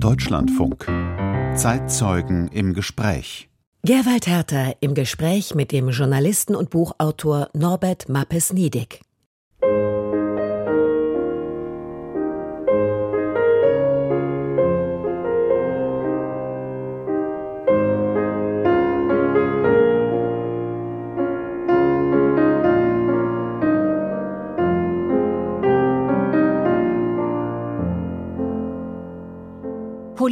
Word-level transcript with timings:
Deutschlandfunk. 0.00 0.86
Zeitzeugen 1.56 2.48
im 2.48 2.72
Gespräch. 2.72 3.48
Gerwald 3.82 4.28
Herter 4.28 4.76
im 4.80 4.94
Gespräch 4.94 5.56
mit 5.56 5.72
dem 5.72 5.88
Journalisten 5.88 6.54
und 6.54 6.70
Buchautor 6.70 7.48
Norbert 7.52 8.08
Mappes-Niedig. 8.08 9.00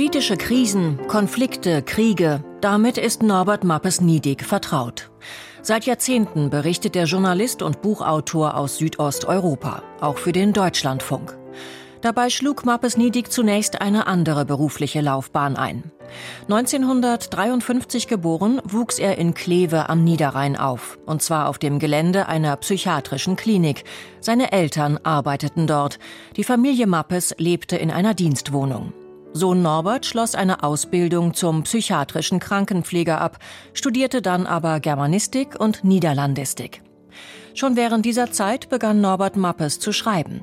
Politische 0.06 0.36
Krisen, 0.36 1.04
Konflikte, 1.08 1.82
Kriege, 1.82 2.44
damit 2.60 2.96
ist 2.96 3.24
Norbert 3.24 3.64
Mappes-Niedig 3.64 4.44
vertraut. 4.44 5.10
Seit 5.62 5.84
Jahrzehnten 5.84 6.48
berichtet 6.48 6.94
der 6.94 7.06
Journalist 7.06 7.60
und 7.60 7.82
Buchautor 7.82 8.56
aus 8.56 8.78
Südosteuropa, 8.78 9.82
auch 10.00 10.18
für 10.18 10.30
den 10.30 10.52
Deutschlandfunk. 10.52 11.36
Dabei 12.02 12.30
schlug 12.30 12.64
Mappes-Niedig 12.64 13.32
zunächst 13.32 13.80
eine 13.80 14.06
andere 14.06 14.44
berufliche 14.44 15.00
Laufbahn 15.00 15.56
ein. 15.56 15.90
1953 16.42 18.06
geboren, 18.06 18.60
wuchs 18.64 19.00
er 19.00 19.18
in 19.18 19.34
Kleve 19.34 19.88
am 19.88 20.04
Niederrhein 20.04 20.56
auf, 20.56 21.00
und 21.04 21.20
zwar 21.20 21.48
auf 21.48 21.58
dem 21.58 21.80
Gelände 21.80 22.28
einer 22.28 22.54
psychiatrischen 22.58 23.34
Klinik. 23.34 23.82
Seine 24.20 24.52
Eltern 24.52 25.00
arbeiteten 25.02 25.66
dort. 25.66 25.98
Die 26.36 26.44
Familie 26.44 26.86
Mappes 26.86 27.34
lebte 27.38 27.74
in 27.74 27.90
einer 27.90 28.14
Dienstwohnung. 28.14 28.92
Sohn 29.36 29.60
Norbert 29.60 30.06
schloss 30.06 30.34
eine 30.34 30.62
Ausbildung 30.62 31.34
zum 31.34 31.62
psychiatrischen 31.64 32.40
Krankenpfleger 32.40 33.20
ab, 33.20 33.38
studierte 33.74 34.22
dann 34.22 34.46
aber 34.46 34.80
Germanistik 34.80 35.60
und 35.60 35.84
Niederlandistik. 35.84 36.82
Schon 37.54 37.76
während 37.76 38.06
dieser 38.06 38.32
Zeit 38.32 38.70
begann 38.70 39.02
Norbert 39.02 39.36
Mappes 39.36 39.78
zu 39.78 39.92
schreiben. 39.92 40.42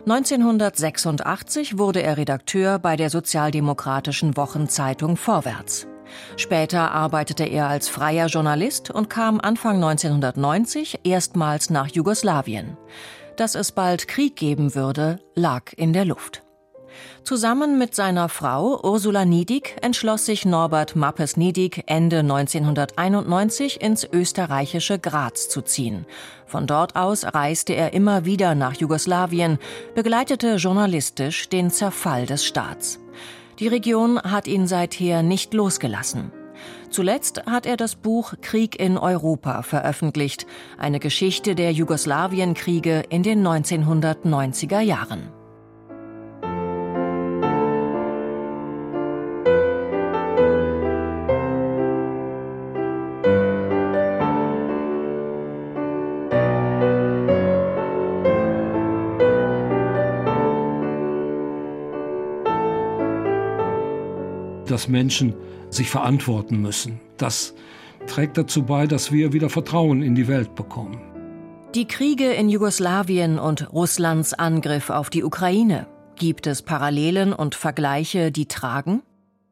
1986 0.00 1.78
wurde 1.78 2.02
er 2.02 2.16
Redakteur 2.16 2.78
bei 2.78 2.96
der 2.96 3.08
sozialdemokratischen 3.08 4.36
Wochenzeitung 4.36 5.16
Vorwärts. 5.16 5.86
Später 6.36 6.90
arbeitete 6.90 7.44
er 7.44 7.68
als 7.68 7.88
freier 7.88 8.26
Journalist 8.26 8.90
und 8.90 9.10
kam 9.10 9.40
Anfang 9.40 9.76
1990 9.76 11.00
erstmals 11.04 11.70
nach 11.70 11.88
Jugoslawien. 11.88 12.76
Dass 13.36 13.54
es 13.54 13.72
bald 13.72 14.06
Krieg 14.06 14.36
geben 14.36 14.74
würde, 14.74 15.18
lag 15.34 15.72
in 15.76 15.92
der 15.92 16.04
Luft. 16.04 16.43
Zusammen 17.22 17.78
mit 17.78 17.94
seiner 17.94 18.28
Frau 18.28 18.80
Ursula 18.82 19.24
Niedig 19.24 19.76
entschloss 19.80 20.26
sich 20.26 20.44
Norbert 20.44 20.94
Mappes-Niedig 20.94 21.84
Ende 21.86 22.18
1991 22.18 23.80
ins 23.80 24.04
österreichische 24.04 24.98
Graz 24.98 25.48
zu 25.48 25.62
ziehen. 25.62 26.06
Von 26.46 26.66
dort 26.66 26.96
aus 26.96 27.24
reiste 27.24 27.74
er 27.74 27.92
immer 27.94 28.24
wieder 28.24 28.54
nach 28.54 28.74
Jugoslawien, 28.74 29.58
begleitete 29.94 30.56
journalistisch 30.56 31.48
den 31.48 31.70
Zerfall 31.70 32.26
des 32.26 32.44
Staats. 32.44 33.00
Die 33.58 33.68
Region 33.68 34.20
hat 34.20 34.46
ihn 34.46 34.66
seither 34.66 35.22
nicht 35.22 35.54
losgelassen. 35.54 36.32
Zuletzt 36.90 37.44
hat 37.46 37.66
er 37.66 37.76
das 37.76 37.96
Buch 37.96 38.34
Krieg 38.40 38.78
in 38.78 38.98
Europa 38.98 39.62
veröffentlicht, 39.62 40.46
eine 40.78 41.00
Geschichte 41.00 41.54
der 41.54 41.72
Jugoslawienkriege 41.72 43.04
in 43.08 43.22
den 43.22 43.46
1990er 43.46 44.80
Jahren. 44.80 45.33
Dass 64.84 64.90
Menschen 64.90 65.32
sich 65.70 65.88
verantworten 65.88 66.60
müssen. 66.60 67.00
Das 67.16 67.54
trägt 68.06 68.36
dazu 68.36 68.64
bei, 68.64 68.86
dass 68.86 69.10
wir 69.10 69.32
wieder 69.32 69.48
Vertrauen 69.48 70.02
in 70.02 70.14
die 70.14 70.28
Welt 70.28 70.54
bekommen. 70.54 71.00
Die 71.74 71.86
Kriege 71.86 72.32
in 72.32 72.50
Jugoslawien 72.50 73.38
und 73.38 73.72
Russlands 73.72 74.34
Angriff 74.34 74.90
auf 74.90 75.08
die 75.08 75.24
Ukraine. 75.24 75.86
Gibt 76.16 76.46
es 76.46 76.60
Parallelen 76.60 77.32
und 77.32 77.54
Vergleiche, 77.54 78.30
die 78.30 78.46
tragen? 78.46 79.00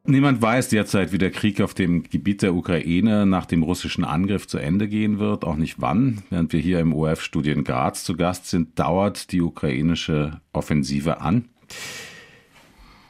Niemand 0.05 0.41
weiß 0.41 0.69
derzeit, 0.69 1.11
wie 1.11 1.17
der 1.17 1.31
Krieg 1.31 1.61
auf 1.61 1.73
dem 1.73 2.03
Gebiet 2.03 2.43
der 2.43 2.53
Ukraine 2.53 3.25
nach 3.25 3.47
dem 3.47 3.63
russischen 3.63 4.03
Angriff 4.03 4.47
zu 4.47 4.59
Ende 4.59 4.87
gehen 4.87 5.17
wird, 5.17 5.45
auch 5.45 5.55
nicht 5.55 5.81
wann. 5.81 6.21
Während 6.29 6.53
wir 6.53 6.59
hier 6.59 6.79
im 6.79 6.93
ORF-Studien 6.93 7.63
Graz 7.63 8.03
zu 8.03 8.15
Gast 8.15 8.49
sind, 8.49 8.77
dauert 8.77 9.31
die 9.31 9.41
ukrainische 9.41 10.41
Offensive 10.51 11.21
an. 11.21 11.45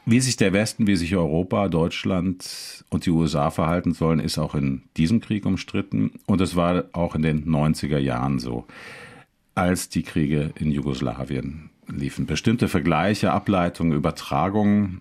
Wie 0.06 0.20
sich 0.20 0.36
der 0.36 0.52
Westen, 0.52 0.86
wie 0.86 0.96
sich 0.96 1.16
Europa, 1.16 1.68
Deutschland 1.68 2.84
und 2.90 3.06
die 3.06 3.10
USA 3.10 3.50
verhalten 3.50 3.94
sollen, 3.94 4.20
ist 4.20 4.36
auch 4.36 4.54
in 4.54 4.82
diesem 4.98 5.20
Krieg 5.20 5.46
umstritten. 5.46 6.12
Und 6.26 6.42
es 6.42 6.56
war 6.56 6.84
auch 6.92 7.14
in 7.14 7.22
den 7.22 7.46
90er 7.46 7.98
Jahren 7.98 8.38
so, 8.38 8.66
als 9.54 9.88
die 9.88 10.02
Kriege 10.02 10.52
in 10.56 10.70
Jugoslawien 10.70 11.70
liefen. 11.88 12.26
Bestimmte 12.26 12.68
Vergleiche, 12.68 13.32
Ableitungen, 13.32 13.96
Übertragungen 13.96 15.00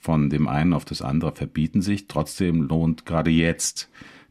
von 0.00 0.30
dem 0.30 0.46
einen 0.46 0.74
auf 0.74 0.84
das 0.84 1.02
andere 1.02 1.32
verbieten 1.32 1.82
sich. 1.82 2.06
Trotzdem 2.06 2.62
lohnt 2.62 3.04
gerade 3.04 3.30
jetzt 3.30 3.88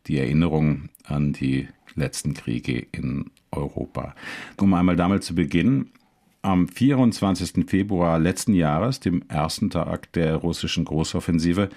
die 0.08 0.18
Erinnerung 0.18 0.90
an 1.04 1.34
die 1.34 1.68
letzten 1.96 2.34
Kriege 2.34 2.86
in 2.94 3.32
Europa. 3.52 4.16
Um 4.58 4.74
einmal 4.74 4.96
damit 4.96 5.24
zu 5.24 5.36
beginnen, 5.36 5.92
am 6.46 6.68
24. 6.68 7.66
Februar 7.68 8.20
letzten 8.20 8.54
Jahres, 8.54 9.00
dem 9.00 9.24
ersten 9.28 9.72
Tag 9.72 10.12
der 10.14 10.36
russischen 10.36 10.86
Großoffensive, 10.86 11.70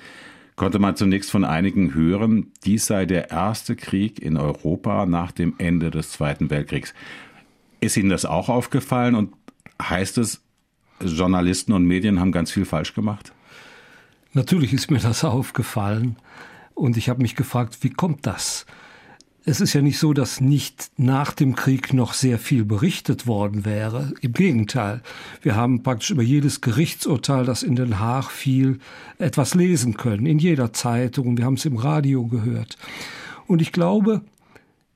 konnte 0.57 0.79
man 0.79 0.95
zunächst 0.95 1.31
von 1.31 1.45
einigen 1.45 1.95
hören, 1.95 2.53
dies 2.65 2.87
sei 2.87 3.07
der 3.07 3.31
erste 3.31 3.77
Krieg 3.77 4.21
in 4.21 4.37
Europa 4.37 5.07
nach 5.07 5.33
dem 5.33 5.55
Ende 5.57 5.91
des 5.91 6.11
Zweiten 6.11 6.51
Weltkriegs. 6.51 6.93
Ist 7.81 7.97
Ihnen 7.97 8.11
das 8.11 8.27
auch 8.27 8.49
aufgefallen 8.49 9.15
und 9.15 9.33
heißt 9.81 10.19
es, 10.19 10.43
Journalisten 11.01 11.73
und 11.73 11.87
Medien 11.87 12.21
haben 12.21 12.33
ganz 12.33 12.51
viel 12.51 12.65
falsch 12.65 12.93
gemacht? 12.93 13.33
Natürlich 14.35 14.75
ist 14.75 14.91
mir 14.91 14.99
das 14.99 15.25
aufgefallen 15.25 16.17
und 16.75 16.97
ich 16.97 17.09
habe 17.09 17.23
mich 17.23 17.37
gefragt, 17.37 17.79
wie 17.81 17.91
kommt 17.91 18.27
das? 18.27 18.67
Es 19.51 19.63
ist 19.63 19.73
ja 19.73 19.81
nicht 19.81 19.99
so, 19.99 20.13
dass 20.13 20.43
nicht 20.43 20.91
nach 20.99 21.33
dem 21.33 21.55
Krieg 21.55 21.95
noch 21.95 22.13
sehr 22.13 22.39
viel 22.39 22.67
berichtet 22.67 23.27
worden 23.27 23.65
wäre. 23.65 24.13
Im 24.21 24.35
Gegenteil. 24.35 25.01
Wir 25.41 25.57
haben 25.57 25.83
praktisch 25.83 26.11
über 26.11 26.23
jedes 26.23 26.61
Gerichtsurteil, 26.61 27.47
das 27.47 27.63
in 27.63 27.75
Den 27.75 27.99
Haag 27.99 28.31
fiel, 28.31 28.79
etwas 29.17 29.55
lesen 29.55 29.97
können. 29.97 30.27
In 30.27 30.39
jeder 30.39 30.75
Zeitung. 30.75 31.39
Wir 31.39 31.47
haben 31.47 31.55
es 31.55 31.65
im 31.65 31.79
Radio 31.79 32.27
gehört. 32.27 32.77
Und 33.47 33.63
ich 33.63 33.73
glaube, 33.73 34.21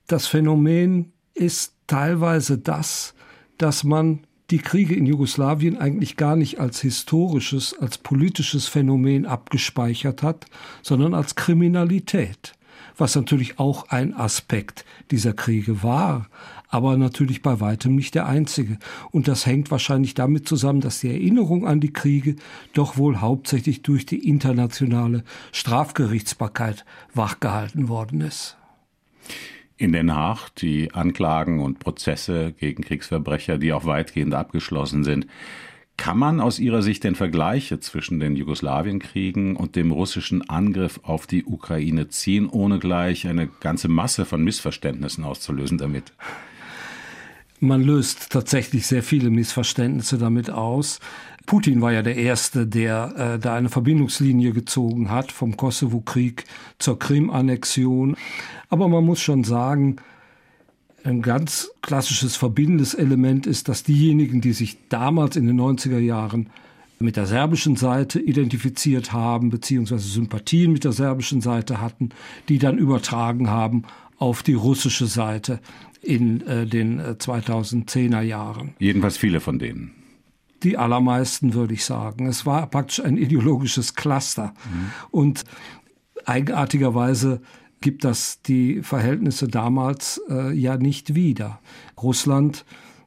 das 0.06 0.26
Phänomen 0.26 1.12
ist 1.32 1.72
teilweise 1.86 2.58
das, 2.58 3.14
dass 3.56 3.84
man 3.84 4.20
die 4.50 4.58
Kriege 4.58 4.94
in 4.94 5.06
Jugoslawien 5.06 5.78
eigentlich 5.78 6.19
gar 6.19 6.36
nicht 6.36 6.60
als 6.60 6.82
historisches, 6.82 7.74
als 7.80 7.96
politisches 7.96 8.69
Phänomen 8.69 9.24
abgespeichert 9.24 10.22
hat, 10.22 10.44
sondern 10.82 11.14
als 11.14 11.36
Kriminalität 11.36 12.52
was 12.97 13.14
natürlich 13.14 13.58
auch 13.58 13.88
ein 13.88 14.14
Aspekt 14.14 14.84
dieser 15.10 15.32
Kriege 15.32 15.82
war, 15.82 16.28
aber 16.69 16.97
natürlich 16.97 17.42
bei 17.42 17.60
weitem 17.60 17.94
nicht 17.94 18.14
der 18.14 18.26
einzige. 18.26 18.78
Und 19.10 19.28
das 19.28 19.44
hängt 19.47 19.70
wahrscheinlich 19.70 20.14
damit 20.14 20.48
zusammen, 20.48 20.80
dass 20.80 21.00
die 21.00 21.10
Erinnerung 21.10 21.66
an 21.66 21.81
die 21.81 21.92
Kriege 21.92 22.36
doch 22.72 22.97
wohl 22.97 23.20
hauptsächlich 23.20 23.82
durch 23.82 24.06
die 24.06 24.26
internationale 24.28 25.22
Strafgerichtsbarkeit 25.52 26.84
wachgehalten 27.14 27.88
worden 27.88 28.22
ist. 28.22 28.56
In 29.76 29.93
Den 29.93 30.14
Haag 30.14 30.50
die 30.56 30.94
Anklagen 30.94 31.61
und 31.61 31.78
Prozesse 31.78 32.55
gegen 32.58 32.82
Kriegsverbrecher, 32.84 33.58
die 33.58 33.72
auch 33.72 33.84
weitgehend 33.84 34.32
abgeschlossen 34.32 35.05
sind, 35.05 35.26
kann 35.97 36.19
man 36.19 36.41
aus 36.41 36.59
Ihrer 36.59 36.83
Sicht 36.83 37.05
denn 37.05 37.15
Vergleiche 37.15 37.79
zwischen 37.81 38.19
den 38.19 38.35
Jugoslawienkriegen 38.35 39.56
und 39.56 39.77
dem 39.77 39.93
russischen 39.93 40.49
Angriff 40.49 41.00
auf 41.03 41.27
die 41.27 41.44
Ukraine 41.44 42.09
ziehen, 42.09 42.49
ohne 42.49 42.79
gleich 42.79 43.27
eine 43.27 43.49
ganze 43.61 43.89
Masse 43.89 44.25
von 44.25 44.43
Missverständnissen 44.43 45.25
auszulösen 45.25 45.79
damit? 45.79 46.12
Man 47.61 47.83
löst 47.83 48.31
tatsächlich 48.31 48.89
sehr 48.89 49.05
viele 49.05 49.31
Missverständnisse 49.31 50.19
damit 50.19 50.50
aus. 50.50 50.99
Putin 51.47 51.81
war 51.81 51.93
ja 51.93 52.03
der 52.03 52.17
Erste, 52.17 52.67
der 52.67 53.15
äh, 53.17 53.39
da 53.39 53.55
eine 53.55 53.69
Verbindungslinie 53.69 54.53
gezogen 54.53 55.11
hat 55.11 55.31
vom 55.31 55.56
Kosovo-Krieg 55.56 56.44
zur 56.79 56.99
Krim-Annexion. 56.99 58.17
Aber 58.69 58.89
man 58.89 59.05
muss 59.05 59.21
schon 59.21 59.44
sagen, 59.44 59.97
ein 61.04 61.22
ganz 61.22 61.70
klassisches 61.82 62.37
verbindendes 62.37 62.94
Element 62.94 63.46
ist, 63.46 63.69
dass 63.69 63.82
diejenigen, 63.82 64.40
die 64.40 64.52
sich 64.52 64.78
damals 64.88 65.37
in 65.37 65.46
den 65.46 65.60
90er 65.60 65.99
Jahren 65.99 66.50
mit 66.99 67.16
der 67.16 67.26
serbischen 67.26 67.76
Seite 67.76 68.20
identifiziert 68.20 69.12
haben, 69.12 69.50
beziehungsweise 69.50 70.08
Sympathien 70.08 70.72
mit 70.72 70.84
der 70.84 70.93
serbischen 70.93 71.40
Seite 71.40 71.81
hatten, 71.81 72.10
die 72.49 72.58
dann 72.58 72.78
übertragen 72.78 73.50
haben 73.50 73.82
auf 74.19 74.43
die 74.43 74.54
russische 74.54 75.06
Seite 75.06 75.60
in 76.00 76.46
äh, 76.46 76.66
den 76.66 77.00
äh, 77.00 77.16
2010er 77.19 78.20
Jahren. 78.20 78.75
Jedenfalls 78.78 79.16
viele 79.16 79.40
von 79.40 79.58
denen. 79.58 79.93
Die 80.62 80.78
allermeisten, 80.78 81.55
würde 81.55 81.75
ich 81.75 81.84
sagen. 81.84 82.26
Es 82.26 82.46
war 82.46 82.69
praktisch 82.69 83.05
ein 83.05 83.16
ideologisches 83.16 83.94
Cluster. 83.94 84.55
Mhm. 84.64 84.90
Und 85.10 85.44
eigenartigerweise 86.25 87.40
gibt 87.82 88.05
das 88.05 88.40
die 88.40 88.82
Verhältnisse 88.82 89.49
damals 89.49 90.20
äh, 90.31 90.52
ja 90.52 90.79
nicht 90.79 91.14
wieder. 91.14 91.61
Russland 92.00 92.64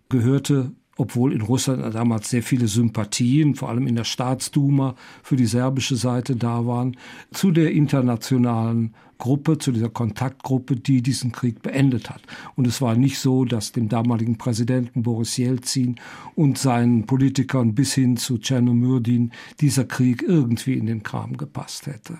gehörte 0.09 0.71
obwohl 0.97 1.33
in 1.33 1.41
Russland 1.41 1.93
damals 1.93 2.29
sehr 2.29 2.43
viele 2.43 2.67
Sympathien, 2.67 3.55
vor 3.55 3.69
allem 3.69 3.87
in 3.87 3.95
der 3.95 4.05
Staatsduma, 4.05 4.95
für 5.23 5.35
die 5.35 5.45
serbische 5.45 5.95
Seite 5.95 6.35
da 6.35 6.65
waren, 6.65 6.95
zu 7.31 7.51
der 7.51 7.71
internationalen 7.71 8.95
Gruppe, 9.17 9.57
zu 9.57 9.71
dieser 9.71 9.89
Kontaktgruppe, 9.89 10.75
die 10.75 11.01
diesen 11.01 11.31
Krieg 11.31 11.61
beendet 11.61 12.09
hat. 12.09 12.21
Und 12.55 12.67
es 12.67 12.81
war 12.81 12.95
nicht 12.95 13.19
so, 13.19 13.45
dass 13.45 13.71
dem 13.71 13.89
damaligen 13.89 14.37
Präsidenten 14.37 15.03
Boris 15.03 15.37
Jelzin 15.37 15.95
und 16.35 16.57
seinen 16.57 17.05
Politikern 17.05 17.75
bis 17.75 17.93
hin 17.93 18.17
zu 18.17 18.37
Tschernomyrdin 18.37 19.31
dieser 19.59 19.85
Krieg 19.85 20.21
irgendwie 20.21 20.73
in 20.73 20.85
den 20.85 21.03
Kram 21.03 21.37
gepasst 21.37 21.87
hätte. 21.87 22.19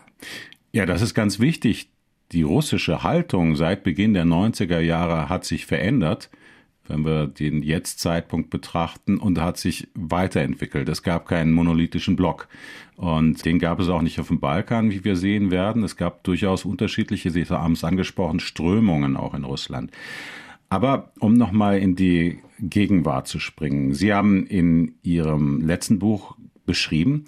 Ja, 0.72 0.86
das 0.86 1.02
ist 1.02 1.13
ganz 1.13 1.40
wichtig. 1.40 1.90
Die 2.31 2.44
russische 2.44 3.04
Haltung 3.04 3.56
seit 3.56 3.83
Beginn 3.83 4.13
der 4.13 4.25
90er 4.25 4.80
Jahre 4.80 5.30
hat 5.30 5.45
sich 5.45 5.66
verändert 5.66 6.30
wenn 6.88 7.06
wir 7.06 7.27
den 7.27 7.63
Jetzt-Zeitpunkt 7.63 8.50
betrachten, 8.50 9.18
und 9.18 9.39
hat 9.39 9.57
sich 9.57 9.88
weiterentwickelt. 9.94 10.88
Es 10.89 11.04
gab 11.04 11.27
keinen 11.27 11.51
monolithischen 11.51 12.16
Block. 12.16 12.48
Und 12.95 13.44
den 13.45 13.60
gab 13.60 13.80
es 13.80 13.89
auch 13.89 14.01
nicht 14.01 14.19
auf 14.19 14.27
dem 14.27 14.39
Balkan, 14.39 14.92
wie 14.92 15.04
wir 15.04 15.16
sehen 15.16 15.51
werden. 15.51 15.83
Es 15.83 15.95
gab 15.95 16.24
durchaus 16.24 16.66
unterschiedliche, 16.66 17.31
Sie 17.31 17.45
haben 17.45 17.74
es 17.74 17.83
angesprochen, 17.83 18.39
Strömungen 18.39 19.18
auch 19.18 19.33
in 19.33 19.44
Russland. 19.44 19.92
Aber 20.69 21.12
um 21.19 21.33
nochmal 21.33 21.80
in 21.80 21.95
die 21.95 22.39
Gegenwart 22.60 23.28
zu 23.28 23.39
springen. 23.39 23.94
Sie 23.94 24.13
haben 24.13 24.45
in 24.48 24.95
Ihrem 25.04 25.62
letzten 25.62 26.00
Buch 26.00 26.38
beschrieben, 26.66 27.25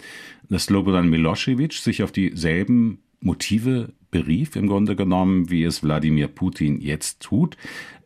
dass 0.50 0.66
Slobodan 0.66 1.10
Milosevic 1.10 1.74
sich 1.74 2.02
auf 2.02 2.14
dieselben 2.14 3.00
Motive 3.20 3.94
berief, 4.12 4.56
im 4.56 4.68
Grunde 4.68 4.96
genommen, 4.96 5.50
wie 5.50 5.64
es 5.64 5.84
Wladimir 5.84 6.28
Putin 6.28 6.80
jetzt 6.80 7.22
tut. 7.22 7.58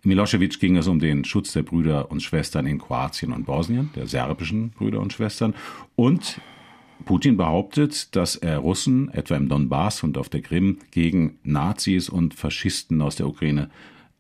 Milosevic 0.03 0.59
ging 0.59 0.77
es 0.77 0.87
um 0.87 0.99
den 0.99 1.25
Schutz 1.25 1.53
der 1.53 1.63
Brüder 1.63 2.09
und 2.09 2.23
Schwestern 2.23 2.65
in 2.65 2.79
Kroatien 2.79 3.31
und 3.33 3.45
Bosnien, 3.45 3.91
der 3.95 4.07
serbischen 4.07 4.71
Brüder 4.71 4.99
und 4.99 5.13
Schwestern. 5.13 5.53
Und 5.95 6.41
Putin 7.05 7.37
behauptet, 7.37 8.15
dass 8.15 8.35
er 8.35 8.59
Russen, 8.59 9.09
etwa 9.09 9.35
im 9.35 9.49
Donbass 9.49 10.03
und 10.03 10.17
auf 10.17 10.29
der 10.29 10.41
Krim, 10.41 10.79
gegen 10.91 11.39
Nazis 11.43 12.09
und 12.09 12.33
Faschisten 12.33 13.01
aus 13.01 13.15
der 13.15 13.27
Ukraine 13.27 13.69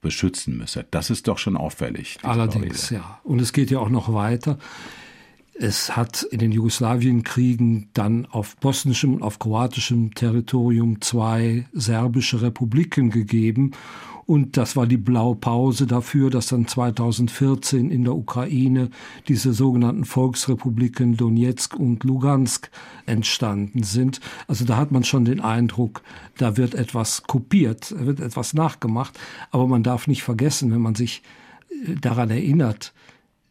beschützen 0.01 0.57
müsse. 0.57 0.85
Das 0.91 1.09
ist 1.09 1.27
doch 1.27 1.37
schon 1.37 1.55
auffällig. 1.55 2.17
Allerdings, 2.23 2.89
ja. 2.89 3.19
Und 3.23 3.39
es 3.39 3.53
geht 3.53 3.69
ja 3.71 3.79
auch 3.79 3.89
noch 3.89 4.13
weiter. 4.13 4.57
Es 5.63 5.95
hat 5.95 6.23
in 6.23 6.39
den 6.39 6.51
Jugoslawienkriegen 6.51 7.89
dann 7.93 8.25
auf 8.25 8.57
bosnischem 8.57 9.13
und 9.13 9.21
auf 9.21 9.37
kroatischem 9.37 10.15
Territorium 10.15 11.01
zwei 11.01 11.67
serbische 11.71 12.41
Republiken 12.41 13.11
gegeben. 13.11 13.73
Und 14.25 14.57
das 14.57 14.75
war 14.75 14.87
die 14.87 14.97
Blaupause 14.97 15.85
dafür, 15.85 16.31
dass 16.31 16.47
dann 16.47 16.67
2014 16.67 17.91
in 17.91 18.05
der 18.05 18.15
Ukraine 18.15 18.89
diese 19.27 19.53
sogenannten 19.53 20.03
Volksrepubliken 20.03 21.15
Donetsk 21.15 21.75
und 21.75 22.05
Lugansk 22.05 22.71
entstanden 23.05 23.83
sind. 23.83 24.19
Also 24.47 24.65
da 24.65 24.77
hat 24.77 24.91
man 24.91 25.03
schon 25.03 25.25
den 25.25 25.41
Eindruck, 25.41 26.01
da 26.39 26.57
wird 26.57 26.73
etwas 26.73 27.21
kopiert, 27.21 27.93
wird 27.95 28.19
etwas 28.19 28.55
nachgemacht. 28.55 29.19
Aber 29.51 29.67
man 29.67 29.83
darf 29.83 30.07
nicht 30.07 30.23
vergessen, 30.23 30.71
wenn 30.71 30.81
man 30.81 30.95
sich 30.95 31.21
äh, 31.85 31.93
daran 32.01 32.31
erinnert, 32.31 32.95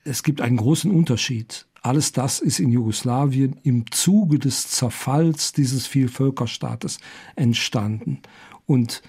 es 0.03 0.25
gibt 0.25 0.41
einen 0.41 0.57
großen 0.57 0.91
Unterschied. 0.91 1.67
Alles 1.83 2.13
das 2.13 2.41
ist 2.41 2.61
in 2.61 2.71
Jugoslawien 2.71 3.57
im 3.63 3.91
Zuge 3.91 4.39
des 4.39 4.69
Zerfalls 4.69 5.53
dieses 5.53 5.87
Vielvölkerstaates 5.87 6.99
entstanden. 7.37 8.21
Und 8.67 9.03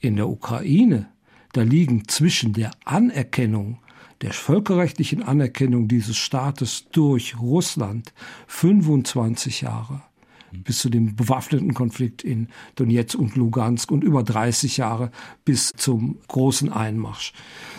in 0.00 0.16
der 0.16 0.28
Ukraine, 0.28 1.08
da 1.52 1.62
liegen 1.62 2.06
zwischen 2.08 2.52
der 2.52 2.72
Anerkennung, 2.84 3.78
der 4.20 4.32
völkerrechtlichen 4.32 5.22
Anerkennung 5.22 5.88
dieses 5.88 6.16
Staates 6.16 6.86
durch 6.92 7.38
Russland 7.40 8.12
25 8.46 9.62
Jahre 9.62 10.02
bis 10.62 10.78
zu 10.78 10.88
dem 10.88 11.16
bewaffneten 11.16 11.74
Konflikt 11.74 12.22
in 12.22 12.48
Donetsk 12.76 13.18
und 13.18 13.34
Lugansk 13.36 13.90
und 13.90 14.04
über 14.04 14.22
30 14.22 14.76
Jahre 14.76 15.10
bis 15.44 15.72
zum 15.76 16.18
großen 16.28 16.72
Einmarsch. 16.72 17.32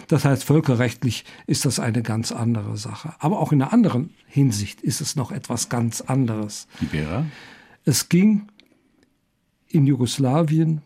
Das 0.07 0.25
heißt, 0.25 0.43
völkerrechtlich 0.43 1.25
ist 1.47 1.65
das 1.65 1.79
eine 1.79 2.01
ganz 2.01 2.31
andere 2.31 2.77
Sache. 2.77 3.13
Aber 3.19 3.39
auch 3.39 3.51
in 3.51 3.61
einer 3.61 3.73
anderen 3.73 4.11
Hinsicht 4.27 4.81
ist 4.81 5.01
es 5.01 5.15
noch 5.15 5.31
etwas 5.31 5.69
ganz 5.69 6.01
anderes. 6.01 6.67
Wie 6.79 6.91
wäre? 6.91 7.25
Es 7.83 8.09
ging 8.09 8.47
in 9.67 9.85
Jugoslawien 9.85 10.81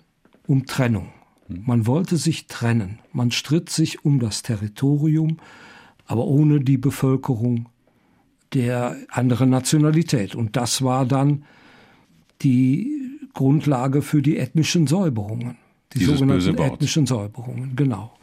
um 0.47 0.65
Trennung. 0.65 1.09
Man 1.47 1.87
wollte 1.87 2.17
sich 2.17 2.47
trennen. 2.47 2.99
Man 3.11 3.31
stritt 3.31 3.69
sich 3.69 4.05
um 4.05 4.19
das 4.19 4.43
Territorium, 4.43 5.37
aber 6.05 6.25
ohne 6.25 6.59
die 6.59 6.77
Bevölkerung 6.77 7.69
der 8.53 8.95
anderen 9.09 9.49
Nationalität. 9.49 10.35
Und 10.35 10.55
das 10.55 10.83
war 10.83 11.05
dann 11.05 11.43
die 12.41 13.19
Grundlage 13.33 14.01
für 14.01 14.21
die 14.21 14.37
ethnischen 14.37 14.87
Säuberungen. 14.87 15.57
Die 15.93 15.99
Dieses 15.99 16.19
sogenannten 16.19 16.57
ethnischen 16.57 17.05
Säuberungen, 17.07 17.75
genau. 17.75 18.13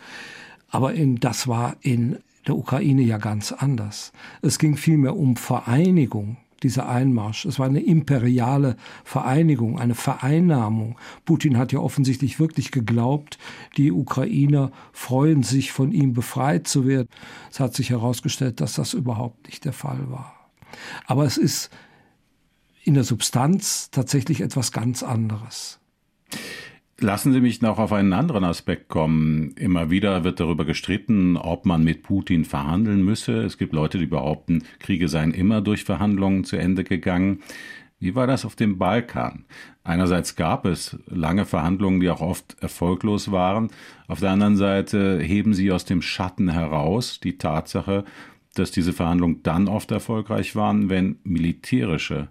Aber 0.76 0.92
in, 0.92 1.16
das 1.16 1.48
war 1.48 1.78
in 1.80 2.18
der 2.46 2.54
Ukraine 2.54 3.00
ja 3.00 3.16
ganz 3.16 3.50
anders. 3.50 4.12
Es 4.42 4.58
ging 4.58 4.76
vielmehr 4.76 5.16
um 5.16 5.36
Vereinigung 5.36 6.36
dieser 6.62 6.86
Einmarsch. 6.86 7.46
Es 7.46 7.58
war 7.58 7.64
eine 7.64 7.80
imperiale 7.80 8.76
Vereinigung, 9.02 9.78
eine 9.78 9.94
Vereinnahmung. 9.94 10.98
Putin 11.24 11.56
hat 11.56 11.72
ja 11.72 11.78
offensichtlich 11.78 12.38
wirklich 12.38 12.72
geglaubt, 12.72 13.38
die 13.78 13.90
Ukrainer 13.90 14.70
freuen 14.92 15.44
sich, 15.44 15.72
von 15.72 15.92
ihm 15.92 16.12
befreit 16.12 16.68
zu 16.68 16.86
werden. 16.86 17.08
Es 17.50 17.58
hat 17.58 17.74
sich 17.74 17.88
herausgestellt, 17.88 18.60
dass 18.60 18.74
das 18.74 18.92
überhaupt 18.92 19.46
nicht 19.46 19.64
der 19.64 19.72
Fall 19.72 20.10
war. 20.10 20.50
Aber 21.06 21.24
es 21.24 21.38
ist 21.38 21.70
in 22.84 22.92
der 22.92 23.04
Substanz 23.04 23.90
tatsächlich 23.90 24.42
etwas 24.42 24.72
ganz 24.72 25.02
anderes. 25.02 25.80
Lassen 26.98 27.34
Sie 27.34 27.42
mich 27.42 27.60
noch 27.60 27.78
auf 27.78 27.92
einen 27.92 28.14
anderen 28.14 28.44
Aspekt 28.44 28.88
kommen. 28.88 29.50
Immer 29.58 29.90
wieder 29.90 30.24
wird 30.24 30.40
darüber 30.40 30.64
gestritten, 30.64 31.36
ob 31.36 31.66
man 31.66 31.84
mit 31.84 32.02
Putin 32.02 32.46
verhandeln 32.46 33.04
müsse. 33.04 33.42
Es 33.42 33.58
gibt 33.58 33.74
Leute, 33.74 33.98
die 33.98 34.06
behaupten, 34.06 34.64
Kriege 34.78 35.08
seien 35.08 35.32
immer 35.32 35.60
durch 35.60 35.84
Verhandlungen 35.84 36.44
zu 36.44 36.56
Ende 36.56 36.84
gegangen. 36.84 37.42
Wie 37.98 38.14
war 38.14 38.26
das 38.26 38.46
auf 38.46 38.56
dem 38.56 38.78
Balkan? 38.78 39.44
Einerseits 39.84 40.36
gab 40.36 40.64
es 40.64 40.98
lange 41.06 41.44
Verhandlungen, 41.44 42.00
die 42.00 42.08
auch 42.08 42.22
oft 42.22 42.56
erfolglos 42.62 43.30
waren. 43.30 43.68
Auf 44.08 44.20
der 44.20 44.30
anderen 44.30 44.56
Seite 44.56 45.20
heben 45.20 45.52
sie 45.52 45.72
aus 45.72 45.84
dem 45.84 46.00
Schatten 46.00 46.48
heraus 46.48 47.20
die 47.20 47.36
Tatsache, 47.36 48.04
dass 48.54 48.70
diese 48.70 48.94
Verhandlungen 48.94 49.42
dann 49.42 49.68
oft 49.68 49.90
erfolgreich 49.90 50.56
waren, 50.56 50.88
wenn 50.88 51.18
militärische 51.24 52.28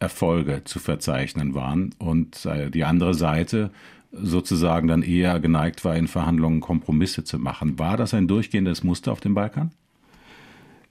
Erfolge 0.00 0.62
zu 0.64 0.80
verzeichnen 0.80 1.54
waren 1.54 1.94
und 1.98 2.44
äh, 2.46 2.70
die 2.70 2.84
andere 2.84 3.14
Seite 3.14 3.70
sozusagen 4.12 4.88
dann 4.88 5.02
eher 5.02 5.38
geneigt 5.40 5.84
war, 5.84 5.96
in 5.96 6.08
Verhandlungen 6.08 6.60
Kompromisse 6.60 7.24
zu 7.24 7.38
machen. 7.38 7.78
War 7.78 7.96
das 7.96 8.14
ein 8.14 8.28
durchgehendes 8.28 8.82
Muster 8.82 9.12
auf 9.12 9.20
dem 9.20 9.34
Balkan? 9.34 9.70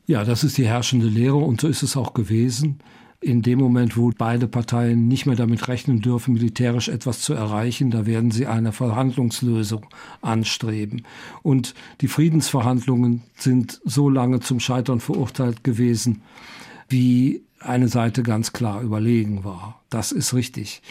Ja, 0.08 0.24
das 0.24 0.44
ist 0.44 0.58
die 0.58 0.66
herrschende 0.66 1.08
Lehre 1.08 1.38
und 1.38 1.62
so 1.62 1.68
ist 1.68 1.84
es 1.84 1.96
auch 1.96 2.14
gewesen. 2.14 2.80
In 3.22 3.42
dem 3.42 3.60
Moment, 3.60 3.98
wo 3.98 4.12
beide 4.18 4.48
Parteien 4.48 5.10
nicht 5.10 5.26
mehr 5.26 5.36
damit 5.36 5.68
rechnen 5.68 6.00
dürfen, 6.00 6.34
militärisch 6.34 6.88
etwas 6.88 7.20
zu 7.20 7.34
erreichen, 7.34 7.92
da 7.92 8.06
werden 8.06 8.32
sie 8.32 8.48
eine 8.48 8.72
Verhandlungslösung 8.72 9.86
anstreben. 10.22 11.04
Und 11.44 11.76
die 12.00 12.08
Friedensverhandlungen 12.08 13.24
sind 13.36 13.82
so 13.84 14.10
lange 14.10 14.40
zum 14.40 14.62
Scheitern 14.62 15.02
verurteilt 15.02 15.66
gewesen, 15.66 16.22
wie 16.88 17.44
eine 17.60 17.90
Seite 17.90 18.24
ganz 18.24 18.54
klar 18.54 18.82
überlegen 18.82 19.44
war. 19.44 19.82
Das 19.90 20.14
ist 20.14 20.34
richtig. 20.34 20.82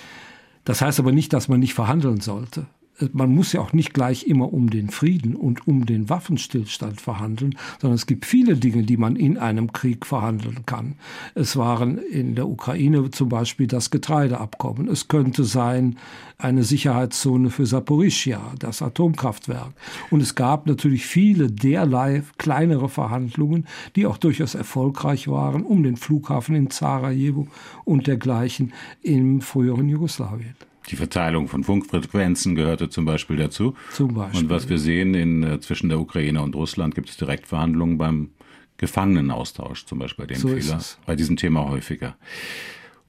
Das 0.68 0.82
heißt 0.82 1.00
aber 1.00 1.12
nicht, 1.12 1.32
dass 1.32 1.48
man 1.48 1.60
nicht 1.60 1.72
verhandeln 1.72 2.20
sollte. 2.20 2.66
Man 3.12 3.34
muss 3.34 3.52
ja 3.52 3.60
auch 3.60 3.72
nicht 3.72 3.94
gleich 3.94 4.26
immer 4.26 4.52
um 4.52 4.70
den 4.70 4.90
Frieden 4.90 5.36
und 5.36 5.66
um 5.66 5.86
den 5.86 6.08
Waffenstillstand 6.08 7.00
verhandeln, 7.00 7.56
sondern 7.80 7.94
es 7.94 8.06
gibt 8.06 8.26
viele 8.26 8.56
Dinge, 8.56 8.82
die 8.82 8.96
man 8.96 9.16
in 9.16 9.38
einem 9.38 9.72
Krieg 9.72 10.06
verhandeln 10.06 10.66
kann. 10.66 10.94
Es 11.34 11.56
waren 11.56 11.98
in 11.98 12.34
der 12.34 12.48
Ukraine 12.48 13.10
zum 13.10 13.28
Beispiel 13.28 13.66
das 13.66 13.90
Getreideabkommen. 13.90 14.88
Es 14.88 15.08
könnte 15.08 15.44
sein 15.44 15.96
eine 16.38 16.62
Sicherheitszone 16.62 17.50
für 17.50 17.66
Saporischia, 17.66 18.40
das 18.58 18.80
Atomkraftwerk. 18.80 19.72
Und 20.10 20.20
es 20.20 20.34
gab 20.34 20.66
natürlich 20.66 21.06
viele 21.06 21.50
derlei 21.50 22.22
kleinere 22.38 22.88
Verhandlungen, 22.88 23.66
die 23.96 24.06
auch 24.06 24.18
durchaus 24.18 24.54
erfolgreich 24.54 25.28
waren, 25.28 25.62
um 25.62 25.82
den 25.82 25.96
Flughafen 25.96 26.54
in 26.54 26.70
Sarajevo 26.70 27.48
und 27.84 28.06
dergleichen 28.06 28.72
im 29.02 29.40
früheren 29.40 29.88
Jugoslawien. 29.88 30.67
Die 30.88 30.96
Verteilung 30.96 31.48
von 31.48 31.64
Funkfrequenzen 31.64 32.54
gehörte 32.54 32.88
zum 32.88 33.04
Beispiel 33.04 33.36
dazu. 33.36 33.74
Zum 33.92 34.14
Beispiel. 34.14 34.42
Und 34.42 34.50
was 34.50 34.68
wir 34.68 34.78
sehen, 34.78 35.14
in, 35.14 35.42
äh, 35.42 35.60
zwischen 35.60 35.88
der 35.88 36.00
Ukraine 36.00 36.42
und 36.42 36.54
Russland 36.54 36.94
gibt 36.94 37.10
es 37.10 37.16
Direktverhandlungen 37.16 37.98
beim 37.98 38.30
Gefangenenaustausch, 38.78 39.86
zum 39.86 39.98
Beispiel 39.98 40.26
bei 40.26 40.34
dem 40.34 40.40
So 40.40 40.48
Fehler, 40.48 40.80
bei 41.04 41.16
diesem 41.16 41.36
Thema 41.36 41.68
häufiger. 41.68 42.16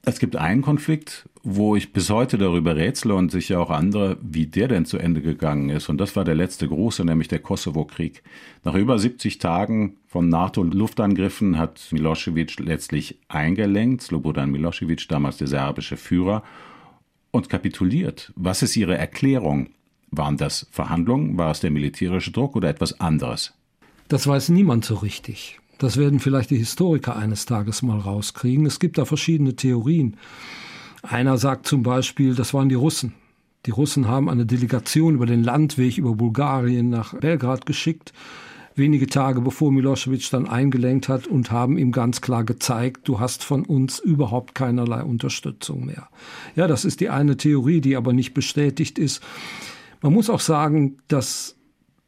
Es 0.01 0.19
gibt 0.19 0.37
einen 0.37 0.61
Konflikt, 0.61 1.27
wo 1.43 1.75
ich 1.75 1.91
bis 1.93 2.09
heute 2.09 2.37
darüber 2.37 2.75
rätsle 2.75 3.13
und 3.13 3.31
sicher 3.31 3.59
auch 3.59 3.69
andere, 3.69 4.17
wie 4.21 4.47
der 4.47 4.67
denn 4.69 4.85
zu 4.85 4.97
Ende 4.97 5.21
gegangen 5.21 5.69
ist. 5.69 5.89
Und 5.89 5.99
das 5.99 6.15
war 6.15 6.23
der 6.23 6.35
letzte 6.35 6.67
große, 6.67 7.03
nämlich 7.03 7.27
der 7.27 7.39
Kosovo-Krieg. 7.39 8.23
Nach 8.63 8.75
über 8.75 8.97
70 8.97 9.39
Tagen 9.39 9.97
von 10.07 10.29
NATO-Luftangriffen 10.29 11.57
hat 11.57 11.89
Milosevic 11.91 12.59
letztlich 12.59 13.19
eingelenkt, 13.27 14.01
Slobodan 14.01 14.51
Milosevic, 14.51 15.07
damals 15.09 15.37
der 15.37 15.47
serbische 15.47 15.97
Führer, 15.97 16.43
und 17.31 17.49
kapituliert. 17.49 18.31
Was 18.35 18.61
ist 18.61 18.75
Ihre 18.75 18.97
Erklärung? 18.97 19.69
Waren 20.11 20.37
das 20.37 20.67
Verhandlungen? 20.71 21.37
War 21.37 21.51
es 21.51 21.59
der 21.59 21.71
militärische 21.71 22.31
Druck 22.31 22.55
oder 22.55 22.69
etwas 22.69 22.99
anderes? 22.99 23.53
Das 24.07 24.25
weiß 24.25 24.49
niemand 24.49 24.85
so 24.85 24.95
richtig. 24.95 25.59
Das 25.77 25.97
werden 25.97 26.19
vielleicht 26.19 26.49
die 26.49 26.57
Historiker 26.57 27.15
eines 27.15 27.45
Tages 27.45 27.81
mal 27.81 27.99
rauskriegen. 27.99 28.65
Es 28.65 28.79
gibt 28.79 28.97
da 28.97 29.05
verschiedene 29.05 29.55
Theorien. 29.55 30.17
Einer 31.03 31.37
sagt 31.37 31.67
zum 31.67 31.83
Beispiel, 31.83 32.35
das 32.35 32.53
waren 32.53 32.69
die 32.69 32.75
Russen. 32.75 33.13
Die 33.65 33.71
Russen 33.71 34.07
haben 34.07 34.29
eine 34.29 34.45
Delegation 34.45 35.15
über 35.15 35.25
den 35.25 35.43
Landweg 35.43 35.97
über 35.97 36.15
Bulgarien 36.15 36.89
nach 36.89 37.13
Belgrad 37.13 37.65
geschickt, 37.65 38.13
wenige 38.75 39.07
Tage 39.07 39.41
bevor 39.41 39.71
Milosevic 39.71 40.29
dann 40.31 40.47
eingelenkt 40.47 41.09
hat 41.09 41.27
und 41.27 41.51
haben 41.51 41.77
ihm 41.77 41.91
ganz 41.91 42.21
klar 42.21 42.43
gezeigt, 42.43 43.07
du 43.07 43.19
hast 43.19 43.43
von 43.43 43.65
uns 43.65 43.99
überhaupt 43.99 44.55
keinerlei 44.55 45.03
Unterstützung 45.03 45.85
mehr. 45.85 46.09
Ja, 46.55 46.67
das 46.67 46.85
ist 46.85 46.99
die 47.01 47.09
eine 47.09 47.37
Theorie, 47.37 47.81
die 47.81 47.95
aber 47.95 48.13
nicht 48.13 48.33
bestätigt 48.33 48.99
ist. 48.99 49.21
Man 50.01 50.13
muss 50.13 50.29
auch 50.29 50.39
sagen, 50.39 50.97
dass 51.07 51.55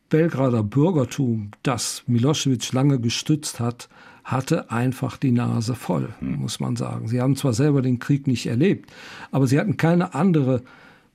Belgrader 0.10 0.64
Bürgertum, 0.64 1.52
das 1.64 2.04
Milosevic 2.08 2.72
lange 2.74 3.00
gestützt 3.00 3.60
hat, 3.60 3.90
hatte 4.24 4.72
einfach 4.72 5.18
die 5.18 5.32
Nase 5.32 5.74
voll, 5.74 6.10
muss 6.22 6.60
man 6.60 6.76
sagen. 6.76 7.08
Sie 7.08 7.22
haben 7.22 7.36
zwar 7.36 7.54
selber 7.54 7.82
den 7.82 8.00
Krieg 8.00 8.28
nicht 8.28 8.46
erlebt, 8.46 8.92
aber 9.32 9.48
sie 9.48 9.60
hatten 9.60 9.78
keine 9.78 10.14
andere 10.14 10.62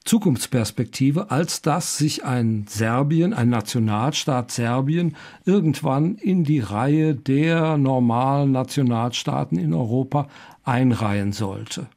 Zukunftsperspektive, 0.06 1.30
als 1.30 1.62
dass 1.62 1.98
sich 1.98 2.24
ein 2.24 2.64
Serbien, 2.68 3.34
ein 3.34 3.50
Nationalstaat 3.50 4.52
Serbien, 4.52 5.16
irgendwann 5.44 6.14
in 6.14 6.44
die 6.44 6.60
Reihe 6.60 7.14
der 7.14 7.76
normalen 7.76 8.52
Nationalstaaten 8.52 9.58
in 9.58 9.74
Europa 9.74 10.28
einreihen 10.64 11.32
sollte. 11.32 11.88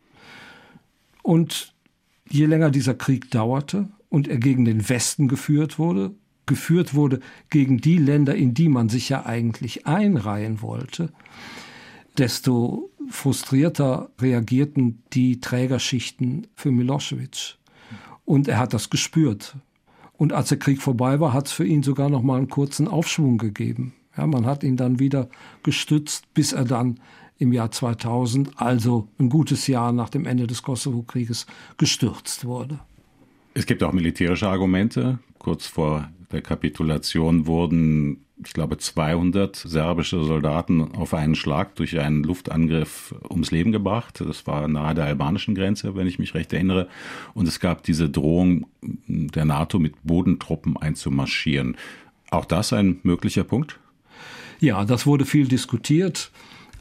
Und 1.21 1.73
je 2.27 2.45
länger 2.47 2.71
dieser 2.71 2.95
Krieg 2.95 3.29
dauerte 3.29 3.87
und 4.09 4.27
er 4.27 4.37
gegen 4.37 4.65
den 4.65 4.89
Westen 4.89 5.27
geführt 5.27 5.77
wurde, 5.77 6.11
geführt 6.47 6.95
wurde 6.95 7.19
gegen 7.51 7.77
die 7.77 7.97
Länder, 7.97 8.35
in 8.35 8.55
die 8.55 8.69
man 8.69 8.89
sich 8.89 9.09
ja 9.09 9.27
eigentlich 9.27 9.85
einreihen 9.85 10.63
wollte, 10.63 11.13
desto 12.17 12.89
frustrierter 13.09 14.09
reagierten 14.19 15.03
die 15.13 15.39
Trägerschichten 15.39 16.47
für 16.55 16.71
Milosevic. 16.71 17.59
Und 18.29 18.47
er 18.47 18.59
hat 18.59 18.75
das 18.75 18.91
gespürt. 18.91 19.55
Und 20.15 20.33
als 20.33 20.49
der 20.49 20.59
Krieg 20.59 20.83
vorbei 20.83 21.19
war, 21.19 21.33
hat 21.33 21.47
es 21.47 21.51
für 21.51 21.65
ihn 21.65 21.81
sogar 21.81 22.11
noch 22.11 22.21
mal 22.21 22.37
einen 22.37 22.47
kurzen 22.47 22.87
Aufschwung 22.87 23.39
gegeben. 23.39 23.93
Ja, 24.15 24.27
man 24.27 24.45
hat 24.45 24.63
ihn 24.63 24.77
dann 24.77 24.99
wieder 24.99 25.29
gestützt, 25.63 26.31
bis 26.35 26.53
er 26.53 26.63
dann 26.63 26.99
im 27.39 27.51
Jahr 27.53 27.71
2000, 27.71 28.51
also 28.61 29.07
ein 29.17 29.29
gutes 29.29 29.65
Jahr 29.65 29.91
nach 29.93 30.09
dem 30.09 30.27
Ende 30.27 30.45
des 30.45 30.61
Kosovo-Krieges, 30.61 31.47
gestürzt 31.79 32.45
wurde. 32.45 32.79
Es 33.55 33.65
gibt 33.65 33.81
auch 33.81 33.93
militärische 33.93 34.47
Argumente. 34.47 35.17
Kurz 35.39 35.65
vor 35.65 36.07
der 36.31 36.43
Kapitulation 36.43 37.47
wurden, 37.47 38.25
ich 38.45 38.53
glaube, 38.53 38.77
200 38.77 39.55
serbische 39.55 40.23
Soldaten 40.23 40.93
auf 40.95 41.13
einen 41.13 41.35
Schlag 41.35 41.75
durch 41.75 41.99
einen 41.99 42.23
Luftangriff 42.23 43.13
ums 43.29 43.51
Leben 43.51 43.71
gebracht. 43.71 44.21
Das 44.25 44.47
war 44.47 44.67
nahe 44.67 44.95
der 44.95 45.05
albanischen 45.05 45.55
Grenze, 45.55 45.95
wenn 45.95 46.07
ich 46.07 46.19
mich 46.19 46.33
recht 46.33 46.53
erinnere. 46.53 46.87
Und 47.33 47.47
es 47.47 47.59
gab 47.59 47.83
diese 47.83 48.09
Drohung 48.09 48.67
der 49.07 49.45
NATO 49.45 49.79
mit 49.79 49.95
Bodentruppen 50.03 50.77
einzumarschieren. 50.77 51.75
Auch 52.31 52.45
das 52.45 52.71
ein 52.71 52.99
möglicher 53.03 53.43
Punkt? 53.43 53.79
Ja, 54.59 54.85
das 54.85 55.05
wurde 55.05 55.25
viel 55.25 55.47
diskutiert, 55.47 56.31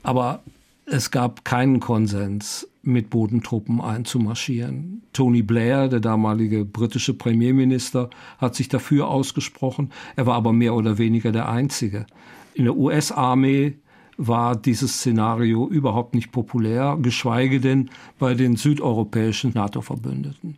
aber 0.02 0.42
es 0.90 1.10
gab 1.10 1.44
keinen 1.44 1.80
Konsens, 1.80 2.68
mit 2.82 3.10
Bodentruppen 3.10 3.80
einzumarschieren. 3.80 5.02
Tony 5.12 5.42
Blair, 5.42 5.88
der 5.88 6.00
damalige 6.00 6.64
britische 6.64 7.14
Premierminister, 7.14 8.08
hat 8.38 8.54
sich 8.54 8.68
dafür 8.68 9.08
ausgesprochen. 9.08 9.90
Er 10.16 10.26
war 10.26 10.34
aber 10.34 10.52
mehr 10.52 10.74
oder 10.74 10.96
weniger 10.98 11.30
der 11.30 11.48
Einzige. 11.48 12.06
In 12.54 12.64
der 12.64 12.76
US-Armee 12.76 13.74
war 14.16 14.56
dieses 14.56 14.94
Szenario 14.94 15.68
überhaupt 15.68 16.14
nicht 16.14 16.32
populär, 16.32 16.98
geschweige 17.00 17.60
denn 17.60 17.90
bei 18.18 18.34
den 18.34 18.56
südeuropäischen 18.56 19.52
NATO-Verbündeten. 19.54 20.56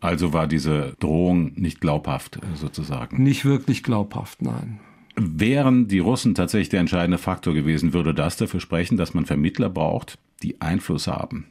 Also 0.00 0.32
war 0.32 0.46
diese 0.46 0.94
Drohung 1.00 1.52
nicht 1.54 1.80
glaubhaft 1.80 2.38
sozusagen? 2.54 3.22
Nicht 3.22 3.44
wirklich 3.44 3.82
glaubhaft, 3.82 4.42
nein. 4.42 4.80
Wären 5.16 5.86
die 5.86 6.00
Russen 6.00 6.34
tatsächlich 6.34 6.70
der 6.70 6.80
entscheidende 6.80 7.18
Faktor 7.18 7.54
gewesen, 7.54 7.92
würde 7.92 8.14
das 8.14 8.36
dafür 8.36 8.60
sprechen, 8.60 8.96
dass 8.96 9.14
man 9.14 9.26
Vermittler 9.26 9.70
braucht, 9.70 10.18
die 10.42 10.60
Einfluss 10.60 11.06
haben 11.06 11.46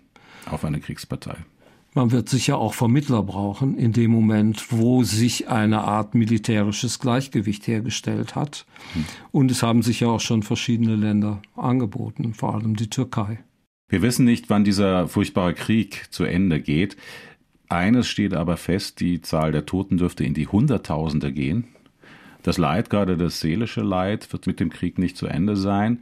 auf 0.49 0.65
eine 0.65 0.79
Kriegspartei? 0.79 1.37
Man 1.95 2.11
wird 2.11 2.27
sicher 2.27 2.57
auch 2.57 2.73
Vermittler 2.73 3.21
brauchen 3.21 3.77
in 3.77 3.93
dem 3.93 4.11
Moment, 4.11 4.71
wo 4.71 5.03
sich 5.03 5.47
eine 5.49 5.81
Art 5.81 6.15
militärisches 6.15 6.99
Gleichgewicht 6.99 7.67
hergestellt 7.67 8.35
hat. 8.35 8.65
Hm. 8.93 9.05
Und 9.31 9.51
es 9.51 9.61
haben 9.61 9.83
sich 9.83 9.99
ja 9.99 10.07
auch 10.07 10.19
schon 10.19 10.41
verschiedene 10.41 10.95
Länder 10.95 11.41
angeboten, 11.55 12.33
vor 12.33 12.55
allem 12.55 12.75
die 12.75 12.89
Türkei. 12.89 13.39
Wir 13.89 14.01
wissen 14.01 14.25
nicht, 14.25 14.49
wann 14.49 14.63
dieser 14.63 15.07
furchtbare 15.07 15.53
Krieg 15.53 16.07
zu 16.09 16.23
Ende 16.23 16.59
geht. 16.59 16.97
Eines 17.69 18.07
steht 18.07 18.33
aber 18.33 18.57
fest, 18.57 18.99
die 18.99 19.21
Zahl 19.21 19.51
der 19.51 19.67
Toten 19.67 19.97
dürfte 19.97 20.23
in 20.23 20.33
die 20.33 20.47
Hunderttausende 20.47 21.31
gehen. 21.31 21.67
Das 22.43 22.57
Leid, 22.57 22.89
gerade 22.89 23.17
das 23.17 23.39
seelische 23.39 23.81
Leid, 23.81 24.31
wird 24.31 24.47
mit 24.47 24.59
dem 24.59 24.69
Krieg 24.69 24.99
nicht 24.99 25.17
zu 25.17 25.27
Ende 25.27 25.55
sein. 25.55 25.99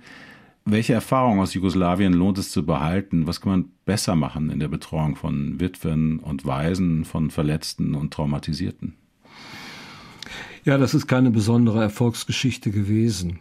Welche 0.66 0.94
Erfahrung 0.94 1.40
aus 1.40 1.54
Jugoslawien 1.54 2.14
lohnt 2.14 2.38
es 2.38 2.52
zu 2.52 2.66
behalten? 2.66 3.26
Was 3.26 3.42
kann 3.42 3.52
man 3.52 3.66
besser 3.86 4.16
machen 4.16 4.50
in 4.50 4.60
der 4.60 4.68
Betreuung 4.68 5.16
von 5.16 5.60
Witwen 5.60 6.20
und 6.20 6.46
Waisen, 6.46 7.06
von 7.06 7.32
Verletzten 7.32 7.96
und 7.96 8.14
Traumatisierten? 8.14 8.94
Ja, 10.64 10.78
das 10.78 10.94
ist 10.94 11.08
keine 11.08 11.32
besondere 11.32 11.82
Erfolgsgeschichte 11.82 12.70
gewesen. 12.70 13.40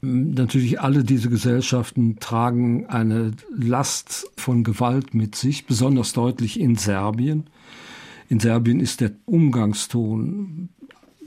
Natürlich 0.00 0.80
alle 0.80 1.02
diese 1.02 1.30
Gesellschaften 1.30 2.18
tragen 2.20 2.86
eine 2.86 3.32
Last 3.56 4.30
von 4.36 4.62
Gewalt 4.62 5.14
mit 5.14 5.34
sich, 5.34 5.66
besonders 5.66 6.12
deutlich 6.12 6.60
in 6.60 6.76
Serbien. 6.76 7.48
In 8.28 8.38
Serbien 8.38 8.80
ist 8.80 9.00
der 9.00 9.12
Umgangston 9.24 10.68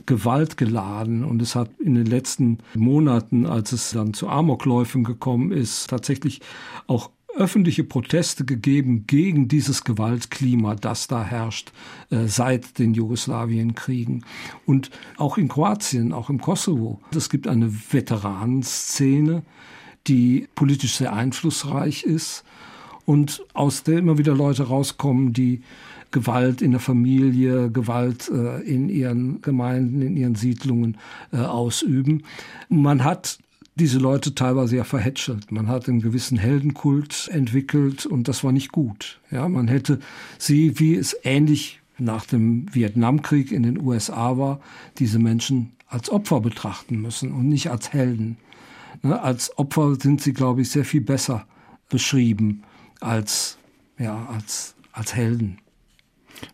gewaltgeladen 0.08 1.24
und 1.24 1.42
es 1.42 1.54
hat 1.56 1.70
in 1.80 1.94
den 1.94 2.08
letzten 2.08 2.58
Monaten, 2.74 3.46
als 3.46 3.72
es 3.72 3.92
dann 3.92 4.14
zu 4.14 4.28
Amokläufen 4.28 5.04
gekommen 5.04 5.52
ist, 5.52 5.90
tatsächlich 5.90 6.42
auch 6.88 7.12
öffentliche 7.38 7.84
Proteste 7.84 8.46
gegeben 8.46 9.06
gegen 9.06 9.48
dieses 9.48 9.84
Gewaltklima, 9.84 10.76
das 10.76 11.08
da 11.08 11.24
herrscht 11.24 11.72
äh, 12.10 12.26
seit 12.26 12.80
den 12.80 12.94
Jugoslawienkriegen. 12.94 14.26
Und 14.66 14.90
auch 15.18 15.38
in 15.38 15.48
Kroatien, 15.48 16.14
auch 16.14 16.30
im 16.32 16.42
Kosovo. 16.42 17.00
Es 17.16 17.30
gibt 17.30 17.48
eine 17.48 17.72
Veteranenszene, 17.72 19.44
die 20.08 20.48
politisch 20.56 20.96
sehr 20.96 21.14
einflussreich 21.14 22.04
ist 22.04 22.44
und 23.06 23.46
aus 23.54 23.84
der 23.84 24.00
immer 24.00 24.18
wieder 24.18 24.36
Leute 24.36 24.64
rauskommen, 24.64 25.32
die 25.32 25.62
Gewalt 26.12 26.62
in 26.62 26.72
der 26.72 26.80
Familie, 26.80 27.70
Gewalt 27.72 28.30
äh, 28.30 28.62
in 28.62 28.90
ihren 28.90 29.42
Gemeinden, 29.42 30.02
in 30.02 30.18
ihren 30.18 30.36
Siedlungen 30.36 30.98
äh, 31.32 31.38
ausüben. 31.38 32.24
Man 32.70 33.04
hat 33.04 33.40
diese 33.76 34.00
Leute 34.00 34.34
teilweise 34.34 34.78
ja 34.78 34.84
verhätschelt. 34.84 35.52
Man 35.52 35.68
hat 35.68 35.88
einen 35.88 36.02
gewissen 36.02 36.38
Heldenkult 36.38 37.30
entwickelt 37.32 38.06
und 38.06 38.28
das 38.28 38.44
war 38.44 38.52
nicht 38.52 38.72
gut. 38.72 39.20
Ja, 39.30 39.48
man 39.48 39.68
hätte 39.68 40.00
sie, 40.40 40.80
wie 40.80 40.96
es 40.96 41.16
ähnlich 41.24 41.80
nach 42.00 42.26
dem 42.26 42.74
Vietnamkrieg 42.74 43.52
in 43.52 43.64
den 43.64 43.80
USA 43.80 44.38
war, 44.38 44.60
diese 44.98 45.20
Menschen 45.20 45.74
als 45.88 46.10
Opfer 46.10 46.42
betrachten 46.42 47.02
müssen 47.02 47.32
und 47.32 47.48
nicht 47.48 47.70
als 47.70 47.94
Helden. 47.94 48.38
Ne, 49.04 49.22
als 49.22 49.58
Opfer 49.58 49.96
sind 49.96 50.22
sie, 50.22 50.34
glaube 50.34 50.62
ich, 50.62 50.70
sehr 50.70 50.86
viel 50.86 51.02
besser 51.02 51.46
beschrieben 51.90 52.64
als, 53.00 53.58
ja, 54.00 54.26
als, 54.26 54.76
als 54.92 55.16
Helden. 55.16 55.60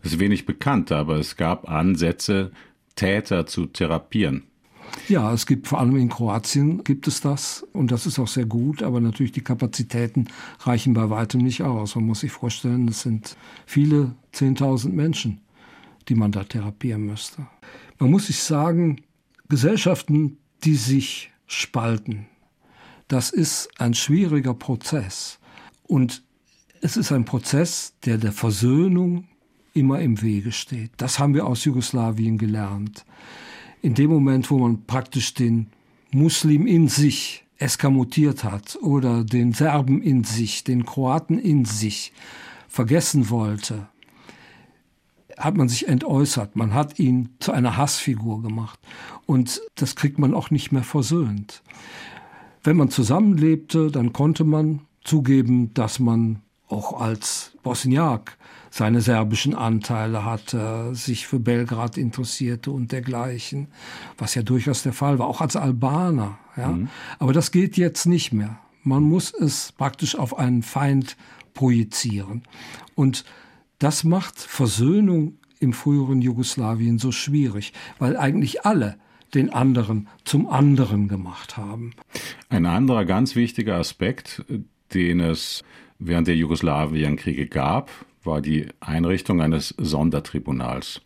Ist 0.02 0.20
wenig 0.20 0.46
bekannt, 0.46 0.92
aber 0.92 1.18
es 1.18 1.36
gab 1.36 1.70
Ansätze, 1.70 2.52
Täter 2.96 3.46
zu 3.46 3.66
therapieren. 3.66 4.44
Ja, 5.08 5.34
es 5.34 5.46
gibt 5.46 5.68
vor 5.68 5.80
allem 5.80 5.96
in 5.96 6.10
Kroatien 6.10 6.84
gibt 6.84 7.08
es 7.08 7.20
das 7.20 7.66
und 7.74 7.92
das 7.92 8.06
ist 8.06 8.20
auch 8.20 8.28
sehr 8.28 8.46
gut, 8.46 8.84
aber 8.84 9.02
natürlich 9.02 9.32
die 9.32 9.42
Kapazitäten 9.42 10.28
reichen 10.60 10.94
bei 10.94 11.10
weitem 11.10 11.42
nicht 11.42 11.64
aus. 11.64 11.96
Man 11.96 12.06
muss 12.06 12.22
sich 12.22 12.32
vorstellen, 12.32 12.88
es 12.88 13.02
sind 13.02 13.36
viele 13.66 14.16
10.000 14.34 14.90
Menschen, 14.90 15.42
die 16.08 16.16
man 16.16 16.32
da 16.32 16.44
therapieren 16.44 17.06
müsste. 17.06 17.48
Man 18.00 18.12
muss 18.12 18.28
sich 18.28 18.40
sagen, 18.44 19.02
Gesellschaften, 19.50 20.38
die 20.64 20.76
sich 20.76 21.32
spalten, 21.48 22.28
das 23.08 23.32
ist 23.32 23.70
ein 23.80 23.94
schwieriger 23.94 24.54
Prozess 24.54 25.40
und 25.84 26.24
es 26.82 26.98
ist 26.98 27.12
ein 27.12 27.26
Prozess, 27.26 27.96
der 28.06 28.18
der 28.18 28.32
Versöhnung 28.32 29.28
immer 29.74 30.00
im 30.00 30.22
Wege 30.22 30.52
steht. 30.52 30.92
Das 30.98 31.20
haben 31.20 31.34
wir 31.34 31.46
aus 31.46 31.66
Jugoslawien 31.66 32.38
gelernt 32.38 33.06
in 33.84 33.94
dem 33.94 34.10
Moment, 34.10 34.50
wo 34.50 34.58
man 34.58 34.86
praktisch 34.86 35.34
den 35.34 35.68
Muslim 36.12 36.66
in 36.66 36.88
sich 36.88 37.44
eskamotiert 37.58 38.44
hat 38.44 38.78
oder 38.82 39.24
den 39.24 39.54
Serben 39.54 40.02
in 40.02 40.24
sich, 40.24 40.64
den 40.64 40.86
Kroaten 40.86 41.38
in 41.38 41.66
sich 41.66 42.14
vergessen 42.70 43.30
wollte, 43.30 43.88
hat 45.38 45.58
man 45.58 45.68
sich 45.68 45.88
entäußert. 45.88 46.56
Man 46.56 46.74
hat 46.74 46.98
ihn 46.98 47.30
zu 47.40 47.52
einer 47.52 47.76
Hassfigur 47.76 48.42
gemacht. 48.42 48.80
Und 49.26 49.62
das 49.76 49.96
kriegt 49.96 50.18
man 50.18 50.34
auch 50.34 50.50
nicht 50.50 50.72
mehr 50.72 50.84
versöhnt. 50.84 51.62
Wenn 52.64 52.78
man 52.78 52.90
zusammenlebte, 52.90 53.92
dann 53.92 54.14
konnte 54.14 54.46
man 54.46 54.82
zugeben, 55.04 55.74
dass 55.74 56.00
man 56.00 56.42
auch 56.74 57.00
als 57.00 57.52
Bosniak 57.64 58.38
seine 58.70 59.02
serbischen 59.02 59.54
Anteile 59.54 60.26
hatte, 60.26 60.96
sich 60.96 61.28
für 61.28 61.40
Belgrad 61.40 61.96
interessierte 61.98 62.72
und 62.72 62.92
dergleichen, 62.92 63.68
was 64.18 64.34
ja 64.34 64.42
durchaus 64.42 64.82
der 64.82 64.94
Fall 64.94 65.20
war, 65.20 65.28
auch 65.28 65.42
als 65.42 65.56
Albaner. 65.56 66.40
Ja? 66.58 66.70
Mhm. 66.70 66.90
Aber 67.20 67.34
das 67.34 67.52
geht 67.52 67.78
jetzt 67.78 68.08
nicht 68.08 68.34
mehr. 68.34 68.58
Man 68.82 69.04
muss 69.04 69.32
es 69.32 69.72
praktisch 69.72 70.18
auf 70.18 70.38
einen 70.38 70.64
Feind 70.64 71.18
projizieren. 71.54 72.44
Und 72.96 73.26
das 73.78 74.04
macht 74.04 74.40
Versöhnung 74.40 75.38
im 75.60 75.74
früheren 75.74 76.22
Jugoslawien 76.22 76.98
so 76.98 77.12
schwierig, 77.12 77.74
weil 78.00 78.18
eigentlich 78.18 78.66
alle 78.66 78.98
den 79.36 79.52
anderen 79.52 80.08
zum 80.26 80.48
anderen 80.48 81.08
gemacht 81.08 81.58
haben. 81.58 81.94
Ein 82.50 82.66
anderer 82.66 83.06
ganz 83.06 83.36
wichtiger 83.36 83.76
Aspekt, 83.76 84.44
den 84.94 85.20
es 85.20 85.64
während 86.08 86.28
der 86.28 86.36
Jugoslawienkriege 86.36 87.48
gab, 87.48 87.90
war 88.24 88.42
die 88.42 88.68
Einrichtung 88.80 89.42
eines 89.42 89.74
Sondertribunals. 89.78 91.02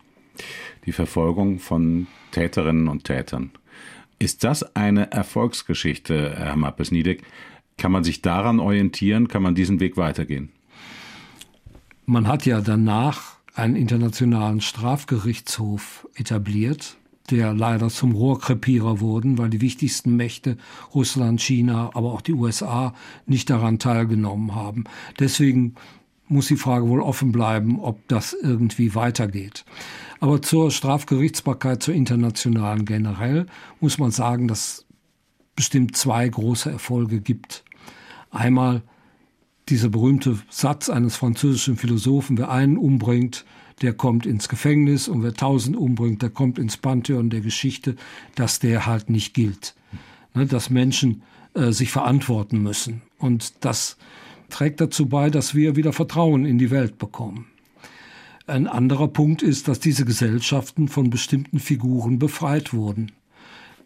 Die 0.86 0.92
Verfolgung 0.92 1.58
von 1.58 2.06
Täterinnen 2.30 2.88
und 2.88 3.04
Tätern. 3.04 3.50
Ist 4.18 4.44
das 4.44 4.76
eine 4.76 5.10
Erfolgsgeschichte, 5.12 6.34
Herr 6.36 6.56
Mappes-Niedek? 6.56 7.22
Kann 7.76 7.92
man 7.92 8.04
sich 8.04 8.22
daran 8.22 8.60
orientieren? 8.60 9.28
Kann 9.28 9.42
man 9.42 9.54
diesen 9.54 9.80
Weg 9.80 9.96
weitergehen? 9.96 10.50
Man 12.06 12.26
hat 12.26 12.46
ja 12.46 12.60
danach 12.60 13.36
einen 13.54 13.76
internationalen 13.76 14.60
Strafgerichtshof 14.60 16.08
etabliert, 16.14 16.96
der 17.30 17.52
leider 17.54 17.88
zum 17.88 18.12
Rohrkrepierer 18.12 19.00
wurden, 19.00 19.38
weil 19.38 19.50
die 19.50 19.60
wichtigsten 19.60 20.16
Mächte 20.16 20.56
Russland, 20.94 21.40
China, 21.40 21.90
aber 21.94 22.12
auch 22.12 22.20
die 22.20 22.32
USA 22.34 22.94
nicht 23.26 23.50
daran 23.50 23.78
teilgenommen 23.78 24.54
haben. 24.54 24.84
Deswegen 25.18 25.74
muss 26.28 26.48
die 26.48 26.56
Frage 26.56 26.88
wohl 26.88 27.00
offen 27.00 27.32
bleiben, 27.32 27.80
ob 27.80 28.06
das 28.08 28.34
irgendwie 28.34 28.94
weitergeht. 28.94 29.64
Aber 30.20 30.42
zur 30.42 30.70
Strafgerichtsbarkeit, 30.70 31.82
zur 31.82 31.94
internationalen 31.94 32.84
generell, 32.84 33.46
muss 33.80 33.98
man 33.98 34.10
sagen, 34.10 34.48
dass 34.48 34.84
bestimmt 35.56 35.96
zwei 35.96 36.28
große 36.28 36.70
Erfolge 36.70 37.20
gibt. 37.20 37.64
Einmal 38.30 38.82
dieser 39.68 39.88
berühmte 39.88 40.38
Satz 40.50 40.88
eines 40.88 41.16
französischen 41.16 41.76
Philosophen, 41.76 42.38
wer 42.38 42.50
einen 42.50 42.76
umbringt, 42.76 43.44
der 43.82 43.92
kommt 43.92 44.26
ins 44.26 44.48
Gefängnis 44.48 45.08
und 45.08 45.22
wer 45.22 45.34
tausend 45.34 45.76
umbringt, 45.76 46.22
der 46.22 46.30
kommt 46.30 46.58
ins 46.58 46.76
Pantheon 46.76 47.30
der 47.30 47.40
Geschichte, 47.40 47.96
dass 48.34 48.58
der 48.58 48.86
halt 48.86 49.10
nicht 49.10 49.34
gilt. 49.34 49.74
Ne, 50.34 50.46
dass 50.46 50.70
Menschen 50.70 51.22
äh, 51.54 51.72
sich 51.72 51.90
verantworten 51.90 52.62
müssen. 52.62 53.02
Und 53.18 53.64
das 53.64 53.96
trägt 54.50 54.80
dazu 54.80 55.06
bei, 55.06 55.30
dass 55.30 55.54
wir 55.54 55.76
wieder 55.76 55.92
Vertrauen 55.92 56.44
in 56.44 56.58
die 56.58 56.70
Welt 56.70 56.98
bekommen. 56.98 57.46
Ein 58.46 58.66
anderer 58.66 59.08
Punkt 59.08 59.42
ist, 59.42 59.68
dass 59.68 59.80
diese 59.80 60.04
Gesellschaften 60.04 60.88
von 60.88 61.10
bestimmten 61.10 61.58
Figuren 61.58 62.18
befreit 62.18 62.72
wurden. 62.72 63.12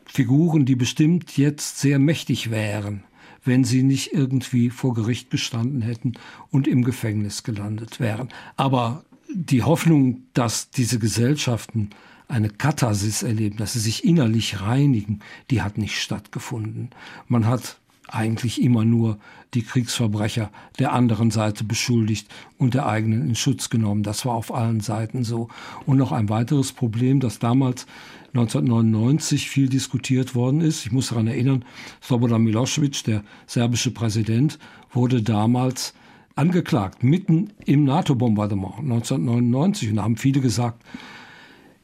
Figuren, 0.04 0.66
die 0.66 0.76
bestimmt 0.76 1.36
jetzt 1.36 1.78
sehr 1.78 1.98
mächtig 1.98 2.50
wären, 2.50 3.02
wenn 3.44 3.64
sie 3.64 3.82
nicht 3.82 4.12
irgendwie 4.12 4.70
vor 4.70 4.94
Gericht 4.94 5.30
gestanden 5.30 5.82
hätten 5.82 6.12
und 6.50 6.68
im 6.68 6.84
Gefängnis 6.84 7.42
gelandet 7.42 7.98
wären. 7.98 8.28
Aber 8.56 9.04
die 9.34 9.62
Hoffnung, 9.62 10.22
dass 10.34 10.70
diese 10.70 10.98
Gesellschaften 10.98 11.90
eine 12.28 12.48
Katharsis 12.48 13.22
erleben, 13.22 13.58
dass 13.58 13.74
sie 13.74 13.78
sich 13.78 14.04
innerlich 14.04 14.62
reinigen, 14.62 15.20
die 15.50 15.62
hat 15.62 15.76
nicht 15.76 16.00
stattgefunden. 16.00 16.90
Man 17.28 17.46
hat 17.46 17.76
eigentlich 18.08 18.62
immer 18.62 18.84
nur 18.84 19.18
die 19.54 19.62
Kriegsverbrecher 19.62 20.50
der 20.78 20.92
anderen 20.92 21.30
Seite 21.30 21.64
beschuldigt 21.64 22.28
und 22.58 22.74
der 22.74 22.86
eigenen 22.86 23.28
in 23.28 23.34
Schutz 23.34 23.70
genommen. 23.70 24.02
Das 24.02 24.24
war 24.24 24.34
auf 24.34 24.52
allen 24.52 24.80
Seiten 24.80 25.24
so. 25.24 25.48
Und 25.86 25.98
noch 25.98 26.12
ein 26.12 26.28
weiteres 26.28 26.72
Problem, 26.72 27.20
das 27.20 27.38
damals 27.38 27.86
1999 28.34 29.48
viel 29.48 29.68
diskutiert 29.68 30.34
worden 30.34 30.62
ist. 30.62 30.86
Ich 30.86 30.92
muss 30.92 31.08
daran 31.08 31.26
erinnern, 31.26 31.64
Slobodan 32.02 32.42
Milosevic, 32.42 33.04
der 33.04 33.24
serbische 33.46 33.90
Präsident, 33.90 34.58
wurde 34.90 35.22
damals 35.22 35.94
angeklagt, 36.34 37.02
mitten 37.02 37.52
im 37.64 37.84
NATO-Bombardement 37.84 38.78
1999. 38.78 39.90
Und 39.90 39.96
da 39.96 40.02
haben 40.02 40.16
viele 40.16 40.40
gesagt, 40.40 40.82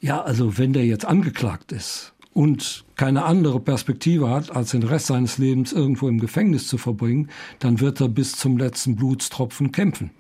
ja, 0.01 0.21
also 0.23 0.59
wenn 0.59 0.73
der 0.73 0.87
jetzt 0.87 1.05
angeklagt 1.05 1.73
ist 1.73 2.15
und 2.33 2.85
keine 2.97 3.25
andere 3.25 3.61
Perspektive 3.61 4.31
hat, 4.31 4.55
als 4.55 4.71
den 4.71 4.85
Rest 4.85 5.07
seines 5.07 5.39
Lebens 5.39 5.73
irgendwo 5.73 6.09
im 6.09 6.21
Gefängnis 6.21 6.69
zu 6.69 6.79
verbringen, 6.79 7.29
dann 7.59 7.81
wird 7.81 8.01
er 8.01 8.09
bis 8.09 8.37
zum 8.37 8.59
letzten 8.59 8.97
Blutstropfen 8.97 9.73
kämpfen. 9.73 10.11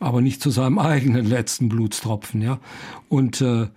Aber 0.00 0.20
nicht 0.20 0.42
zu 0.42 0.50
seinem 0.50 0.78
eigenen 0.80 1.26
letzten 1.26 1.68
Blutstropfen, 1.68 2.42
ja. 2.42 2.58
Und 3.08 3.40
äh, 3.40 3.68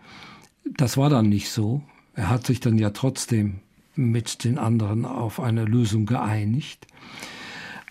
das 0.76 0.98
war 0.98 1.10
dann 1.10 1.30
nicht 1.30 1.50
so. 1.50 1.82
Er 2.14 2.30
hat 2.30 2.46
sich 2.46 2.60
dann 2.60 2.78
ja 2.78 2.90
trotzdem 2.90 3.60
mit 3.96 4.44
den 4.44 4.58
anderen 4.58 5.06
auf 5.06 5.40
eine 5.40 5.66
Lösung 5.66 6.06
geeinigt. 6.06 6.88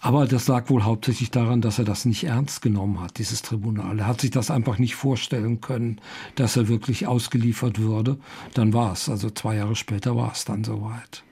Aber 0.07 0.25
das 0.25 0.47
lag 0.47 0.71
wohl 0.71 0.85
hauptsächlich 0.85 1.33
daran, 1.33 1.61
dass 1.61 1.81
er 1.81 1.85
das 1.85 2.05
nicht 2.05 2.23
ernst 2.23 2.62
genommen 2.62 3.01
hat, 3.01 3.19
dieses 3.19 3.42
Tribunal. 3.42 3.99
Er 3.99 4.07
hat 4.07 4.21
sich 4.21 4.31
das 4.31 4.53
einfach 4.53 4.79
nicht 4.79 4.95
vorstellen 4.95 5.61
können, 5.61 6.01
dass 6.37 6.57
er 6.57 6.69
wirklich 6.69 7.09
ausgeliefert 7.09 7.81
würde. 7.81 8.16
Dann 8.55 8.73
war 8.73 8.92
es, 8.92 9.09
also 9.09 9.31
zwei 9.31 9.57
Jahre 9.57 9.75
später 9.75 10.14
war 10.14 10.31
es 10.31 10.45
dann 10.45 10.62
soweit. 10.62 11.25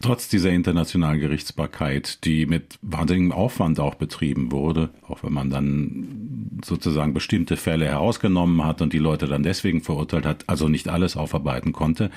Trotz 0.00 0.28
dieser 0.28 0.50
internationalen 0.50 1.18
Gerichtsbarkeit, 1.18 2.24
die 2.24 2.46
mit 2.46 2.78
wahnsinnigem 2.82 3.32
Aufwand 3.32 3.80
auch 3.80 3.96
betrieben 3.96 4.52
wurde, 4.52 4.90
auch 5.08 5.24
wenn 5.24 5.32
man 5.32 5.50
dann 5.50 6.60
sozusagen 6.64 7.12
bestimmte 7.12 7.56
Fälle 7.56 7.86
herausgenommen 7.86 8.64
hat 8.64 8.82
und 8.82 8.92
die 8.92 8.98
Leute 8.98 9.26
dann 9.26 9.42
deswegen 9.42 9.80
verurteilt 9.80 10.26
hat, 10.26 10.44
also 10.46 10.68
nicht 10.68 10.88
alles 10.88 11.16
aufarbeiten 11.16 11.72
konnte, 11.72 12.12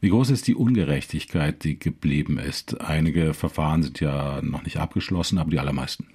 wie 0.00 0.10
groß 0.10 0.30
ist 0.30 0.46
die 0.46 0.54
Ungerechtigkeit, 0.54 1.64
die 1.64 1.78
geblieben 1.78 2.38
ist? 2.38 2.80
Einige 2.80 3.34
Verfahren 3.34 3.82
sind 3.82 4.00
ja 4.00 4.40
noch 4.42 4.62
nicht 4.62 4.78
abgeschlossen, 4.78 5.38
aber 5.38 5.50
die 5.50 5.58
allermeisten. 5.58 6.06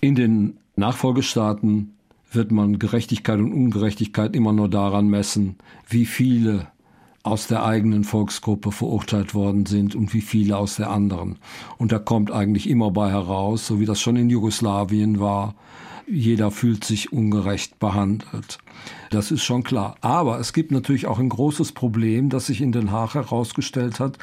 In 0.00 0.14
den 0.14 0.58
Nachfolgestaaten 0.76 1.94
wird 2.30 2.50
man 2.50 2.78
Gerechtigkeit 2.78 3.38
und 3.38 3.52
Ungerechtigkeit 3.52 4.34
immer 4.34 4.52
nur 4.52 4.68
daran 4.68 5.08
messen, 5.08 5.56
wie 5.88 6.04
viele 6.04 6.68
aus 7.22 7.46
der 7.46 7.64
eigenen 7.64 8.04
Volksgruppe 8.04 8.70
verurteilt 8.70 9.34
worden 9.34 9.64
sind 9.64 9.94
und 9.94 10.12
wie 10.12 10.20
viele 10.20 10.58
aus 10.58 10.76
der 10.76 10.90
anderen. 10.90 11.38
Und 11.78 11.90
da 11.90 11.98
kommt 11.98 12.30
eigentlich 12.30 12.68
immer 12.68 12.90
bei 12.90 13.10
heraus, 13.10 13.66
so 13.66 13.80
wie 13.80 13.86
das 13.86 14.00
schon 14.00 14.16
in 14.16 14.28
Jugoslawien 14.28 15.20
war, 15.20 15.54
jeder 16.06 16.50
fühlt 16.50 16.84
sich 16.84 17.12
ungerecht 17.12 17.78
behandelt. 17.78 18.58
Das 19.10 19.30
ist 19.30 19.44
schon 19.44 19.62
klar. 19.62 19.96
Aber 20.00 20.38
es 20.38 20.52
gibt 20.52 20.70
natürlich 20.70 21.06
auch 21.06 21.18
ein 21.18 21.28
großes 21.28 21.72
Problem, 21.72 22.30
das 22.30 22.46
sich 22.46 22.60
in 22.60 22.72
Den 22.72 22.90
Haag 22.90 23.14
herausgestellt 23.14 24.00
hat. 24.00 24.18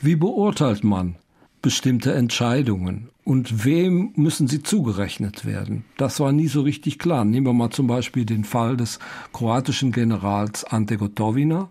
Wie 0.00 0.16
beurteilt 0.16 0.84
man 0.84 1.16
bestimmte 1.60 2.12
Entscheidungen 2.12 3.08
und 3.24 3.64
wem 3.64 4.12
müssen 4.16 4.48
sie 4.48 4.62
zugerechnet 4.62 5.44
werden? 5.44 5.84
Das 5.96 6.18
war 6.20 6.32
nie 6.32 6.48
so 6.48 6.62
richtig 6.62 6.98
klar. 6.98 7.24
Nehmen 7.24 7.46
wir 7.46 7.52
mal 7.52 7.70
zum 7.70 7.86
Beispiel 7.86 8.24
den 8.24 8.44
Fall 8.44 8.76
des 8.76 8.98
kroatischen 9.32 9.92
Generals 9.92 10.64
Ante 10.64 10.96
Gotovina, 10.96 11.70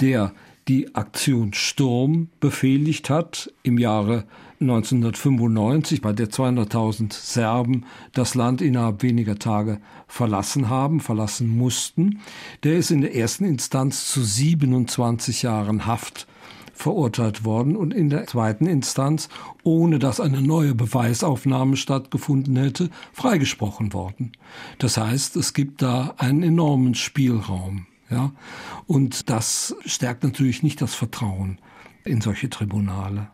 der 0.00 0.32
die 0.68 0.94
Aktion 0.94 1.54
Sturm 1.54 2.28
befehligt 2.40 3.08
hat 3.08 3.50
im 3.62 3.78
Jahre 3.78 4.24
1995, 4.60 6.02
bei 6.02 6.12
der 6.12 6.30
200.000 6.30 7.12
Serben 7.12 7.84
das 8.12 8.34
Land 8.34 8.60
innerhalb 8.60 9.02
weniger 9.02 9.38
Tage 9.38 9.80
verlassen 10.08 10.68
haben, 10.68 11.00
verlassen 11.00 11.48
mussten. 11.56 12.20
Der 12.64 12.76
ist 12.76 12.90
in 12.90 13.00
der 13.00 13.14
ersten 13.14 13.44
Instanz 13.44 14.08
zu 14.10 14.22
27 14.22 15.42
Jahren 15.42 15.86
Haft 15.86 16.26
verurteilt 16.78 17.44
worden 17.44 17.76
und 17.76 17.92
in 17.92 18.08
der 18.08 18.26
zweiten 18.26 18.66
Instanz, 18.66 19.28
ohne 19.64 19.98
dass 19.98 20.20
eine 20.20 20.40
neue 20.40 20.74
Beweisaufnahme 20.74 21.76
stattgefunden 21.76 22.56
hätte, 22.56 22.90
freigesprochen 23.12 23.92
worden. 23.92 24.32
Das 24.78 24.96
heißt, 24.96 25.36
es 25.36 25.54
gibt 25.54 25.82
da 25.82 26.14
einen 26.18 26.42
enormen 26.42 26.94
Spielraum. 26.94 27.86
Ja? 28.10 28.32
Und 28.86 29.28
das 29.28 29.76
stärkt 29.84 30.22
natürlich 30.22 30.62
nicht 30.62 30.80
das 30.80 30.94
Vertrauen 30.94 31.58
in 32.04 32.20
solche 32.20 32.48
Tribunale. 32.48 33.28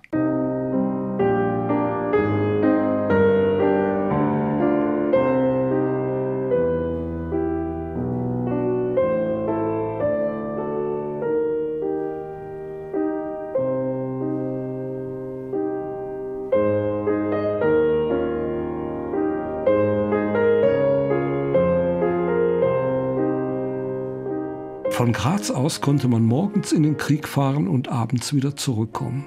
Graz 25.15 25.51
aus 25.51 25.81
konnte 25.81 26.09
man 26.09 26.25
morgens 26.25 26.73
in 26.73 26.83
den 26.83 26.97
Krieg 26.97 27.29
fahren 27.29 27.69
und 27.69 27.89
abends 27.89 28.35
wieder 28.35 28.57
zurückkommen. 28.57 29.25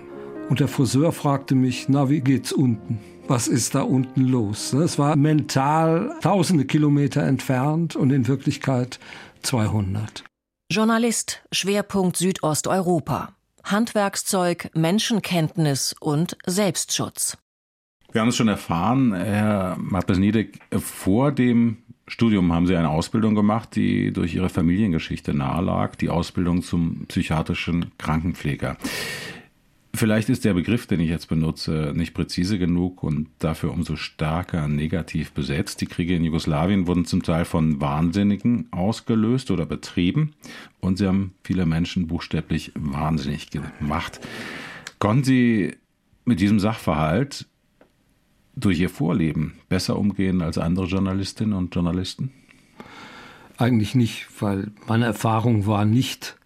Und 0.50 0.60
der 0.60 0.68
Friseur 0.68 1.14
fragte 1.14 1.56
mich, 1.56 1.88
na, 1.88 2.10
wie 2.10 2.20
geht's 2.20 2.52
unten? 2.52 3.00
Was 3.28 3.48
ist 3.48 3.74
da 3.74 3.82
unten 3.82 4.26
los? 4.26 4.74
Es 4.74 5.00
war 5.00 5.16
mental 5.16 6.14
tausende 6.22 6.66
Kilometer 6.66 7.24
entfernt 7.24 7.96
und 7.96 8.12
in 8.12 8.28
Wirklichkeit 8.28 9.00
200. 9.44 10.24
Journalist, 10.70 11.42
Schwerpunkt 11.52 12.18
Südosteuropa. 12.18 13.30
Handwerkszeug, 13.64 14.70
Menschenkenntnis 14.76 15.96
und 16.00 16.38
Selbstschutz. 16.46 17.38
Wir 18.12 18.22
haben 18.22 18.30
es 18.30 18.36
schon 18.36 18.48
erfahren, 18.50 19.14
Herr 19.14 19.78
Matesniedek, 19.80 20.60
vor 20.80 21.32
dem 21.32 21.84
Studium 22.08 22.54
haben 22.54 22.68
Sie 22.68 22.76
eine 22.76 22.90
Ausbildung 22.90 23.36
gemacht, 23.36 23.76
die 23.76 24.14
durch 24.14 24.34
Ihre 24.34 24.50
Familiengeschichte 24.50 25.34
nahelag, 25.34 25.98
die 25.98 26.10
Ausbildung 26.10 26.62
zum 26.62 27.06
psychiatrischen 27.08 27.92
Krankenpfleger. 27.98 28.78
Vielleicht 29.94 30.30
ist 30.30 30.46
der 30.46 30.54
Begriff, 30.54 30.86
den 30.86 31.00
ich 31.00 31.10
jetzt 31.10 31.28
benutze, 31.28 31.92
nicht 31.96 32.14
präzise 32.14 32.60
genug 32.60 33.02
und 33.04 33.30
dafür 33.40 33.72
umso 33.72 33.96
stärker 33.96 34.68
negativ 34.68 35.32
besetzt. 35.32 35.82
Die 35.82 35.88
Kriege 35.88 36.16
in 36.16 36.24
Jugoslawien 36.24 36.86
wurden 36.86 37.06
zum 37.06 37.24
Teil 37.24 37.46
von 37.46 37.82
Wahnsinnigen 37.82 38.68
ausgelöst 38.72 39.50
oder 39.50 39.66
betrieben 39.66 40.34
und 40.80 41.00
sie 41.00 41.08
haben 41.08 41.34
viele 41.44 41.66
Menschen 41.66 42.06
buchstäblich 42.06 42.74
wahnsinnig 42.76 43.50
gemacht. 43.50 44.20
Konnten 45.00 45.24
Sie 45.24 45.76
mit 46.26 46.42
diesem 46.42 46.60
Sachverhalt 46.60 47.48
durch 48.58 48.80
ihr 48.80 48.90
Vorleben 48.90 49.54
besser 49.70 49.98
umgehen 49.98 50.42
als 50.42 50.58
andere 50.58 50.88
Journalistinnen 50.88 51.54
und 51.54 51.74
Journalisten? 51.74 52.32
Eigentlich 53.58 53.96
nicht, 53.96 54.28
weil 54.40 54.72
meine 54.88 55.06
Erfahrung 55.06 55.66
war 55.66 55.86
nicht, 55.86 56.38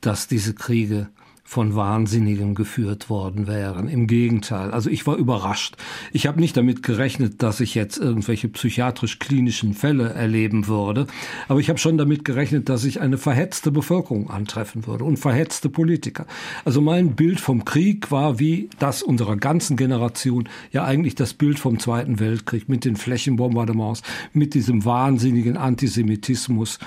dass 0.00 0.28
diese 0.28 0.54
Kriege 0.54 1.08
von 1.48 1.74
Wahnsinnigen 1.74 2.54
geführt 2.54 3.08
worden 3.08 3.46
wären. 3.46 3.88
Im 3.88 4.06
Gegenteil. 4.06 4.70
Also 4.70 4.90
ich 4.90 5.06
war 5.06 5.16
überrascht. 5.16 5.78
Ich 6.12 6.26
habe 6.26 6.40
nicht 6.40 6.54
damit 6.58 6.82
gerechnet, 6.82 7.42
dass 7.42 7.60
ich 7.60 7.74
jetzt 7.74 7.96
irgendwelche 7.96 8.50
psychiatrisch-klinischen 8.50 9.72
Fälle 9.72 10.10
erleben 10.10 10.66
würde. 10.66 11.06
Aber 11.48 11.58
ich 11.58 11.70
habe 11.70 11.78
schon 11.78 11.96
damit 11.96 12.26
gerechnet, 12.26 12.68
dass 12.68 12.84
ich 12.84 13.00
eine 13.00 13.16
verhetzte 13.16 13.70
Bevölkerung 13.70 14.28
antreffen 14.28 14.86
würde 14.86 15.04
und 15.04 15.16
verhetzte 15.16 15.70
Politiker. 15.70 16.26
Also 16.66 16.82
mein 16.82 17.16
Bild 17.16 17.40
vom 17.40 17.64
Krieg 17.64 18.10
war 18.10 18.38
wie 18.38 18.68
das 18.78 19.02
unserer 19.02 19.38
ganzen 19.38 19.78
Generation 19.78 20.50
ja 20.70 20.84
eigentlich 20.84 21.14
das 21.14 21.32
Bild 21.32 21.58
vom 21.58 21.78
Zweiten 21.78 22.20
Weltkrieg 22.20 22.68
mit 22.68 22.84
den 22.84 22.96
Flächenbombardements, 22.96 24.02
mit 24.34 24.52
diesem 24.52 24.84
wahnsinnigen 24.84 25.56
Antisemitismus. 25.56 26.78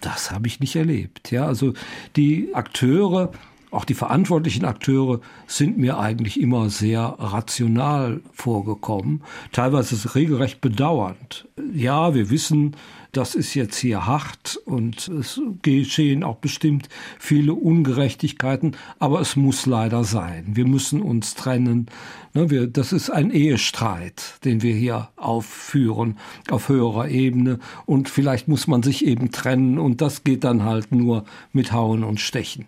Das 0.00 0.32
habe 0.32 0.48
ich 0.48 0.58
nicht 0.58 0.74
erlebt. 0.74 1.30
Ja, 1.30 1.46
also 1.46 1.74
die 2.16 2.48
Akteure 2.54 3.30
auch 3.70 3.84
die 3.84 3.94
verantwortlichen 3.94 4.64
Akteure 4.64 5.20
sind 5.46 5.78
mir 5.78 5.98
eigentlich 5.98 6.40
immer 6.40 6.70
sehr 6.70 7.00
rational 7.18 8.20
vorgekommen, 8.32 9.22
teilweise 9.52 10.14
regelrecht 10.14 10.60
bedauernd. 10.60 11.46
Ja, 11.74 12.14
wir 12.14 12.30
wissen, 12.30 12.76
das 13.12 13.34
ist 13.34 13.54
jetzt 13.54 13.76
hier 13.76 14.06
hart 14.06 14.56
und 14.64 15.08
es 15.08 15.40
geschehen 15.62 16.22
auch 16.24 16.36
bestimmt 16.36 16.88
viele 17.18 17.54
Ungerechtigkeiten, 17.54 18.76
aber 18.98 19.20
es 19.20 19.36
muss 19.36 19.66
leider 19.66 20.04
sein. 20.04 20.44
Wir 20.54 20.66
müssen 20.66 21.02
uns 21.02 21.34
trennen. 21.34 21.86
Ne, 22.32 22.68
das 22.68 22.92
ist 22.92 23.10
ein 23.10 23.30
Ehestreit, 23.32 24.38
den 24.44 24.62
wir 24.62 24.74
hier 24.74 25.08
aufführen 25.16 26.16
auf 26.48 26.68
höherer 26.68 27.08
Ebene 27.08 27.58
und 27.86 28.08
vielleicht 28.08 28.46
muss 28.46 28.68
man 28.68 28.84
sich 28.84 29.04
eben 29.04 29.32
trennen 29.32 29.78
und 29.78 30.00
das 30.00 30.22
geht 30.22 30.44
dann 30.44 30.62
halt 30.62 30.92
nur 30.92 31.24
mit 31.52 31.72
Hauen 31.72 32.04
und 32.04 32.20
Stechen. 32.20 32.66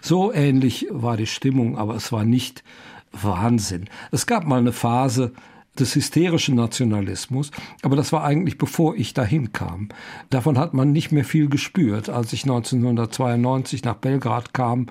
So 0.00 0.32
ähnlich 0.32 0.86
war 0.90 1.18
die 1.18 1.26
Stimmung, 1.26 1.76
aber 1.76 1.94
es 1.94 2.10
war 2.10 2.24
nicht 2.24 2.64
Wahnsinn. 3.12 3.90
Es 4.10 4.26
gab 4.26 4.46
mal 4.46 4.58
eine 4.58 4.72
Phase, 4.72 5.32
des 5.78 5.94
hysterischen 5.94 6.54
Nationalismus. 6.54 7.50
Aber 7.82 7.96
das 7.96 8.12
war 8.12 8.24
eigentlich 8.24 8.58
bevor 8.58 8.94
ich 8.96 9.14
dahin 9.14 9.52
kam. 9.52 9.88
Davon 10.30 10.58
hat 10.58 10.74
man 10.74 10.92
nicht 10.92 11.12
mehr 11.12 11.24
viel 11.24 11.48
gespürt. 11.48 12.08
Als 12.08 12.32
ich 12.32 12.42
1992 12.44 13.84
nach 13.84 13.96
Belgrad 13.96 14.52
kam, 14.52 14.86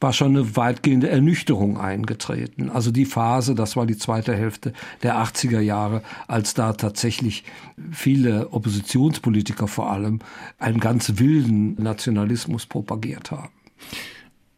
war 0.00 0.14
schon 0.14 0.34
eine 0.34 0.56
weitgehende 0.56 1.10
Ernüchterung 1.10 1.78
eingetreten. 1.78 2.70
Also 2.70 2.90
die 2.90 3.04
Phase, 3.04 3.54
das 3.54 3.76
war 3.76 3.84
die 3.84 3.98
zweite 3.98 4.34
Hälfte 4.34 4.72
der 5.02 5.16
80er 5.16 5.60
Jahre, 5.60 6.02
als 6.26 6.54
da 6.54 6.72
tatsächlich 6.72 7.44
viele 7.92 8.50
Oppositionspolitiker 8.52 9.68
vor 9.68 9.90
allem 9.92 10.20
einen 10.58 10.80
ganz 10.80 11.18
wilden 11.18 11.74
Nationalismus 11.74 12.64
propagiert 12.64 13.30
haben. 13.30 13.52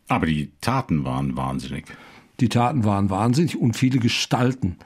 Aber 0.07 0.27
die 0.27 0.53
Taten 0.61 1.05
waren 1.05 1.37
wahnsinnig. 1.37 1.87
Die 2.39 2.49
Taten 2.49 2.85
waren 2.85 3.11
wahnsinnig 3.11 3.57
und 3.61 3.77
viele 3.77 3.99
Gestalten 3.99 4.77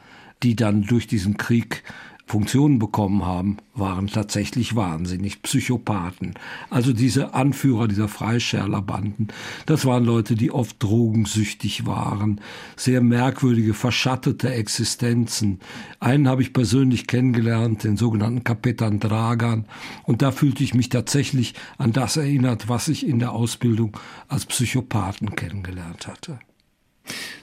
die 0.42 0.57
dann 0.57 0.83
durch 0.83 1.07
diesen 1.07 1.37
Krieg 1.37 1.83
Funktionen 2.29 2.81
bekommen 2.81 3.25
haben, 3.25 3.59
waren 3.72 4.09
tatsächlich 4.09 4.75
wahnsinnig 4.75 5.42
Psychopathen. 5.42 6.35
Also 6.70 6.92
diese 6.92 7.35
Anführer 7.35 7.87
dieser 7.87 8.09
Freischärlerbanden, 8.09 9.29
das 9.66 9.85
waren 9.85 10.05
Leute, 10.05 10.35
die 10.35 10.51
oft 10.51 10.83
drogensüchtig 10.83 11.87
waren, 11.87 12.40
sehr 12.75 13.01
merkwürdige, 13.01 13.75
verschattete 13.75 14.53
Existenzen. 14.53 15.61
Einen 16.01 16.27
habe 16.27 16.42
ich 16.42 16.53
persönlich 16.53 17.07
kennengelernt, 17.07 17.85
den 17.85 17.96
sogenannten 17.96 18.42
Kapitan 18.42 18.99
Dragan, 18.99 19.66
und 20.03 20.20
da 20.20 20.33
fühlte 20.33 20.64
ich 20.64 20.75
mich 20.75 20.88
tatsächlich 20.88 21.55
an 21.79 21.92
das 21.92 22.16
erinnert, 22.16 22.68
was 22.68 22.88
ich 22.88 23.07
in 23.07 23.20
der 23.20 23.33
Ausbildung 23.33 23.96
als 24.27 24.46
Psychopathen 24.46 25.37
kennengelernt 25.37 26.09
hatte. 26.09 26.40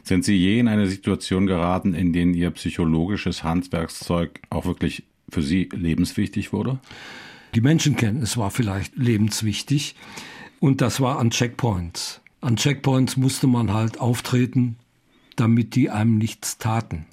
Sind 0.03 0.25
Sie 0.25 0.35
je 0.35 0.59
in 0.59 0.67
eine 0.67 0.87
Situation 0.87 1.47
geraten, 1.47 1.93
in 1.93 2.13
denen 2.13 2.33
Ihr 2.33 2.51
psychologisches 2.51 3.43
Handwerkszeug 3.43 4.39
auch 4.49 4.65
wirklich 4.65 5.03
für 5.29 5.41
Sie 5.41 5.69
lebenswichtig 5.71 6.53
wurde? 6.53 6.79
Die 7.55 7.61
Menschenkenntnis 7.61 8.37
war 8.37 8.51
vielleicht 8.51 8.95
lebenswichtig 8.97 9.95
und 10.59 10.81
das 10.81 10.99
war 10.99 11.19
an 11.19 11.29
Checkpoints. 11.29 12.21
An 12.41 12.55
Checkpoints 12.55 13.15
musste 13.15 13.47
man 13.47 13.73
halt 13.73 13.99
auftreten, 13.99 14.75
damit 15.35 15.75
die 15.75 15.89
einem 15.89 16.17
nichts 16.17 16.57
taten. 16.57 17.05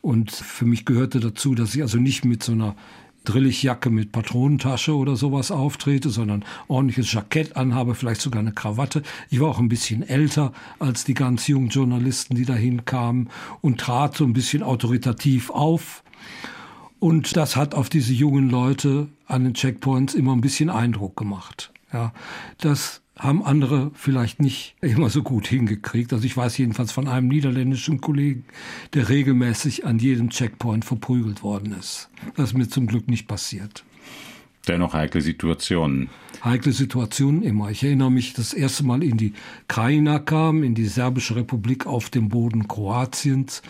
Und 0.00 0.30
für 0.30 0.66
mich 0.66 0.84
gehörte 0.84 1.18
dazu, 1.18 1.54
dass 1.54 1.74
ich 1.74 1.82
also 1.82 1.98
nicht 1.98 2.24
mit 2.24 2.42
so 2.42 2.52
einer 2.52 2.76
Drilligjacke 3.24 3.90
mit 3.90 4.12
Patronentasche 4.12 4.94
oder 4.94 5.16
sowas 5.16 5.50
auftrete, 5.50 6.10
sondern 6.10 6.44
ordentliches 6.68 7.12
Jackett 7.12 7.56
anhabe, 7.56 7.94
vielleicht 7.94 8.20
sogar 8.20 8.40
eine 8.40 8.52
Krawatte. 8.52 9.02
Ich 9.30 9.40
war 9.40 9.48
auch 9.48 9.58
ein 9.58 9.68
bisschen 9.68 10.02
älter 10.02 10.52
als 10.78 11.04
die 11.04 11.14
ganz 11.14 11.46
jungen 11.46 11.68
Journalisten, 11.68 12.34
die 12.34 12.44
dahin 12.44 12.84
kamen 12.84 13.30
und 13.60 13.80
trat 13.80 14.16
so 14.16 14.24
ein 14.24 14.32
bisschen 14.32 14.62
autoritativ 14.62 15.50
auf. 15.50 16.02
Und 16.98 17.36
das 17.36 17.56
hat 17.56 17.74
auf 17.74 17.88
diese 17.88 18.12
jungen 18.12 18.48
Leute 18.48 19.08
an 19.26 19.44
den 19.44 19.54
Checkpoints 19.54 20.14
immer 20.14 20.32
ein 20.32 20.40
bisschen 20.40 20.70
Eindruck 20.70 21.16
gemacht. 21.16 21.72
Ja, 21.92 22.12
das 22.58 23.02
haben 23.16 23.44
andere 23.44 23.90
vielleicht 23.94 24.40
nicht 24.40 24.74
immer 24.80 25.08
so 25.08 25.22
gut 25.22 25.46
hingekriegt. 25.46 26.12
Also 26.12 26.24
ich 26.24 26.36
weiß 26.36 26.58
jedenfalls 26.58 26.92
von 26.92 27.06
einem 27.06 27.28
niederländischen 27.28 28.00
Kollegen, 28.00 28.44
der 28.92 29.08
regelmäßig 29.08 29.86
an 29.86 29.98
jedem 29.98 30.30
Checkpoint 30.30 30.84
verprügelt 30.84 31.42
worden 31.42 31.74
ist. 31.78 32.08
Das 32.36 32.50
ist 32.50 32.58
mir 32.58 32.68
zum 32.68 32.86
Glück 32.86 33.08
nicht 33.08 33.28
passiert. 33.28 33.84
Dennoch 34.66 34.94
heikle 34.94 35.20
Situationen. 35.20 36.08
Heikle 36.42 36.72
Situationen 36.72 37.42
immer. 37.42 37.70
Ich 37.70 37.84
erinnere 37.84 38.10
mich, 38.10 38.32
das 38.32 38.54
erste 38.54 38.84
Mal 38.84 39.02
in 39.02 39.18
die 39.18 39.34
Krajina 39.68 40.18
kam, 40.18 40.62
in 40.62 40.74
die 40.74 40.86
serbische 40.86 41.36
Republik 41.36 41.86
auf 41.86 42.10
dem 42.10 42.30
Boden 42.30 42.66
Kroatiens. 42.66 43.62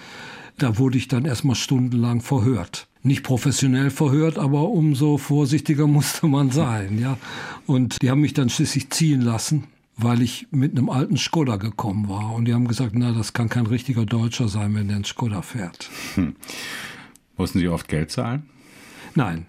Da 0.57 0.79
wurde 0.79 0.97
ich 0.97 1.09
dann 1.09 1.25
erstmal 1.25 1.57
stundenlang 1.57 2.21
verhört 2.21 2.87
nicht 3.05 3.23
professionell 3.23 3.91
verhört, 3.91 4.39
aber 4.39 4.71
umso 4.71 5.19
vorsichtiger 5.19 5.87
musste 5.87 6.27
man 6.27 6.51
sein, 6.51 6.99
ja. 6.99 7.19
Und 7.67 8.03
die 8.03 8.11
haben 8.11 8.21
mich 8.21 8.35
dann 8.35 8.49
schließlich 8.49 8.91
ziehen 8.91 9.21
lassen, 9.21 9.65
weil 9.97 10.23
ich 10.23 10.49
mit 10.51 10.73
einem 10.73 10.91
alten 10.91 11.17
Skoda 11.17 11.57
gekommen 11.57 12.09
war. 12.09 12.35
Und 12.35 12.47
die 12.47 12.55
haben 12.55 12.67
gesagt, 12.67 12.93
na, 12.95 13.13
das 13.13 13.33
kann 13.33 13.49
kein 13.49 13.67
richtiger 13.67 14.07
Deutscher 14.07 14.49
sein, 14.49 14.75
wenn 14.75 14.89
der 14.89 14.97
einen 14.97 15.05
Skoda 15.05 15.43
fährt. 15.43 15.89
Hm. 16.17 16.35
Mussten 17.37 17.59
Sie 17.59 17.69
oft 17.69 17.89
Geld 17.89 18.11
zahlen? 18.11 18.45
Nein. 19.15 19.47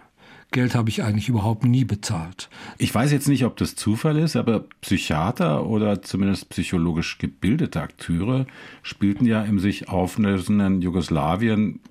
Geld 0.52 0.76
habe 0.76 0.90
ich 0.90 1.04
eigentlich 1.04 1.28
überhaupt 1.28 1.66
nie 1.66 1.84
bezahlt. 1.84 2.50
Ich 2.78 2.94
weiß 2.94 3.12
jetzt 3.12 3.28
nicht, 3.28 3.44
ob 3.44 3.58
das 3.58 3.76
Zufall 3.76 4.18
ist, 4.18 4.38
aber 4.38 4.66
Psychiater 4.80 5.66
oder 5.66 6.02
zumindest 6.02 6.50
psychologisch 6.50 7.18
gebildete 7.18 7.82
Akteure 7.82 8.46
spielten 8.82 9.26
ja 9.26 9.44
im 9.44 9.60
sich 9.60 9.90
auflösenden 9.90 10.82
Jugoslawien 10.82 11.82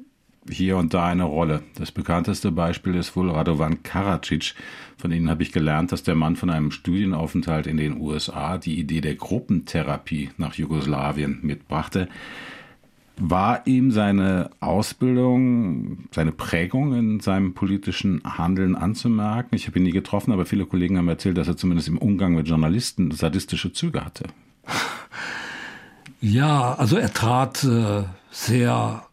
hier 0.51 0.77
und 0.77 0.95
da 0.95 1.07
eine 1.07 1.25
Rolle. 1.25 1.63
Das 1.77 1.93
bekannteste 1.93 2.53
Beispiel 2.53 2.95
ist 2.95 3.17
wohl 3.17 3.31
Radovan 3.31 3.83
Karadzic. 3.83 4.55
Von 4.97 5.13
ihnen 5.13 5.31
habe 5.31 5.43
ich 5.43 5.53
gelernt, 5.53 5.93
dass 5.93 6.03
der 6.03 6.15
Mann 6.15 6.37
von 6.37 6.51
einem 6.51 6.71
Studienaufenthalt 6.71 7.67
in 7.67 7.77
den 7.77 8.01
USA 8.01 8.59
die 8.59 8.79
Idee 8.79 9.01
der 9.01 9.15
Gruppentherapie 9.15 10.31
nach 10.37 10.55
Jugoslawien 10.55 11.41
mitbrachte. 11.43 12.09
War 13.17 13.65
ihm 13.67 13.93
seine 13.93 14.51
Ausbildung, 14.59 16.09
seine 16.11 16.33
Prägung 16.33 16.95
in 16.95 17.21
seinem 17.21 17.55
politischen 17.55 18.21
Handeln 18.25 18.75
anzumerken? 18.75 19.55
Ich 19.55 19.69
habe 19.69 19.79
ihn 19.79 19.85
nie 19.85 19.93
getroffen, 19.93 20.33
aber 20.33 20.47
viele 20.47 20.67
Kollegen 20.67 20.99
haben 20.99 21.09
erzählt, 21.09 21.39
dass 21.39 21.47
er 21.47 21.57
zumindest 21.57 21.87
im 21.87 21.99
Umgang 21.99 22.35
mit 22.35 22.49
Journalisten 22.49 23.13
sadistische 23.13 23.73
Züge 23.73 24.05
hatte. 24.05 24.25
Ja, 26.21 26.75
also 26.75 26.97
er 26.97 27.13
trat 27.13 27.63
äh, 27.65 28.05
sehr 28.31 29.04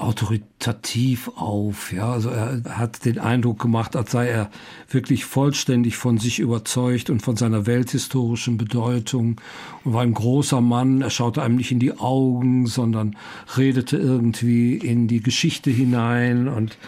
autoritativ 0.00 1.30
auf. 1.36 1.92
Ja, 1.92 2.12
also 2.12 2.30
er 2.30 2.62
hat 2.78 3.04
den 3.04 3.18
Eindruck 3.18 3.60
gemacht, 3.60 3.96
als 3.96 4.12
sei 4.12 4.28
er 4.28 4.50
wirklich 4.88 5.24
vollständig 5.24 5.96
von 5.96 6.18
sich 6.18 6.38
überzeugt 6.38 7.10
und 7.10 7.20
von 7.20 7.36
seiner 7.36 7.66
welthistorischen 7.66 8.56
Bedeutung 8.56 9.40
und 9.84 9.92
war 9.92 10.02
ein 10.02 10.14
großer 10.14 10.60
Mann. 10.60 11.02
Er 11.02 11.10
schaute 11.10 11.42
einem 11.42 11.56
nicht 11.56 11.70
in 11.70 11.80
die 11.80 11.98
Augen, 11.98 12.66
sondern 12.66 13.16
redete 13.56 13.98
irgendwie 13.98 14.76
in 14.76 15.06
die 15.06 15.22
Geschichte 15.22 15.70
hinein 15.70 16.48
und 16.48 16.78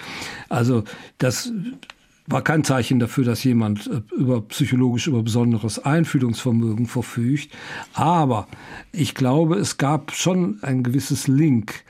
also 0.48 0.85
das 1.18 1.53
war 2.27 2.42
kein 2.42 2.64
Zeichen 2.64 2.98
dafür, 2.98 3.25
dass 3.25 3.44
jemand 3.44 3.88
äh, 3.88 4.01
über 4.14 4.40
psychologisch 4.42 5.07
über 5.07 5.22
besonderes 5.22 5.79
Einfühlungsvermögen 5.79 6.87
verfügt. 6.87 7.51
Aber 7.94 8.46
ich 8.92 9.14
glaube, 9.14 9.57
es 9.57 9.77
gab 9.77 10.12
schon 10.12 10.59
ein 10.62 10.83
gewisses 10.83 11.27
Link 11.27 11.85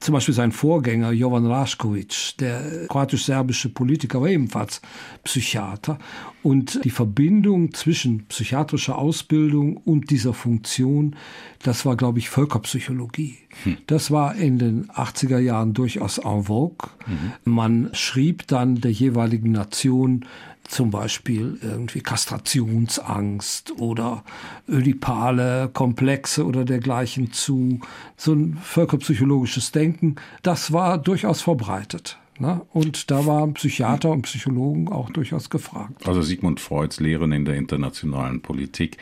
zum 0.00 0.14
Beispiel 0.14 0.34
sein 0.34 0.52
Vorgänger 0.52 1.12
Jovan 1.12 1.46
Rašković, 1.46 2.36
der 2.38 2.86
kroatisch-serbische 2.88 3.68
Politiker, 3.68 4.20
war 4.20 4.28
ebenfalls 4.28 4.80
Psychiater. 5.24 5.98
Und 6.42 6.84
die 6.84 6.90
Verbindung 6.90 7.74
zwischen 7.74 8.24
psychiatrischer 8.26 8.96
Ausbildung 8.96 9.76
und 9.76 10.10
dieser 10.10 10.32
Funktion, 10.32 11.16
das 11.62 11.84
war, 11.84 11.96
glaube 11.96 12.18
ich, 12.18 12.30
Völkerpsychologie. 12.30 13.36
Hm. 13.64 13.76
Das 13.86 14.10
war 14.10 14.34
in 14.36 14.58
den 14.58 14.88
80er 14.90 15.38
Jahren 15.38 15.74
durchaus 15.74 16.18
en 16.18 16.44
vogue. 16.44 16.88
Mhm. 17.06 17.52
Man 17.52 17.90
schrieb 17.92 18.46
dann 18.46 18.80
der 18.80 18.92
jeweiligen 18.92 19.52
Nation 19.52 20.24
zum 20.64 20.90
Beispiel 20.90 21.58
irgendwie 21.62 22.00
Kastrationsangst 22.00 23.72
oder 23.78 24.24
ödipale 24.68 25.68
Komplexe 25.72 26.46
oder 26.46 26.64
dergleichen 26.64 27.32
zu. 27.32 27.80
So 28.16 28.32
ein 28.32 28.56
völkerpsychologisches 28.62 29.72
Denken, 29.72 30.16
das 30.42 30.72
war 30.72 30.98
durchaus 30.98 31.42
verbreitet. 31.42 32.18
Ne? 32.38 32.62
Und 32.72 33.10
da 33.10 33.26
waren 33.26 33.54
Psychiater 33.54 34.10
und 34.10 34.22
Psychologen 34.22 34.88
auch 34.88 35.10
durchaus 35.10 35.50
gefragt. 35.50 36.06
Also 36.06 36.22
Sigmund 36.22 36.58
Freuds 36.58 36.98
Lehren 36.98 37.32
in 37.32 37.44
der 37.44 37.56
internationalen 37.56 38.40
Politik. 38.40 38.96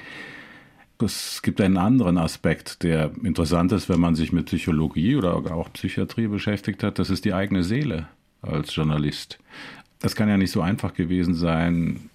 Es 1.01 1.43
gibt 1.43 1.61
einen 1.61 1.77
anderen 1.77 2.19
Aspekt, 2.19 2.83
der 2.83 3.13
interessant 3.23 3.71
ist, 3.71 3.89
wenn 3.89 4.01
man 4.01 4.17
sich 4.17 4.33
mit 4.33 4.47
Psychologie 4.47 5.15
oder 5.15 5.37
auch 5.55 5.73
Psychiatrie 5.73 6.27
beschäftigt 6.27 6.83
hat. 6.83 6.99
Das 6.99 7.11
ist 7.11 7.25
die 7.25 7.33
eigene 7.33 7.63
Seele 7.63 8.09
als 8.43 8.75
Journalist 8.75 9.39
das 10.01 10.15
kann 10.15 10.29
ja 10.29 10.37
nicht 10.37 10.51
so 10.51 10.61
einfach 10.61 10.95
gewesen 10.95 11.35
sein, 11.35 12.11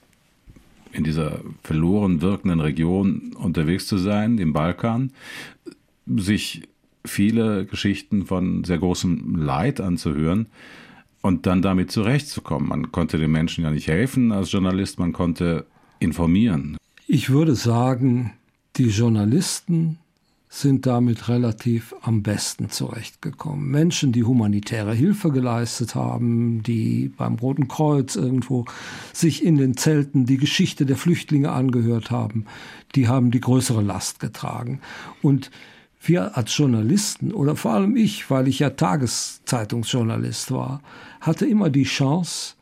in 0.92 1.04
dieser 1.04 1.42
verloren 1.64 2.22
wirkenden 2.22 2.60
Region 2.60 3.34
unterwegs 3.36 3.88
zu 3.88 3.98
sein, 3.98 4.38
dem 4.38 4.54
Balkan, 4.54 5.12
sich 6.06 6.64
viele 7.06 7.66
Geschichten 7.66 8.26
von 8.26 8.64
sehr 8.64 8.78
großem 8.78 9.36
Leid 9.36 9.82
anzuhören 9.82 10.48
und 11.22 11.46
dann 11.46 11.62
damit 11.62 11.92
zurechtzukommen. 11.92 12.70
Man 12.70 12.92
konnte 12.92 13.18
den 13.18 13.32
Menschen 13.32 13.64
ja 13.64 13.72
nicht 13.72 13.88
helfen 13.88 14.32
als 14.32 14.52
Journalist, 14.52 15.00
man 15.00 15.14
konnte 15.14 15.66
informieren. 16.00 16.78
Ich 17.08 17.30
würde 17.30 17.56
sagen, 17.56 18.34
die 18.76 18.90
Journalisten 18.90 19.98
sind 20.56 20.86
damit 20.86 21.30
relativ 21.30 21.96
am 22.04 22.22
besten 22.22 22.70
zurechtgekommen. 22.70 23.72
Menschen, 23.72 24.12
die 24.12 24.24
humanitäre 24.24 24.94
Hilfe 24.94 25.32
geleistet 25.32 25.96
haben, 25.96 26.62
die 26.62 27.12
beim 27.18 27.38
Roten 27.38 27.68
Kreuz 27.68 28.16
irgendwo 28.16 28.66
sich 29.14 29.44
in 29.44 29.56
den 29.56 29.76
Zelten 29.78 30.28
die 30.28 30.38
Geschichte 30.38 30.86
der 30.86 30.96
Flüchtlinge 30.96 31.52
angehört 31.52 32.12
haben, 32.12 32.46
die 32.94 33.08
haben 33.08 33.32
die 33.32 33.42
größere 33.42 33.82
Last 33.82 34.20
getragen. 34.20 34.80
Und 35.24 35.50
wir 36.00 36.38
als 36.38 36.56
Journalisten 36.56 37.32
oder 37.32 37.56
vor 37.56 37.72
allem 37.72 37.96
ich, 37.96 38.30
weil 38.30 38.48
ich 38.48 38.60
ja 38.60 38.70
Tageszeitungsjournalist 38.70 40.52
war, 40.52 40.84
hatte 41.20 41.48
immer 41.48 41.72
die 41.72 41.86
Chance, 41.86 42.54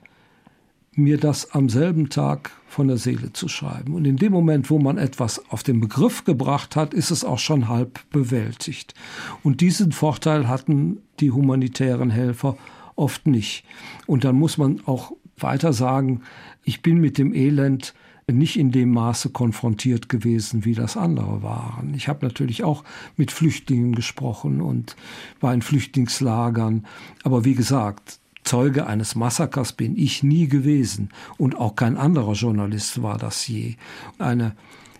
mir 0.95 1.17
das 1.17 1.51
am 1.51 1.69
selben 1.69 2.09
Tag 2.09 2.51
von 2.67 2.87
der 2.87 2.97
Seele 2.97 3.31
zu 3.31 3.47
schreiben. 3.47 3.93
Und 3.93 4.05
in 4.05 4.17
dem 4.17 4.33
Moment, 4.33 4.69
wo 4.69 4.77
man 4.77 4.97
etwas 4.97 5.49
auf 5.49 5.63
den 5.63 5.79
Begriff 5.79 6.25
gebracht 6.25 6.75
hat, 6.75 6.93
ist 6.93 7.11
es 7.11 7.23
auch 7.23 7.39
schon 7.39 7.69
halb 7.69 8.01
bewältigt. 8.09 8.93
Und 9.41 9.61
diesen 9.61 9.93
Vorteil 9.93 10.49
hatten 10.49 10.97
die 11.21 11.31
humanitären 11.31 12.09
Helfer 12.09 12.57
oft 12.95 13.25
nicht. 13.25 13.63
Und 14.05 14.25
dann 14.25 14.35
muss 14.35 14.57
man 14.57 14.81
auch 14.85 15.13
weiter 15.37 15.71
sagen, 15.73 16.21
ich 16.63 16.81
bin 16.81 16.99
mit 16.99 17.17
dem 17.17 17.33
Elend 17.33 17.93
nicht 18.29 18.57
in 18.57 18.71
dem 18.71 18.91
Maße 18.91 19.29
konfrontiert 19.29 20.09
gewesen, 20.09 20.63
wie 20.65 20.73
das 20.73 20.95
andere 20.95 21.41
waren. 21.41 21.93
Ich 21.95 22.07
habe 22.07 22.25
natürlich 22.25 22.63
auch 22.63 22.83
mit 23.17 23.31
Flüchtlingen 23.31 23.95
gesprochen 23.95 24.61
und 24.61 24.95
war 25.39 25.53
in 25.53 25.61
Flüchtlingslagern. 25.61 26.85
Aber 27.23 27.43
wie 27.43 27.55
gesagt, 27.55 28.20
Zeuge 28.43 28.87
eines 28.87 29.15
Massakers 29.15 29.73
bin 29.73 29.97
ich 29.97 30.23
nie 30.23 30.47
gewesen 30.47 31.09
und 31.37 31.55
auch 31.55 31.75
kein 31.75 31.97
anderer 31.97 32.33
Journalist 32.33 33.01
war 33.01 33.17
das 33.17 33.47
je. 33.47 33.75
Eine 34.19 34.55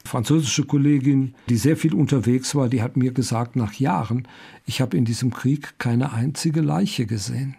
französische 0.05 0.65
Kollegin, 0.65 1.35
die 1.49 1.57
sehr 1.57 1.77
viel 1.77 1.93
unterwegs 1.93 2.55
war, 2.55 2.69
die 2.69 2.81
hat 2.81 2.97
mir 2.97 3.11
gesagt 3.11 3.55
nach 3.55 3.73
Jahren, 3.73 4.27
ich 4.65 4.81
habe 4.81 4.97
in 4.97 5.05
diesem 5.05 5.31
Krieg 5.31 5.75
keine 5.79 6.13
einzige 6.13 6.61
Leiche 6.61 7.05
gesehen. 7.05 7.55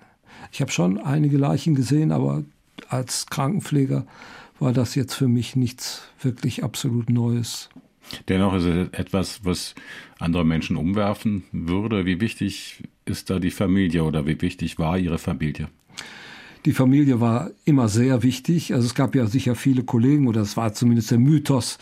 Ich 0.50 0.60
habe 0.60 0.72
schon 0.72 0.98
einige 0.98 1.38
Leichen 1.38 1.74
gesehen, 1.74 2.12
aber 2.12 2.42
als 2.88 3.26
Krankenpfleger 3.26 4.06
war 4.58 4.72
das 4.72 4.94
jetzt 4.94 5.14
für 5.14 5.28
mich 5.28 5.56
nichts 5.56 6.08
wirklich 6.20 6.62
absolut 6.62 7.10
Neues. 7.10 7.68
Dennoch 8.28 8.54
ist 8.54 8.64
es 8.64 8.88
etwas, 8.92 9.44
was 9.44 9.74
andere 10.18 10.44
Menschen 10.44 10.76
umwerfen 10.76 11.44
würde. 11.52 12.04
Wie 12.04 12.20
wichtig 12.20 12.82
ist 13.04 13.30
da 13.30 13.38
die 13.38 13.50
Familie 13.50 14.04
oder 14.04 14.26
wie 14.26 14.40
wichtig 14.40 14.78
war 14.78 14.98
Ihre 14.98 15.18
Familie? 15.18 15.68
Die 16.64 16.72
Familie 16.72 17.20
war 17.20 17.50
immer 17.64 17.88
sehr 17.88 18.22
wichtig. 18.22 18.72
Also 18.72 18.86
es 18.86 18.94
gab 18.94 19.16
ja 19.16 19.26
sicher 19.26 19.56
viele 19.56 19.82
Kollegen, 19.82 20.28
oder 20.28 20.42
es 20.42 20.56
war 20.56 20.72
zumindest 20.72 21.10
der 21.10 21.18
Mythos, 21.18 21.78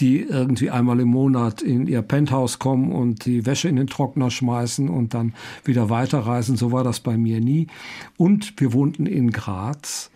die 0.00 0.22
irgendwie 0.22 0.70
einmal 0.70 0.98
im 0.98 1.08
Monat 1.08 1.62
in 1.62 1.86
ihr 1.86 2.02
Penthouse 2.02 2.58
kommen 2.58 2.90
und 2.90 3.26
die 3.26 3.46
Wäsche 3.46 3.68
in 3.68 3.76
den 3.76 3.86
Trockner 3.86 4.32
schmeißen 4.32 4.88
und 4.88 5.14
dann 5.14 5.34
wieder 5.64 5.88
weiterreisen. 5.88 6.56
So 6.56 6.72
war 6.72 6.82
das 6.82 6.98
bei 6.98 7.16
mir 7.16 7.40
nie. 7.40 7.68
Und 8.16 8.60
wir 8.60 8.72
wohnten 8.72 9.06
in 9.06 9.30
Graz. 9.30 10.10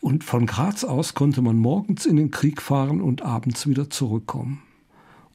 Und 0.00 0.24
von 0.24 0.46
Graz 0.46 0.84
aus 0.84 1.14
konnte 1.14 1.42
man 1.42 1.58
morgens 1.58 2.06
in 2.06 2.16
den 2.16 2.30
Krieg 2.30 2.62
fahren 2.62 3.02
und 3.02 3.20
abends 3.20 3.66
wieder 3.66 3.90
zurückkommen. 3.90 4.62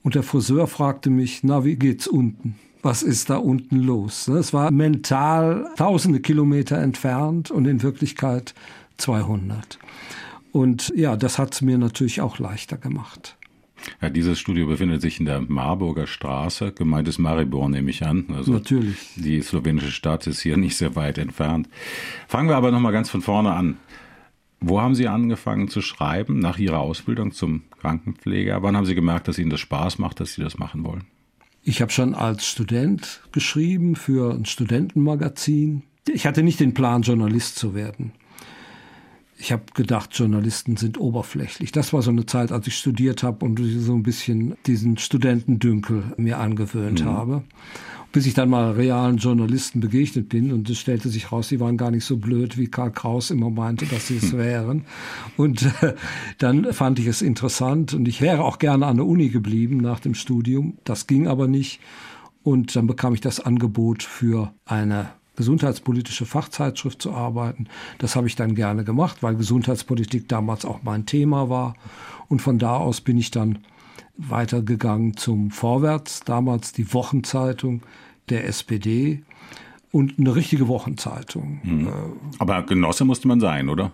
Und 0.01 0.15
der 0.15 0.23
Friseur 0.23 0.65
fragte 0.65 1.12
mich, 1.12 1.43
na, 1.43 1.63
wie 1.65 1.75
geht's 1.75 2.07
unten? 2.07 2.55
Was 2.83 3.01
ist 3.01 3.29
da 3.29 3.37
unten 3.37 3.79
los? 3.79 4.27
Es 4.27 4.51
war 4.51 4.69
mental 4.69 5.69
tausende 5.77 6.19
Kilometer 6.19 6.77
entfernt 6.77 7.49
und 7.49 7.65
in 7.65 7.81
Wirklichkeit 7.81 8.53
200. 8.97 9.79
Und 10.51 10.91
ja, 10.93 11.15
das 11.15 11.39
hat 11.39 11.53
es 11.53 11.61
mir 11.61 11.77
natürlich 11.77 12.19
auch 12.19 12.39
leichter 12.39 12.77
gemacht. 12.77 13.37
Ja, 14.01 14.09
dieses 14.09 14.37
Studio 14.37 14.67
befindet 14.67 15.01
sich 15.01 15.17
in 15.17 15.25
der 15.25 15.39
Marburger 15.39 16.07
Straße. 16.07 16.73
Gemeint 16.73 17.07
ist 17.07 17.19
Maribor, 17.19 17.69
nehme 17.69 17.89
ich 17.89 18.05
an. 18.05 18.25
Also 18.35 18.51
Natürlich. 18.51 18.97
Die 19.15 19.41
slowenische 19.41 19.91
Stadt 19.91 20.27
ist 20.27 20.41
hier 20.41 20.57
nicht 20.57 20.75
sehr 20.75 20.97
weit 20.97 21.17
entfernt. 21.17 21.69
Fangen 22.27 22.49
wir 22.49 22.57
aber 22.57 22.71
nochmal 22.71 22.91
ganz 22.91 23.09
von 23.09 23.21
vorne 23.21 23.53
an. 23.53 23.77
Wo 24.59 24.81
haben 24.81 24.95
Sie 24.95 25.07
angefangen 25.07 25.69
zu 25.69 25.81
schreiben 25.81 26.39
nach 26.39 26.57
Ihrer 26.57 26.79
Ausbildung 26.79 27.31
zum 27.31 27.63
Krankenpfleger? 27.79 28.61
Wann 28.61 28.75
haben 28.75 28.85
Sie 28.85 28.95
gemerkt, 28.95 29.29
dass 29.29 29.39
Ihnen 29.39 29.49
das 29.49 29.61
Spaß 29.61 29.99
macht, 29.99 30.19
dass 30.19 30.33
Sie 30.33 30.41
das 30.41 30.57
machen 30.57 30.83
wollen? 30.83 31.05
Ich 31.63 31.82
habe 31.82 31.91
schon 31.91 32.13
als 32.13 32.45
Student 32.45 33.21
geschrieben 33.32 33.95
für 33.95 34.34
ein 34.34 34.45
Studentenmagazin. 34.45 35.84
Ich 36.12 36.26
hatte 36.26 36.43
nicht 36.43 36.60
den 36.60 36.73
Plan, 36.73 37.04
Journalist 37.04 37.56
zu 37.56 37.73
werden. 37.73 38.12
Ich 39.38 39.52
habe 39.52 39.63
gedacht, 39.73 40.12
Journalisten 40.13 40.78
sind 40.78 40.99
oberflächlich. 40.99 41.71
Das 41.71 41.91
war 41.91 42.02
so 42.02 42.12
eine 42.12 42.26
Zeit, 42.26 42.52
als 42.52 42.67
ich 42.67 42.78
studiert 42.78 43.23
habe 43.23 43.45
und 43.45 43.60
so 43.60 43.93
ein 43.93 44.04
bisschen 44.04 44.56
diesen 44.65 44.97
Studentendünkel 44.97 46.13
mir 46.17 46.39
angewöhnt 46.39 47.04
mhm. 47.04 47.10
habe 47.10 47.43
bis 48.13 48.28
ich 48.28 48.36
dann 48.36 48.49
mal 48.49 48.71
realen 48.71 49.17
Journalisten 49.17 49.80
begegnet 49.80 50.30
bin 50.30 50.54
und 50.54 50.69
es 50.69 50.78
stellte 50.78 51.10
sich 51.10 51.32
raus, 51.32 51.49
sie 51.49 51.60
waren 51.60 51.78
gar 51.78 51.89
nicht 51.89 52.06
so 52.06 52.17
blöd, 52.17 52.60
wie 52.60 52.67
Karl 52.67 52.91
Kraus 52.91 53.32
immer 53.32 53.49
meinte, 53.49 53.88
dass 53.88 54.08
sie 54.08 54.17
es 54.17 54.32
wären. 54.38 54.86
Und 55.36 55.63
äh, 55.82 55.95
dann 56.38 56.71
fand 56.73 56.99
ich 56.99 57.08
es 57.08 57.23
interessant 57.23 57.93
und 57.93 58.08
ich 58.08 58.21
wäre 58.21 58.43
auch 58.43 58.60
gerne 58.60 58.86
an 58.86 58.97
der 58.97 59.08
Uni 59.08 59.30
geblieben 59.30 59.78
nach 59.78 59.99
dem 59.99 60.13
Studium. 60.13 60.78
Das 60.84 61.08
ging 61.08 61.28
aber 61.28 61.47
nicht. 61.47 61.82
Und 62.43 62.76
dann 62.76 62.86
bekam 62.86 63.15
ich 63.15 63.21
das 63.21 63.39
Angebot 63.39 64.04
für 64.04 64.54
eine 64.65 65.10
gesundheitspolitische 65.36 66.28
Fachzeitschrift 66.28 67.02
zu 67.02 67.13
arbeiten. 67.13 67.67
Das 67.97 68.15
habe 68.15 68.28
ich 68.28 68.36
dann 68.36 68.54
gerne 68.54 68.84
gemacht, 68.84 69.23
weil 69.23 69.36
Gesundheitspolitik 69.36 70.30
damals 70.30 70.65
auch 70.65 70.84
mein 70.84 71.08
Thema 71.08 71.49
war. 71.49 71.76
Und 72.28 72.43
von 72.43 72.60
da 72.60 72.78
aus 72.78 73.02
bin 73.02 73.17
ich 73.17 73.32
dann 73.32 73.60
weitergegangen 74.17 75.17
zum 75.17 75.49
Vorwärts, 75.49 76.21
damals 76.23 76.73
die 76.73 76.93
Wochenzeitung 76.93 77.82
der 78.29 78.45
SPD 78.47 79.23
und 79.91 80.17
eine 80.17 80.36
richtige 80.36 80.67
Wochenzeitung. 80.67 81.59
Mhm. 81.63 81.89
Aber 82.39 82.63
Genosse 82.63 83.05
musste 83.05 83.27
man 83.27 83.39
sein, 83.39 83.69
oder? 83.69 83.91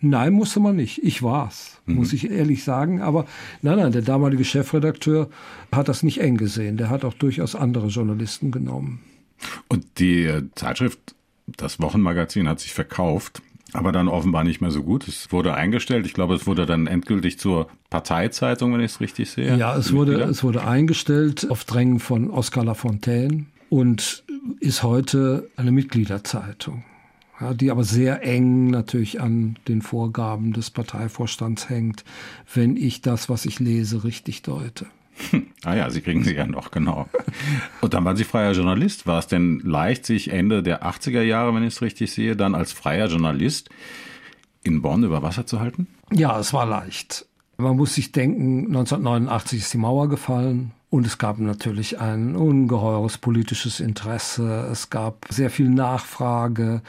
Nein, 0.00 0.34
musste 0.34 0.60
man 0.60 0.76
nicht. 0.76 1.02
Ich 1.02 1.22
war's, 1.22 1.80
mhm. 1.86 1.96
muss 1.96 2.12
ich 2.12 2.30
ehrlich 2.30 2.64
sagen. 2.64 3.00
Aber 3.00 3.26
nein, 3.62 3.78
nein, 3.78 3.92
der 3.92 4.02
damalige 4.02 4.44
Chefredakteur 4.44 5.30
hat 5.72 5.88
das 5.88 6.02
nicht 6.02 6.20
eng 6.20 6.36
gesehen. 6.36 6.76
Der 6.76 6.90
hat 6.90 7.04
auch 7.04 7.14
durchaus 7.14 7.54
andere 7.54 7.86
Journalisten 7.88 8.50
genommen. 8.50 9.00
Und 9.68 9.98
die 9.98 10.30
Zeitschrift, 10.54 11.14
das 11.46 11.80
Wochenmagazin, 11.80 12.48
hat 12.48 12.60
sich 12.60 12.74
verkauft 12.74 13.42
aber 13.72 13.92
dann 13.92 14.08
offenbar 14.08 14.44
nicht 14.44 14.60
mehr 14.60 14.70
so 14.70 14.82
gut. 14.82 15.06
Es 15.08 15.32
wurde 15.32 15.54
eingestellt. 15.54 16.06
Ich 16.06 16.14
glaube, 16.14 16.34
es 16.34 16.46
wurde 16.46 16.66
dann 16.66 16.86
endgültig 16.86 17.38
zur 17.38 17.68
Parteizeitung, 17.90 18.72
wenn 18.72 18.80
ich 18.80 18.92
es 18.92 19.00
richtig 19.00 19.30
sehe. 19.30 19.56
Ja, 19.56 19.76
es 19.76 19.92
wurde, 19.92 20.22
es 20.22 20.42
wurde 20.42 20.64
eingestellt 20.64 21.50
auf 21.50 21.64
Drängen 21.64 21.98
von 21.98 22.30
Oskar 22.30 22.64
Lafontaine 22.64 23.46
und 23.68 24.24
ist 24.60 24.82
heute 24.82 25.50
eine 25.56 25.72
Mitgliederzeitung. 25.72 26.84
Ja, 27.40 27.52
die 27.52 27.70
aber 27.70 27.84
sehr 27.84 28.22
eng 28.22 28.70
natürlich 28.70 29.20
an 29.20 29.58
den 29.68 29.82
Vorgaben 29.82 30.54
des 30.54 30.70
Parteivorstands 30.70 31.68
hängt, 31.68 32.04
wenn 32.54 32.76
ich 32.76 33.02
das, 33.02 33.28
was 33.28 33.44
ich 33.44 33.60
lese, 33.60 34.04
richtig 34.04 34.42
deute. 34.42 34.86
Ah 35.64 35.74
ja, 35.74 35.90
Sie 35.90 36.02
kriegen 36.02 36.24
sie 36.24 36.34
ja 36.34 36.46
noch, 36.46 36.70
genau. 36.70 37.08
Und 37.80 37.94
dann 37.94 38.04
waren 38.04 38.16
Sie 38.16 38.24
freier 38.24 38.52
Journalist. 38.52 39.06
War 39.06 39.18
es 39.18 39.26
denn 39.26 39.60
leicht, 39.60 40.06
sich 40.06 40.30
Ende 40.30 40.62
der 40.62 40.84
80er 40.84 41.22
Jahre, 41.22 41.54
wenn 41.54 41.62
ich 41.62 41.74
es 41.74 41.82
richtig 41.82 42.12
sehe, 42.12 42.36
dann 42.36 42.54
als 42.54 42.72
freier 42.72 43.08
Journalist 43.08 43.70
in 44.62 44.82
Bonn 44.82 45.04
über 45.04 45.22
Wasser 45.22 45.46
zu 45.46 45.58
halten? 45.60 45.86
Ja, 46.12 46.38
es 46.38 46.52
war 46.52 46.66
leicht. 46.66 47.26
Man 47.56 47.76
muss 47.76 47.94
sich 47.94 48.12
denken, 48.12 48.66
1989 48.66 49.60
ist 49.60 49.72
die 49.72 49.78
Mauer 49.78 50.08
gefallen. 50.08 50.72
Und 50.96 51.06
es 51.06 51.18
gab 51.18 51.38
natürlich 51.38 52.00
ein 52.00 52.36
ungeheures 52.36 53.18
politisches 53.18 53.80
Interesse. 53.80 54.66
Es 54.72 54.88
gab 54.88 55.26
sehr 55.28 55.50
viel 55.50 55.68
Nachfrage. 55.68 56.80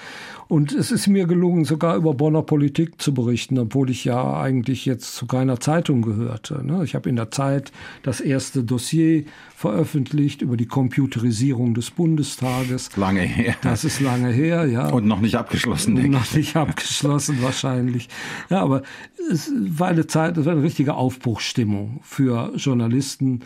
Und 0.48 0.72
es 0.72 0.92
ist 0.92 1.08
mir 1.08 1.28
gelungen, 1.28 1.66
sogar 1.66 1.98
über 1.98 2.14
Bonner 2.14 2.42
Politik 2.42 3.02
zu 3.02 3.14
berichten, 3.14 3.60
obwohl 3.60 3.90
ich 3.90 4.06
ja 4.06 4.40
eigentlich 4.40 4.86
jetzt 4.86 5.14
zu 5.14 5.28
keiner 5.28 5.60
Zeitung 5.60 6.04
gehörte. 6.04 6.66
Ne? 6.66 6.86
Ich 6.86 6.96
habe 6.96 7.10
in 7.10 7.18
der 7.18 7.32
Zeit 7.32 7.74
das 8.02 8.22
erste 8.22 8.64
Dossier 8.64 9.26
veröffentlicht 9.54 10.42
über 10.42 10.56
die 10.56 10.68
Computerisierung 10.68 11.74
des 11.74 11.92
Bundestages. 11.92 12.96
Lange 12.96 13.24
her. 13.24 13.56
Das 13.62 13.84
ist 13.84 14.00
lange 14.00 14.30
her, 14.30 14.68
ja. 14.68 14.88
Und 14.88 15.06
noch 15.06 15.20
nicht 15.20 15.36
abgeschlossen, 15.36 15.98
ich. 15.98 16.10
Noch 16.10 16.34
nicht 16.34 16.56
abgeschlossen, 16.56 17.42
wahrscheinlich. 17.42 18.08
Ja, 18.50 18.62
aber 18.62 18.84
es 19.30 19.52
war 19.54 19.90
eine 19.90 20.08
Zeit, 20.08 20.38
es 20.38 20.46
war 20.46 20.54
eine 20.54 20.64
richtige 20.64 20.94
Aufbruchsstimmung 20.94 22.00
für 22.04 22.54
Journalisten 22.56 23.42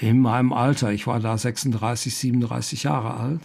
in 0.00 0.20
meinem 0.20 0.52
Alter. 0.52 0.92
Ich 0.92 1.06
war 1.06 1.20
da 1.20 1.36
36, 1.36 2.14
37 2.14 2.82
Jahre 2.84 3.14
alt. 3.14 3.40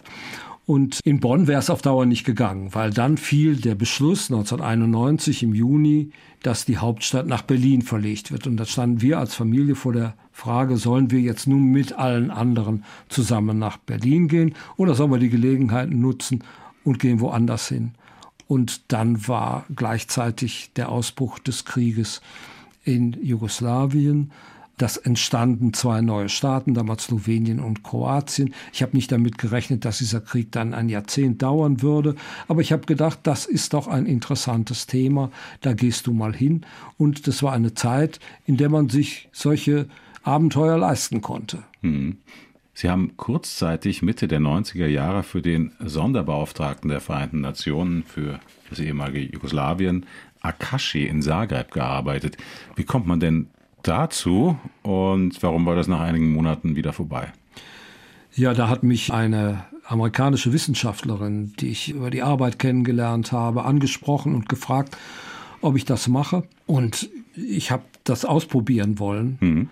Und 0.64 1.00
in 1.04 1.18
Bonn 1.18 1.48
wäre 1.48 1.58
es 1.58 1.70
auf 1.70 1.82
Dauer 1.82 2.06
nicht 2.06 2.24
gegangen, 2.24 2.72
weil 2.72 2.90
dann 2.90 3.16
fiel 3.16 3.56
der 3.56 3.74
Beschluss 3.74 4.30
1991 4.30 5.42
im 5.42 5.54
Juni, 5.54 6.10
dass 6.42 6.64
die 6.64 6.78
Hauptstadt 6.78 7.26
nach 7.26 7.42
Berlin 7.42 7.82
verlegt 7.82 8.30
wird. 8.30 8.46
Und 8.46 8.56
da 8.56 8.64
standen 8.64 9.02
wir 9.02 9.18
als 9.18 9.34
Familie 9.34 9.74
vor 9.74 9.92
der 9.92 10.14
Frage, 10.30 10.76
sollen 10.76 11.10
wir 11.10 11.20
jetzt 11.20 11.48
nun 11.48 11.64
mit 11.64 11.94
allen 11.94 12.30
anderen 12.30 12.84
zusammen 13.08 13.58
nach 13.58 13.76
Berlin 13.76 14.28
gehen 14.28 14.54
oder 14.76 14.94
sollen 14.94 15.10
wir 15.10 15.18
die 15.18 15.30
Gelegenheit 15.30 15.90
nutzen 15.90 16.44
und 16.84 17.00
gehen 17.00 17.20
woanders 17.20 17.68
hin? 17.68 17.92
Und 18.46 18.92
dann 18.92 19.26
war 19.26 19.66
gleichzeitig 19.74 20.70
der 20.76 20.90
Ausbruch 20.90 21.38
des 21.38 21.64
Krieges 21.64 22.20
in 22.84 23.16
Jugoslawien. 23.22 24.30
Das 24.82 24.96
entstanden 24.96 25.72
zwei 25.74 26.00
neue 26.00 26.28
Staaten, 26.28 26.74
damals 26.74 27.04
Slowenien 27.04 27.60
und 27.60 27.84
Kroatien. 27.84 28.52
Ich 28.72 28.82
habe 28.82 28.96
nicht 28.96 29.12
damit 29.12 29.38
gerechnet, 29.38 29.84
dass 29.84 29.98
dieser 29.98 30.20
Krieg 30.20 30.50
dann 30.50 30.74
ein 30.74 30.88
Jahrzehnt 30.88 31.40
dauern 31.40 31.82
würde, 31.82 32.16
aber 32.48 32.62
ich 32.62 32.72
habe 32.72 32.84
gedacht, 32.84 33.20
das 33.22 33.46
ist 33.46 33.74
doch 33.74 33.86
ein 33.86 34.06
interessantes 34.06 34.88
Thema, 34.88 35.30
da 35.60 35.72
gehst 35.72 36.08
du 36.08 36.12
mal 36.12 36.34
hin. 36.34 36.66
Und 36.98 37.28
das 37.28 37.44
war 37.44 37.52
eine 37.52 37.74
Zeit, 37.74 38.18
in 38.44 38.56
der 38.56 38.70
man 38.70 38.88
sich 38.88 39.28
solche 39.30 39.86
Abenteuer 40.24 40.78
leisten 40.78 41.20
konnte. 41.20 41.62
Hm. 41.82 42.16
Sie 42.74 42.90
haben 42.90 43.16
kurzzeitig 43.16 44.02
Mitte 44.02 44.26
der 44.26 44.40
90er 44.40 44.88
Jahre 44.88 45.22
für 45.22 45.42
den 45.42 45.70
Sonderbeauftragten 45.78 46.90
der 46.90 47.00
Vereinten 47.00 47.40
Nationen 47.40 48.02
für 48.02 48.40
das 48.68 48.80
ehemalige 48.80 49.32
Jugoslawien, 49.32 50.06
Akashi 50.40 51.06
in 51.06 51.22
Zagreb 51.22 51.70
gearbeitet. 51.70 52.36
Wie 52.74 52.82
kommt 52.82 53.06
man 53.06 53.20
denn 53.20 53.46
dazu 53.82 54.56
und 54.82 55.42
warum 55.42 55.66
war 55.66 55.76
das 55.76 55.88
nach 55.88 56.00
einigen 56.00 56.32
Monaten 56.32 56.76
wieder 56.76 56.92
vorbei? 56.92 57.32
Ja, 58.34 58.54
da 58.54 58.68
hat 58.68 58.82
mich 58.82 59.12
eine 59.12 59.64
amerikanische 59.84 60.52
Wissenschaftlerin, 60.52 61.52
die 61.60 61.68
ich 61.68 61.90
über 61.90 62.10
die 62.10 62.22
Arbeit 62.22 62.58
kennengelernt 62.58 63.32
habe, 63.32 63.64
angesprochen 63.64 64.34
und 64.34 64.48
gefragt, 64.48 64.96
ob 65.60 65.76
ich 65.76 65.84
das 65.84 66.08
mache. 66.08 66.44
Und 66.66 67.10
ich 67.34 67.70
habe 67.70 67.84
das 68.04 68.24
ausprobieren 68.24 68.98
wollen. 68.98 69.36
Mhm. 69.40 69.68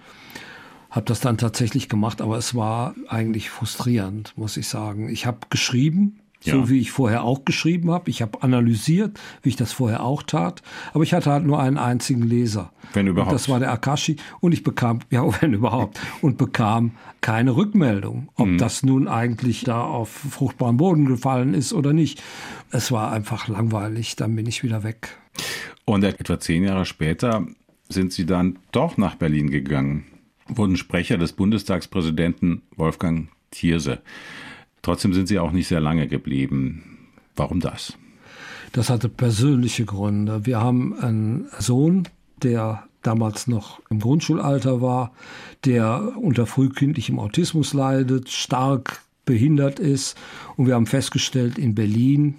Habe 0.90 1.06
das 1.06 1.20
dann 1.20 1.38
tatsächlich 1.38 1.88
gemacht, 1.88 2.20
aber 2.20 2.36
es 2.36 2.54
war 2.54 2.94
eigentlich 3.08 3.48
frustrierend, 3.48 4.32
muss 4.36 4.56
ich 4.56 4.68
sagen. 4.68 5.08
Ich 5.08 5.24
habe 5.24 5.38
geschrieben, 5.48 6.19
ja. 6.42 6.54
So 6.54 6.70
wie 6.70 6.80
ich 6.80 6.90
vorher 6.90 7.24
auch 7.24 7.44
geschrieben 7.44 7.90
habe. 7.90 8.08
Ich 8.08 8.22
habe 8.22 8.42
analysiert, 8.42 9.20
wie 9.42 9.50
ich 9.50 9.56
das 9.56 9.72
vorher 9.72 10.02
auch 10.02 10.22
tat. 10.22 10.62
Aber 10.94 11.02
ich 11.02 11.12
hatte 11.12 11.30
halt 11.30 11.44
nur 11.44 11.60
einen 11.60 11.76
einzigen 11.76 12.22
Leser. 12.22 12.72
Wenn 12.94 13.06
überhaupt. 13.06 13.30
Und 13.30 13.34
das 13.34 13.48
war 13.48 13.60
der 13.60 13.70
Akashi. 13.70 14.16
Und 14.40 14.52
ich 14.52 14.62
bekam, 14.62 15.00
ja, 15.10 15.22
wenn 15.40 15.52
überhaupt, 15.52 16.00
und 16.22 16.38
bekam 16.38 16.92
keine 17.20 17.56
Rückmeldung, 17.56 18.30
ob 18.36 18.48
mhm. 18.48 18.58
das 18.58 18.82
nun 18.82 19.06
eigentlich 19.06 19.64
da 19.64 19.82
auf 19.82 20.08
fruchtbaren 20.08 20.78
Boden 20.78 21.04
gefallen 21.04 21.52
ist 21.52 21.74
oder 21.74 21.92
nicht. 21.92 22.22
Es 22.70 22.90
war 22.90 23.12
einfach 23.12 23.48
langweilig. 23.48 24.16
Dann 24.16 24.34
bin 24.34 24.46
ich 24.46 24.62
wieder 24.62 24.82
weg. 24.82 25.18
Und 25.84 26.04
etwa 26.04 26.40
zehn 26.40 26.64
Jahre 26.64 26.86
später 26.86 27.46
sind 27.90 28.12
Sie 28.12 28.24
dann 28.24 28.58
doch 28.72 28.96
nach 28.96 29.16
Berlin 29.16 29.50
gegangen, 29.50 30.04
wurden 30.48 30.76
Sprecher 30.76 31.18
des 31.18 31.32
Bundestagspräsidenten 31.34 32.62
Wolfgang 32.76 33.28
Thierse. 33.50 34.00
Trotzdem 34.82 35.12
sind 35.12 35.28
Sie 35.28 35.38
auch 35.38 35.52
nicht 35.52 35.68
sehr 35.68 35.80
lange 35.80 36.08
geblieben. 36.08 36.98
Warum 37.36 37.60
das? 37.60 37.94
Das 38.72 38.88
hatte 38.88 39.08
persönliche 39.08 39.84
Gründe. 39.84 40.46
Wir 40.46 40.60
haben 40.60 40.94
einen 40.94 41.48
Sohn, 41.58 42.08
der 42.42 42.84
damals 43.02 43.46
noch 43.46 43.80
im 43.90 44.00
Grundschulalter 44.00 44.80
war, 44.80 45.12
der 45.64 46.12
unter 46.16 46.46
frühkindlichem 46.46 47.18
Autismus 47.18 47.72
leidet, 47.72 48.30
stark 48.30 49.02
behindert 49.24 49.78
ist. 49.78 50.16
Und 50.56 50.66
wir 50.66 50.74
haben 50.74 50.86
festgestellt, 50.86 51.58
in 51.58 51.74
Berlin 51.74 52.36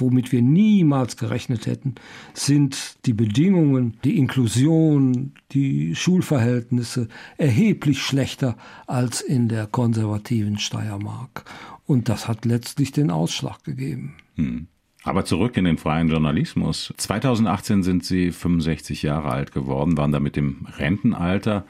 womit 0.00 0.32
wir 0.32 0.42
niemals 0.42 1.16
gerechnet 1.16 1.66
hätten, 1.66 1.94
sind 2.34 2.96
die 3.06 3.12
Bedingungen, 3.12 3.96
die 4.04 4.18
Inklusion, 4.18 5.32
die 5.52 5.94
Schulverhältnisse 5.94 7.08
erheblich 7.36 8.02
schlechter 8.02 8.56
als 8.86 9.20
in 9.20 9.48
der 9.48 9.66
konservativen 9.66 10.58
Steiermark. 10.58 11.44
Und 11.86 12.08
das 12.08 12.28
hat 12.28 12.44
letztlich 12.44 12.92
den 12.92 13.10
Ausschlag 13.10 13.62
gegeben. 13.64 14.16
Hm. 14.34 14.66
Aber 15.04 15.24
zurück 15.24 15.56
in 15.56 15.64
den 15.64 15.78
freien 15.78 16.08
Journalismus. 16.08 16.92
2018 16.96 17.84
sind 17.84 18.04
Sie 18.04 18.32
65 18.32 19.02
Jahre 19.02 19.30
alt 19.30 19.52
geworden, 19.52 19.96
waren 19.96 20.10
da 20.10 20.18
mit 20.18 20.34
dem 20.34 20.66
Rentenalter. 20.78 21.64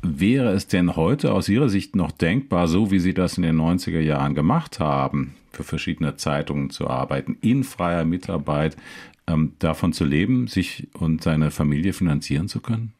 Wäre 0.00 0.52
es 0.52 0.68
denn 0.68 0.94
heute 0.94 1.32
aus 1.32 1.48
Ihrer 1.48 1.68
Sicht 1.68 1.96
noch 1.96 2.12
denkbar, 2.12 2.68
so 2.68 2.92
wie 2.92 3.00
Sie 3.00 3.14
das 3.14 3.36
in 3.36 3.42
den 3.42 3.60
90er 3.60 4.00
Jahren 4.00 4.36
gemacht 4.36 4.78
haben, 4.78 5.34
für 5.50 5.64
verschiedene 5.64 6.16
Zeitungen 6.16 6.70
zu 6.70 6.88
arbeiten, 6.88 7.36
in 7.40 7.64
freier 7.64 8.04
Mitarbeit, 8.04 8.76
ähm, 9.26 9.52
davon 9.58 9.92
zu 9.92 10.04
leben, 10.04 10.46
sich 10.46 10.88
und 10.94 11.22
seine 11.24 11.50
Familie 11.50 11.92
finanzieren 11.92 12.46
zu 12.46 12.60
können? 12.60 12.92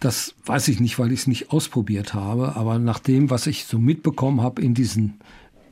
Das 0.00 0.34
weiß 0.46 0.68
ich 0.68 0.80
nicht, 0.80 0.98
weil 0.98 1.12
ich 1.12 1.20
es 1.20 1.26
nicht 1.26 1.52
ausprobiert 1.52 2.14
habe. 2.14 2.56
Aber 2.56 2.78
nach 2.78 2.98
dem, 2.98 3.30
was 3.30 3.46
ich 3.46 3.66
so 3.66 3.78
mitbekommen 3.78 4.40
habe 4.40 4.60
in 4.60 4.74
diesen 4.74 5.20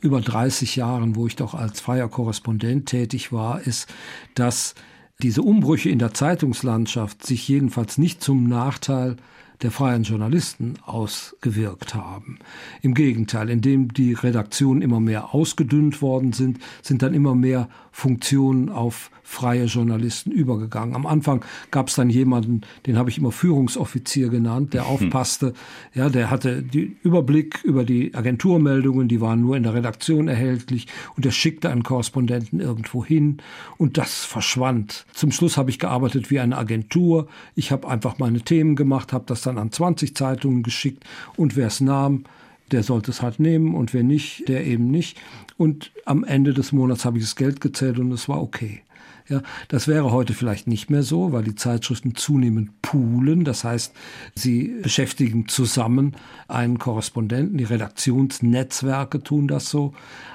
über 0.00 0.20
30 0.20 0.76
Jahren, 0.76 1.16
wo 1.16 1.26
ich 1.26 1.36
doch 1.36 1.54
als 1.54 1.80
freier 1.80 2.08
Korrespondent 2.08 2.86
tätig 2.86 3.32
war, 3.32 3.60
ist, 3.60 3.88
dass 4.34 4.74
diese 5.22 5.42
Umbrüche 5.42 5.90
in 5.90 5.98
der 5.98 6.14
Zeitungslandschaft 6.14 7.24
sich 7.26 7.46
jedenfalls 7.46 7.98
nicht 7.98 8.22
zum 8.22 8.48
Nachteil 8.48 9.16
der 9.62 9.70
freien 9.70 10.04
Journalisten 10.04 10.74
ausgewirkt 10.84 11.94
haben. 11.94 12.38
Im 12.82 12.94
Gegenteil, 12.94 13.50
indem 13.50 13.92
die 13.92 14.14
Redaktionen 14.14 14.82
immer 14.82 15.00
mehr 15.00 15.34
ausgedünnt 15.34 16.02
worden 16.02 16.32
sind, 16.32 16.58
sind 16.82 17.02
dann 17.02 17.14
immer 17.14 17.34
mehr 17.34 17.68
Funktionen 17.92 18.68
auf 18.68 19.10
freie 19.30 19.66
Journalisten 19.66 20.32
übergegangen. 20.32 20.96
Am 20.96 21.06
Anfang 21.06 21.44
gab 21.70 21.86
es 21.86 21.94
dann 21.94 22.10
jemanden, 22.10 22.62
den 22.86 22.98
habe 22.98 23.10
ich 23.10 23.18
immer 23.18 23.30
Führungsoffizier 23.30 24.28
genannt, 24.28 24.74
der 24.74 24.82
hm. 24.82 24.90
aufpasste, 24.90 25.54
ja, 25.94 26.08
der 26.08 26.30
hatte 26.30 26.64
den 26.64 26.96
Überblick 27.04 27.62
über 27.62 27.84
die 27.84 28.12
Agenturmeldungen, 28.12 29.06
die 29.06 29.20
waren 29.20 29.40
nur 29.40 29.56
in 29.56 29.62
der 29.62 29.74
Redaktion 29.74 30.26
erhältlich 30.26 30.88
und 31.14 31.24
der 31.24 31.30
schickte 31.30 31.70
einen 31.70 31.84
Korrespondenten 31.84 32.58
irgendwo 32.58 33.04
hin 33.04 33.38
und 33.78 33.98
das 33.98 34.24
verschwand. 34.24 35.06
Zum 35.14 35.30
Schluss 35.30 35.56
habe 35.56 35.70
ich 35.70 35.78
gearbeitet 35.78 36.32
wie 36.32 36.40
eine 36.40 36.58
Agentur. 36.58 37.28
Ich 37.54 37.70
habe 37.70 37.88
einfach 37.88 38.18
meine 38.18 38.40
Themen 38.40 38.74
gemacht, 38.74 39.12
habe 39.12 39.26
das 39.28 39.42
dann 39.42 39.49
an 39.58 39.72
20 39.72 40.16
Zeitungen 40.16 40.62
geschickt 40.62 41.04
und 41.36 41.56
wer 41.56 41.68
es 41.68 41.80
nahm, 41.80 42.24
der 42.70 42.82
sollte 42.82 43.10
es 43.10 43.22
halt 43.22 43.40
nehmen 43.40 43.74
und 43.74 43.92
wer 43.94 44.02
nicht, 44.02 44.48
der 44.48 44.64
eben 44.66 44.90
nicht. 44.90 45.18
Und 45.56 45.90
am 46.04 46.24
Ende 46.24 46.54
des 46.54 46.72
Monats 46.72 47.04
habe 47.04 47.18
ich 47.18 47.24
das 47.24 47.36
Geld 47.36 47.60
gezählt 47.60 47.98
und 47.98 48.12
es 48.12 48.28
war 48.28 48.40
okay. 48.40 48.82
Ja, 49.28 49.42
das 49.68 49.86
wäre 49.86 50.10
heute 50.10 50.34
vielleicht 50.34 50.66
nicht 50.66 50.90
mehr 50.90 51.04
so, 51.04 51.30
weil 51.30 51.44
die 51.44 51.54
Zeitschriften 51.54 52.16
zunehmend 52.16 52.82
poolen. 52.82 53.44
Das 53.44 53.62
heißt, 53.62 53.94
sie 54.34 54.74
beschäftigen 54.82 55.46
zusammen 55.46 56.16
einen 56.48 56.78
Korrespondenten. 56.78 57.56
Die 57.56 57.64
Redaktionsnetzwerke 57.64 59.22
tun 59.22 59.46
das 59.46 59.70
so. 59.70 59.94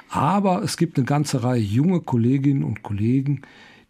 Aber 0.09 0.63
es 0.63 0.77
gibt 0.77 0.97
eine 0.97 1.05
ganze 1.05 1.43
Reihe 1.43 1.61
junge 1.61 1.99
Kolleginnen 1.99 2.63
und 2.63 2.83
Kollegen, 2.83 3.41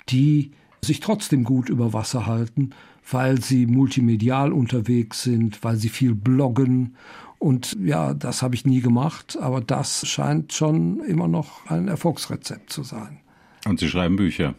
die 0.09 0.51
sich 0.82 1.01
trotzdem 1.01 1.43
gut 1.43 1.69
über 1.69 1.93
Wasser 1.93 2.26
halten, 2.26 2.71
weil 3.09 3.41
sie 3.41 3.65
multimedial 3.65 4.51
unterwegs 4.51 5.23
sind, 5.23 5.63
weil 5.63 5.77
sie 5.77 5.89
viel 5.89 6.15
bloggen. 6.15 6.95
Und 7.37 7.75
ja, 7.79 8.13
das 8.13 8.41
habe 8.41 8.55
ich 8.55 8.65
nie 8.65 8.81
gemacht, 8.81 9.37
aber 9.39 9.61
das 9.61 10.07
scheint 10.07 10.53
schon 10.53 11.01
immer 11.01 11.27
noch 11.27 11.69
ein 11.69 11.87
Erfolgsrezept 11.87 12.71
zu 12.71 12.83
sein. 12.83 13.19
Und 13.65 13.79
Sie 13.79 13.89
schreiben 13.89 14.15
Bücher. 14.15 14.55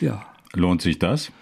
Ja. 0.00 0.26
Lohnt 0.52 0.82
sich 0.82 0.98
das? 0.98 1.32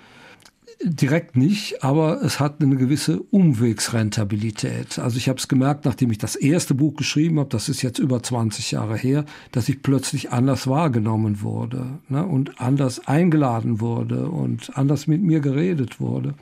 Direkt 0.81 1.37
nicht, 1.37 1.83
aber 1.83 2.23
es 2.23 2.39
hat 2.39 2.63
eine 2.63 2.77
gewisse 2.77 3.21
Umwegsrentabilität. 3.21 5.01
Also 5.01 5.17
ich 5.17 5.29
habe 5.29 5.39
es 5.39 5.49
gemerkt, 5.49 5.85
nachdem 5.85 6.13
ich 6.13 6.19
das 6.19 6.37
erste 6.37 6.75
Buch 6.75 6.95
geschrieben 6.95 7.41
habe, 7.41 7.49
das 7.49 7.69
ist 7.69 7.83
jetzt 7.83 7.99
über 7.99 8.23
20 8.23 8.71
Jahre 8.71 8.97
her, 8.97 9.25
dass 9.51 9.69
ich 9.69 9.83
plötzlich 9.83 10.31
anders 10.31 10.69
wahrgenommen 10.69 11.43
wurde 11.43 11.99
ne, 12.09 12.25
und 12.25 12.61
anders 12.61 13.09
eingeladen 13.09 13.81
wurde 13.81 14.29
und 14.29 14.77
anders 14.77 15.09
mit 15.09 15.21
mir 15.21 15.41
geredet 15.41 15.99
wurde. 15.99 16.35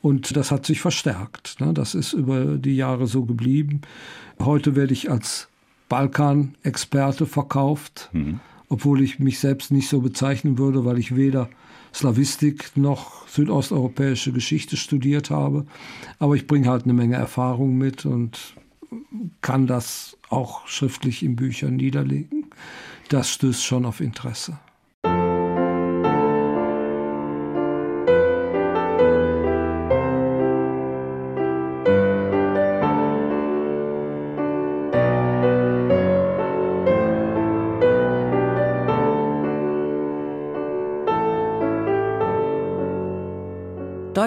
Und 0.00 0.36
das 0.36 0.52
hat 0.52 0.64
sich 0.64 0.80
verstärkt. 0.80 1.60
Ne. 1.60 1.74
Das 1.74 1.96
ist 1.96 2.12
über 2.12 2.58
die 2.58 2.76
Jahre 2.76 3.08
so 3.08 3.24
geblieben. 3.24 3.80
Heute 4.38 4.76
werde 4.76 4.92
ich 4.92 5.10
als 5.10 5.48
Balkan-Experte 5.88 7.26
verkauft. 7.26 8.10
Mhm 8.12 8.38
obwohl 8.68 9.02
ich 9.02 9.18
mich 9.18 9.38
selbst 9.38 9.70
nicht 9.70 9.88
so 9.88 10.00
bezeichnen 10.00 10.58
würde, 10.58 10.84
weil 10.84 10.98
ich 10.98 11.14
weder 11.14 11.48
Slavistik 11.96 12.76
noch 12.76 13.26
südosteuropäische 13.26 14.30
Geschichte 14.30 14.76
studiert 14.76 15.30
habe. 15.30 15.64
Aber 16.18 16.36
ich 16.36 16.46
bringe 16.46 16.68
halt 16.68 16.84
eine 16.84 16.92
Menge 16.92 17.16
Erfahrung 17.16 17.78
mit 17.78 18.04
und 18.04 18.54
kann 19.40 19.66
das 19.66 20.18
auch 20.28 20.68
schriftlich 20.68 21.22
in 21.22 21.36
Büchern 21.36 21.76
niederlegen. 21.76 22.50
Das 23.08 23.30
stößt 23.30 23.64
schon 23.64 23.86
auf 23.86 24.00
Interesse. 24.00 24.58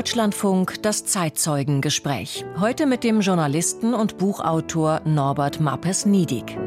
Deutschlandfunk 0.10 0.82
das 0.82 1.05
Zeitzeugengespräch. 1.05 2.43
Heute 2.60 2.88
mit 2.88 3.03
dem 3.03 3.22
Journalisten 3.22 3.93
und 3.93 4.18
Buchautor 4.18 5.01
Norbert 5.05 5.60
Mappes-Niedig. 5.60 6.57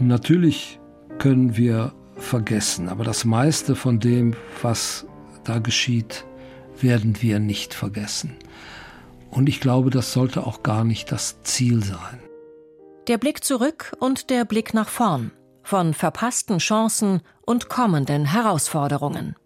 Natürlich 0.00 0.80
können 1.18 1.56
wir 1.56 1.92
vergessen, 2.16 2.88
aber 2.88 3.04
das 3.04 3.24
meiste 3.24 3.76
von 3.76 4.00
dem, 4.00 4.34
was 4.60 5.06
da 5.44 5.60
geschieht, 5.60 6.24
werden 6.80 7.22
wir 7.22 7.38
nicht 7.38 7.74
vergessen. 7.74 8.36
Und 9.30 9.48
ich 9.48 9.60
glaube, 9.60 9.90
das 9.90 10.12
sollte 10.12 10.46
auch 10.46 10.62
gar 10.62 10.84
nicht 10.84 11.12
das 11.12 11.42
Ziel 11.42 11.82
sein. 11.82 12.20
Der 13.08 13.18
Blick 13.18 13.44
zurück 13.44 13.96
und 14.00 14.30
der 14.30 14.44
Blick 14.44 14.74
nach 14.74 14.88
vorn. 14.88 15.30
Von 15.62 15.94
verpassten 15.94 16.58
Chancen 16.58 17.20
und 17.42 17.68
kommenden 17.68 18.26
Herausforderungen. 18.26 19.36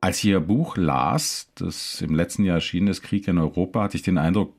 Als 0.00 0.18
ich 0.18 0.26
Ihr 0.26 0.40
Buch 0.40 0.76
las, 0.76 1.50
das 1.54 2.00
im 2.00 2.14
letzten 2.14 2.44
Jahr 2.44 2.56
erschienen 2.56 2.88
ist, 2.88 3.02
Krieg 3.02 3.26
in 3.28 3.38
Europa, 3.38 3.82
hatte 3.82 3.96
ich 3.96 4.02
den 4.02 4.18
Eindruck, 4.18 4.54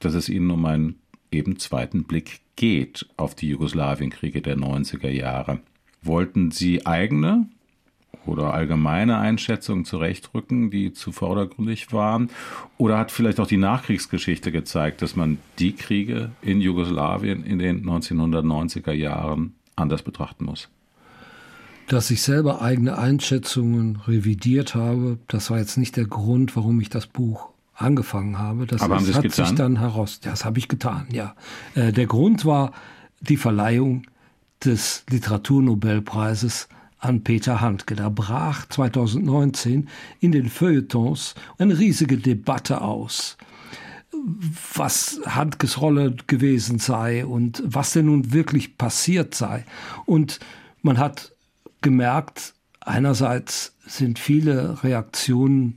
dass 0.00 0.14
es 0.14 0.28
Ihnen 0.28 0.50
um 0.50 0.64
einen 0.66 1.00
eben 1.30 1.58
zweiten 1.58 2.04
Blick 2.04 2.40
geht 2.56 3.08
auf 3.16 3.34
die 3.34 3.48
Jugoslawienkriege 3.48 4.42
der 4.42 4.56
90er 4.56 5.08
Jahre. 5.08 5.60
Wollten 6.02 6.50
Sie 6.50 6.86
eigene 6.86 7.48
oder 8.26 8.54
allgemeine 8.54 9.18
Einschätzungen 9.18 9.84
zurechtrücken, 9.84 10.70
die 10.70 10.92
zu 10.92 11.12
vordergründig 11.12 11.92
waren? 11.92 12.30
Oder 12.78 12.98
hat 12.98 13.10
vielleicht 13.10 13.40
auch 13.40 13.46
die 13.46 13.56
Nachkriegsgeschichte 13.56 14.52
gezeigt, 14.52 15.02
dass 15.02 15.16
man 15.16 15.38
die 15.58 15.72
Kriege 15.72 16.30
in 16.42 16.60
Jugoslawien 16.60 17.44
in 17.44 17.58
den 17.58 17.84
1990er 17.84 18.92
Jahren 18.92 19.54
anders 19.76 20.02
betrachten 20.02 20.44
muss? 20.44 20.68
Dass 21.88 22.10
ich 22.10 22.22
selber 22.22 22.62
eigene 22.62 22.96
Einschätzungen 22.96 23.96
revidiert 24.06 24.74
habe, 24.74 25.18
das 25.28 25.50
war 25.50 25.58
jetzt 25.58 25.76
nicht 25.76 25.96
der 25.96 26.06
Grund, 26.06 26.56
warum 26.56 26.80
ich 26.80 26.88
das 26.88 27.06
Buch 27.06 27.50
angefangen 27.74 28.38
habe. 28.38 28.66
Das 28.66 28.80
Aber 28.82 28.96
ist, 28.96 29.08
haben 29.08 29.14
hat 29.16 29.22
getan? 29.24 29.46
sich 29.46 29.54
dann 29.54 29.78
heraus. 29.78 30.20
Das 30.20 30.44
habe 30.44 30.58
ich 30.58 30.68
getan, 30.68 31.08
ja. 31.12 31.34
Äh, 31.74 31.92
der 31.92 32.06
Grund 32.06 32.44
war 32.44 32.72
die 33.20 33.36
Verleihung 33.36 34.06
des 34.64 35.04
Literaturnobelpreises 35.10 36.68
an 37.04 37.22
Peter 37.22 37.60
Handke. 37.60 37.94
Da 37.94 38.08
brach 38.08 38.66
2019 38.68 39.88
in 40.20 40.32
den 40.32 40.48
Feuilletons 40.48 41.34
eine 41.58 41.78
riesige 41.78 42.18
Debatte 42.18 42.80
aus 42.80 43.36
was 44.74 45.20
Handkes 45.26 45.80
Rolle 45.80 46.14
gewesen 46.26 46.78
sei 46.78 47.26
und 47.26 47.62
was 47.66 47.92
denn 47.92 48.06
nun 48.06 48.32
wirklich 48.32 48.78
passiert 48.78 49.34
sei. 49.34 49.64
Und 50.06 50.40
man 50.82 50.98
hat 50.98 51.32
gemerkt, 51.82 52.54
einerseits 52.80 53.76
sind 53.86 54.18
viele 54.18 54.82
Reaktionen 54.82 55.76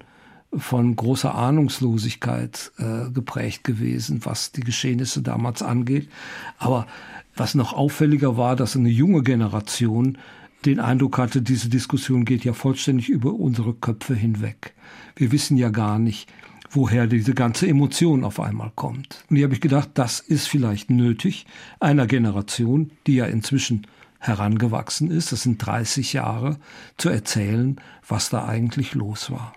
von 0.56 0.96
großer 0.96 1.36
Ahnungslosigkeit 1.36 2.72
äh, 2.78 3.10
geprägt 3.12 3.64
gewesen, 3.64 4.22
was 4.24 4.52
die 4.52 4.62
Geschehnisse 4.62 5.22
damals 5.22 5.62
angeht. 5.62 6.10
Aber 6.58 6.88
was 7.36 7.54
noch 7.54 7.74
auffälliger 7.74 8.38
war, 8.38 8.56
dass 8.56 8.76
eine 8.76 8.90
junge 8.90 9.24
Generation 9.24 10.18
den 10.66 10.80
Eindruck 10.80 11.18
hatte, 11.18 11.42
diese 11.42 11.70
Diskussion 11.70 12.26
geht 12.26 12.44
ja 12.44 12.54
vollständig 12.54 13.10
über 13.10 13.34
unsere 13.34 13.74
Köpfe 13.74 14.16
hinweg. 14.16 14.74
Wir 15.16 15.32
wissen 15.32 15.58
ja 15.58 15.70
gar 15.70 16.00
nicht, 16.00 16.30
woher 16.70 17.08
diese 17.08 17.34
ganze 17.34 17.68
Emotion 17.68 18.24
auf 18.24 18.40
einmal 18.40 18.72
kommt. 18.76 19.24
Und 19.30 19.38
hier 19.38 19.46
habe 19.46 19.54
ich 19.54 19.62
gedacht, 19.62 19.92
das 19.94 20.20
ist 20.20 20.48
vielleicht 20.48 20.90
nötig, 20.90 21.46
einer 21.80 22.08
Generation, 22.08 22.92
die 23.06 23.16
ja 23.16 23.26
inzwischen 23.26 23.88
herangewachsen 24.20 25.12
ist, 25.12 25.32
das 25.32 25.44
sind 25.44 25.64
30 25.66 26.14
Jahre, 26.14 26.58
zu 26.98 27.10
erzählen, 27.10 27.80
was 28.08 28.30
da 28.30 28.46
eigentlich 28.46 28.96
los 28.96 29.32
war. 29.32 29.54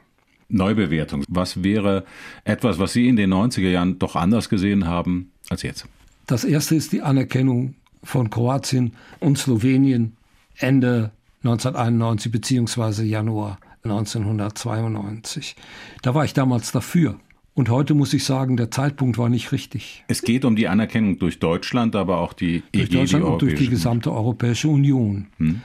Neubewertung. 0.48 1.24
Was 1.28 1.62
wäre 1.62 2.04
etwas, 2.44 2.78
was 2.78 2.92
Sie 2.92 3.08
in 3.08 3.16
den 3.16 3.32
90er 3.32 3.68
Jahren 3.68 3.98
doch 3.98 4.16
anders 4.16 4.48
gesehen 4.48 4.86
haben 4.86 5.30
als 5.48 5.62
jetzt? 5.62 5.86
Das 6.26 6.44
erste 6.44 6.74
ist 6.74 6.92
die 6.92 7.02
Anerkennung 7.02 7.74
von 8.02 8.30
Kroatien 8.30 8.92
und 9.20 9.38
Slowenien 9.38 10.16
Ende 10.60 11.10
1991 11.42 12.30
beziehungsweise 12.30 13.04
Januar 13.04 13.58
1992. 13.84 15.56
Da 16.02 16.14
war 16.14 16.24
ich 16.24 16.34
damals 16.34 16.72
dafür. 16.72 17.18
Und 17.54 17.68
heute 17.68 17.94
muss 17.94 18.14
ich 18.14 18.24
sagen, 18.24 18.56
der 18.56 18.70
Zeitpunkt 18.70 19.18
war 19.18 19.28
nicht 19.28 19.52
richtig. 19.52 20.04
Es 20.08 20.22
geht 20.22 20.44
um 20.44 20.56
die 20.56 20.68
Anerkennung 20.68 21.18
durch 21.18 21.40
Deutschland, 21.40 21.96
aber 21.96 22.18
auch 22.18 22.32
die 22.32 22.62
durch 22.72 22.84
EG, 22.84 22.94
Deutschland 22.94 23.24
die 23.24 23.28
und 23.28 23.42
durch 23.42 23.54
die 23.56 23.68
gesamte 23.68 24.12
Europäische 24.12 24.68
Union. 24.68 25.26
Hm. 25.38 25.60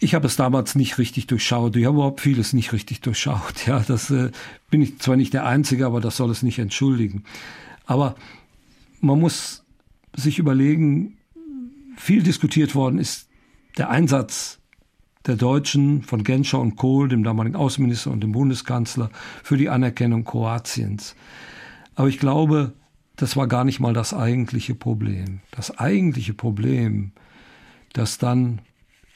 Ich 0.00 0.14
habe 0.14 0.26
es 0.26 0.36
damals 0.36 0.74
nicht 0.74 0.98
richtig 0.98 1.26
durchschaut. 1.26 1.76
Ich 1.76 1.84
habe 1.86 1.96
überhaupt 1.96 2.20
vieles 2.20 2.52
nicht 2.52 2.72
richtig 2.72 3.00
durchschaut. 3.00 3.66
Ja, 3.66 3.80
das 3.86 4.10
äh, 4.10 4.30
bin 4.70 4.82
ich 4.82 4.98
zwar 4.98 5.16
nicht 5.16 5.32
der 5.32 5.46
Einzige, 5.46 5.86
aber 5.86 6.00
das 6.00 6.16
soll 6.16 6.30
es 6.30 6.42
nicht 6.42 6.58
entschuldigen. 6.58 7.24
Aber 7.86 8.16
man 9.00 9.20
muss 9.20 9.64
sich 10.14 10.38
überlegen, 10.38 11.16
viel 11.96 12.22
diskutiert 12.22 12.74
worden 12.74 12.98
ist 12.98 13.28
der 13.76 13.90
Einsatz 13.90 14.60
der 15.26 15.36
Deutschen 15.36 16.02
von 16.02 16.22
Genscher 16.22 16.60
und 16.60 16.76
Kohl, 16.76 17.08
dem 17.08 17.24
damaligen 17.24 17.56
Außenminister 17.56 18.10
und 18.10 18.20
dem 18.20 18.32
Bundeskanzler, 18.32 19.10
für 19.42 19.56
die 19.56 19.70
Anerkennung 19.70 20.24
Kroatiens. 20.24 21.16
Aber 21.94 22.08
ich 22.08 22.18
glaube, 22.18 22.74
das 23.16 23.36
war 23.36 23.46
gar 23.46 23.64
nicht 23.64 23.80
mal 23.80 23.94
das 23.94 24.12
eigentliche 24.12 24.74
Problem. 24.74 25.40
Das 25.50 25.78
eigentliche 25.78 26.34
Problem, 26.34 27.12
das 27.92 28.18
dann 28.18 28.60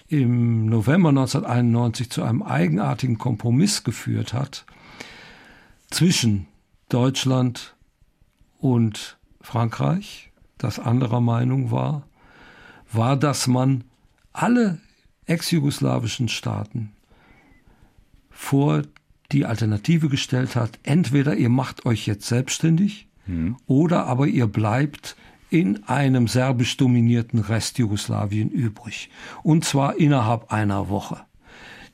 im 0.09 0.67
November 0.67 1.11
1991 1.11 2.11
zu 2.11 2.23
einem 2.23 2.43
eigenartigen 2.43 3.19
Kompromiss 3.19 3.85
geführt 3.85 4.33
hat 4.33 4.65
zwischen 5.91 6.47
Deutschland 6.89 7.77
und 8.59 9.19
Frankreich, 9.41 10.31
das 10.57 10.79
anderer 10.79 11.21
Meinung 11.21 11.71
war, 11.71 12.07
war, 12.91 13.17
dass 13.17 13.47
man 13.47 13.85
alle 14.33 14.79
ex-jugoslawischen 15.27 16.29
Staaten 16.29 16.93
vor 18.31 18.83
die 19.33 19.45
Alternative 19.45 20.09
gestellt 20.09 20.57
hat, 20.57 20.79
entweder 20.83 21.37
ihr 21.37 21.51
macht 21.51 21.85
euch 21.87 22.07
jetzt 22.07 22.27
selbstständig 22.27 23.09
mhm. 23.27 23.57
oder 23.67 24.07
aber 24.07 24.27
ihr 24.27 24.47
bleibt 24.47 25.17
in 25.51 25.85
einem 25.85 26.29
serbisch 26.29 26.77
dominierten 26.77 27.41
Rest 27.41 27.79
Jugoslawien 27.79 28.51
übrig. 28.51 29.11
Und 29.43 29.65
zwar 29.65 29.97
innerhalb 29.97 30.53
einer 30.53 30.89
Woche. 30.89 31.21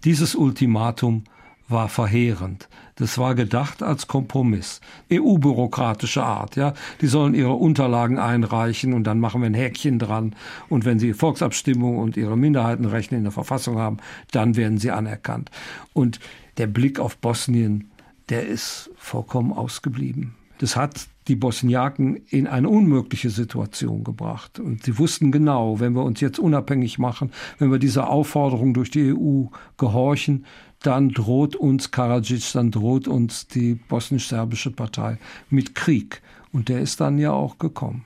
Dieses 0.05 0.35
Ultimatum 0.35 1.25
war 1.69 1.89
verheerend. 1.89 2.69
Das 2.97 3.19
war 3.19 3.35
gedacht 3.35 3.83
als 3.83 4.07
Kompromiss. 4.07 4.81
EU-bürokratische 5.13 6.23
Art, 6.23 6.57
ja. 6.57 6.75
Die 7.01 7.07
sollen 7.07 7.35
ihre 7.35 7.55
Unterlagen 7.55 8.19
einreichen 8.19 8.93
und 8.93 9.05
dann 9.05 9.19
machen 9.19 9.41
wir 9.41 9.47
ein 9.47 9.55
Häkchen 9.55 9.99
dran. 9.99 10.37
Und 10.69 10.85
wenn 10.85 10.99
sie 10.99 11.13
Volksabstimmung 11.13 11.99
und 11.99 12.17
ihre 12.17 12.37
Minderheitenrechte 12.37 13.17
in 13.17 13.25
der 13.25 13.33
Verfassung 13.33 13.79
haben, 13.79 13.97
dann 14.31 14.57
werden 14.57 14.79
sie 14.79 14.91
anerkannt. 14.91 15.51
Und 15.93 16.21
der 16.59 16.67
Blick 16.67 17.01
auf 17.01 17.17
Bosnien, 17.17 17.91
der 18.29 18.47
ist 18.47 18.91
vollkommen 18.97 19.53
ausgeblieben. 19.53 20.35
Das 20.59 20.77
hat 20.77 21.09
die 21.27 21.37
Bosniaken 21.37 22.17
in 22.29 22.47
eine 22.47 22.69
unmögliche 22.69 23.31
Situation 23.31 24.05
gebracht. 24.05 24.61
Und 24.61 24.85
sie 24.85 24.99
wussten 24.99 25.33
genau, 25.33 25.81
wenn 25.81 25.95
wir 25.95 26.05
uns 26.05 26.21
jetzt 26.21 26.39
unabhängig 26.39 26.99
machen, 26.99 27.33
wenn 27.59 27.73
wir 27.73 27.79
dieser 27.79 28.09
Aufforderung 28.09 28.75
durch 28.75 28.91
die 28.91 29.13
EU 29.13 29.47
gehorchen, 29.79 30.45
dann 30.85 31.09
droht 31.09 31.57
uns 31.57 31.91
Karadzic, 31.91 32.53
dann 32.53 32.71
droht 32.71 33.09
uns 33.09 33.49
die 33.49 33.75
bosnisch-serbische 33.75 34.71
Partei 34.71 35.19
mit 35.49 35.75
Krieg. 35.75 36.21
Und 36.53 36.69
der 36.69 36.81
ist 36.81 37.01
dann 37.01 37.19
ja 37.19 37.33
auch 37.33 37.59
gekommen. 37.59 38.05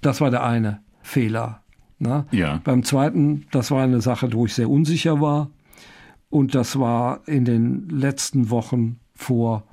Das 0.00 0.20
war 0.20 0.30
der 0.30 0.42
eine 0.42 0.80
Fehler. 1.02 1.62
Ne? 1.98 2.26
Ja. 2.30 2.60
Beim 2.64 2.84
zweiten, 2.84 3.46
das 3.50 3.70
war 3.70 3.82
eine 3.82 4.00
Sache, 4.00 4.32
wo 4.32 4.46
ich 4.46 4.54
sehr 4.54 4.70
unsicher 4.70 5.20
war. 5.20 5.50
Und 6.30 6.54
das 6.54 6.78
war 6.78 7.20
in 7.26 7.44
den 7.44 7.88
letzten 7.90 8.50
Wochen 8.50 8.98
vor 9.14 9.64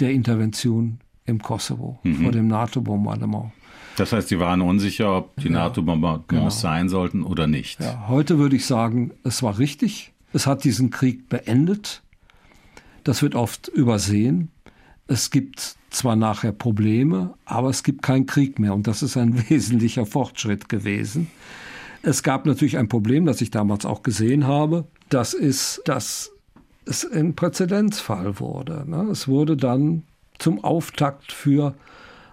der 0.00 0.10
Intervention 0.10 1.00
im 1.26 1.40
Kosovo, 1.40 1.98
mhm. 2.02 2.16
vor 2.16 2.32
dem 2.32 2.48
NATO-Bombardement. 2.48 3.52
Das 3.96 4.12
heißt, 4.12 4.28
Sie 4.28 4.40
waren 4.40 4.60
unsicher, 4.60 5.18
ob 5.18 5.36
die 5.36 5.48
ja, 5.48 5.52
NATO-Bombardements 5.52 6.28
genau. 6.28 6.50
sein 6.50 6.88
sollten 6.88 7.22
oder 7.22 7.46
nicht. 7.46 7.80
Ja, 7.80 8.08
heute 8.08 8.38
würde 8.38 8.56
ich 8.56 8.66
sagen, 8.66 9.12
es 9.22 9.42
war 9.42 9.58
richtig. 9.58 10.13
Es 10.34 10.48
hat 10.48 10.64
diesen 10.64 10.90
Krieg 10.90 11.28
beendet. 11.28 12.02
Das 13.04 13.22
wird 13.22 13.36
oft 13.36 13.68
übersehen. 13.68 14.50
Es 15.06 15.30
gibt 15.30 15.76
zwar 15.90 16.16
nachher 16.16 16.50
Probleme, 16.50 17.34
aber 17.44 17.68
es 17.70 17.84
gibt 17.84 18.02
keinen 18.02 18.26
Krieg 18.26 18.58
mehr. 18.58 18.74
Und 18.74 18.88
das 18.88 19.04
ist 19.04 19.16
ein 19.16 19.48
wesentlicher 19.48 20.06
Fortschritt 20.06 20.68
gewesen. 20.68 21.30
Es 22.02 22.24
gab 22.24 22.46
natürlich 22.46 22.76
ein 22.78 22.88
Problem, 22.88 23.26
das 23.26 23.40
ich 23.40 23.52
damals 23.52 23.86
auch 23.86 24.02
gesehen 24.02 24.46
habe. 24.46 24.88
Das 25.08 25.34
ist, 25.34 25.82
dass 25.84 26.32
es 26.84 27.08
ein 27.10 27.36
Präzedenzfall 27.36 28.40
wurde. 28.40 28.84
Ne? 28.90 29.08
Es 29.12 29.28
wurde 29.28 29.56
dann 29.56 30.02
zum 30.38 30.64
Auftakt 30.64 31.30
für 31.30 31.76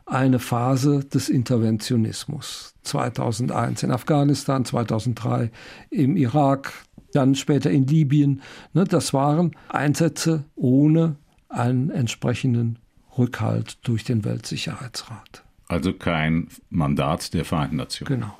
eine 0.07 0.39
Phase 0.39 1.05
des 1.05 1.29
Interventionismus. 1.29 2.73
2001 2.81 3.83
in 3.83 3.91
Afghanistan, 3.91 4.65
2003 4.65 5.51
im 5.91 6.17
Irak, 6.17 6.73
dann 7.11 7.35
später 7.35 7.71
in 7.71 7.87
Libyen. 7.87 8.41
Ne, 8.73 8.83
das 8.83 9.13
waren 9.13 9.55
Einsätze 9.69 10.45
ohne 10.55 11.15
einen 11.49 11.89
entsprechenden 11.89 12.79
Rückhalt 13.17 13.77
durch 13.83 14.03
den 14.03 14.23
Weltsicherheitsrat. 14.23 15.43
Also 15.67 15.93
kein 15.93 16.47
Mandat 16.69 17.33
der 17.33 17.45
Vereinten 17.45 17.77
Nationen. 17.77 18.21
Genau. 18.21 18.37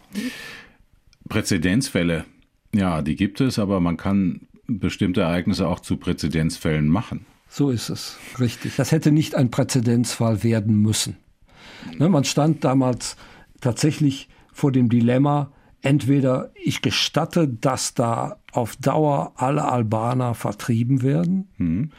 Präzedenzfälle, 1.30 2.26
ja, 2.74 3.02
die 3.02 3.16
gibt 3.16 3.42
es, 3.42 3.60
aber 3.60 3.80
man 3.80 3.98
kann 3.98 4.48
bestimmte 4.68 5.22
Ereignisse 5.22 5.68
auch 5.68 5.80
zu 5.80 5.98
Präzedenzfällen 5.98 6.88
machen. 6.88 7.26
So 7.48 7.70
ist 7.70 7.90
es, 7.90 8.18
richtig. 8.40 8.76
Das 8.78 8.92
hätte 8.92 9.12
nicht 9.12 9.36
ein 9.36 9.52
Präzedenzfall 9.52 10.44
werden 10.44 10.76
müssen. 10.82 11.18
Ne, 11.98 12.10
man 12.10 12.24
stand 12.24 12.64
damals 12.64 13.18
tatsächlich 13.60 14.30
vor 14.54 14.72
dem 14.72 14.90
Dilemma, 14.90 15.52
entweder 15.82 16.52
ich 16.56 16.82
gestatte, 16.82 17.48
dass 17.48 17.94
da 17.94 18.41
auf 18.52 18.76
Dauer 18.76 19.34
alle 19.36 19.66
Albaner 19.66 20.34
vertrieben 20.34 21.02
werden, 21.02 21.48
mhm. 21.58 21.92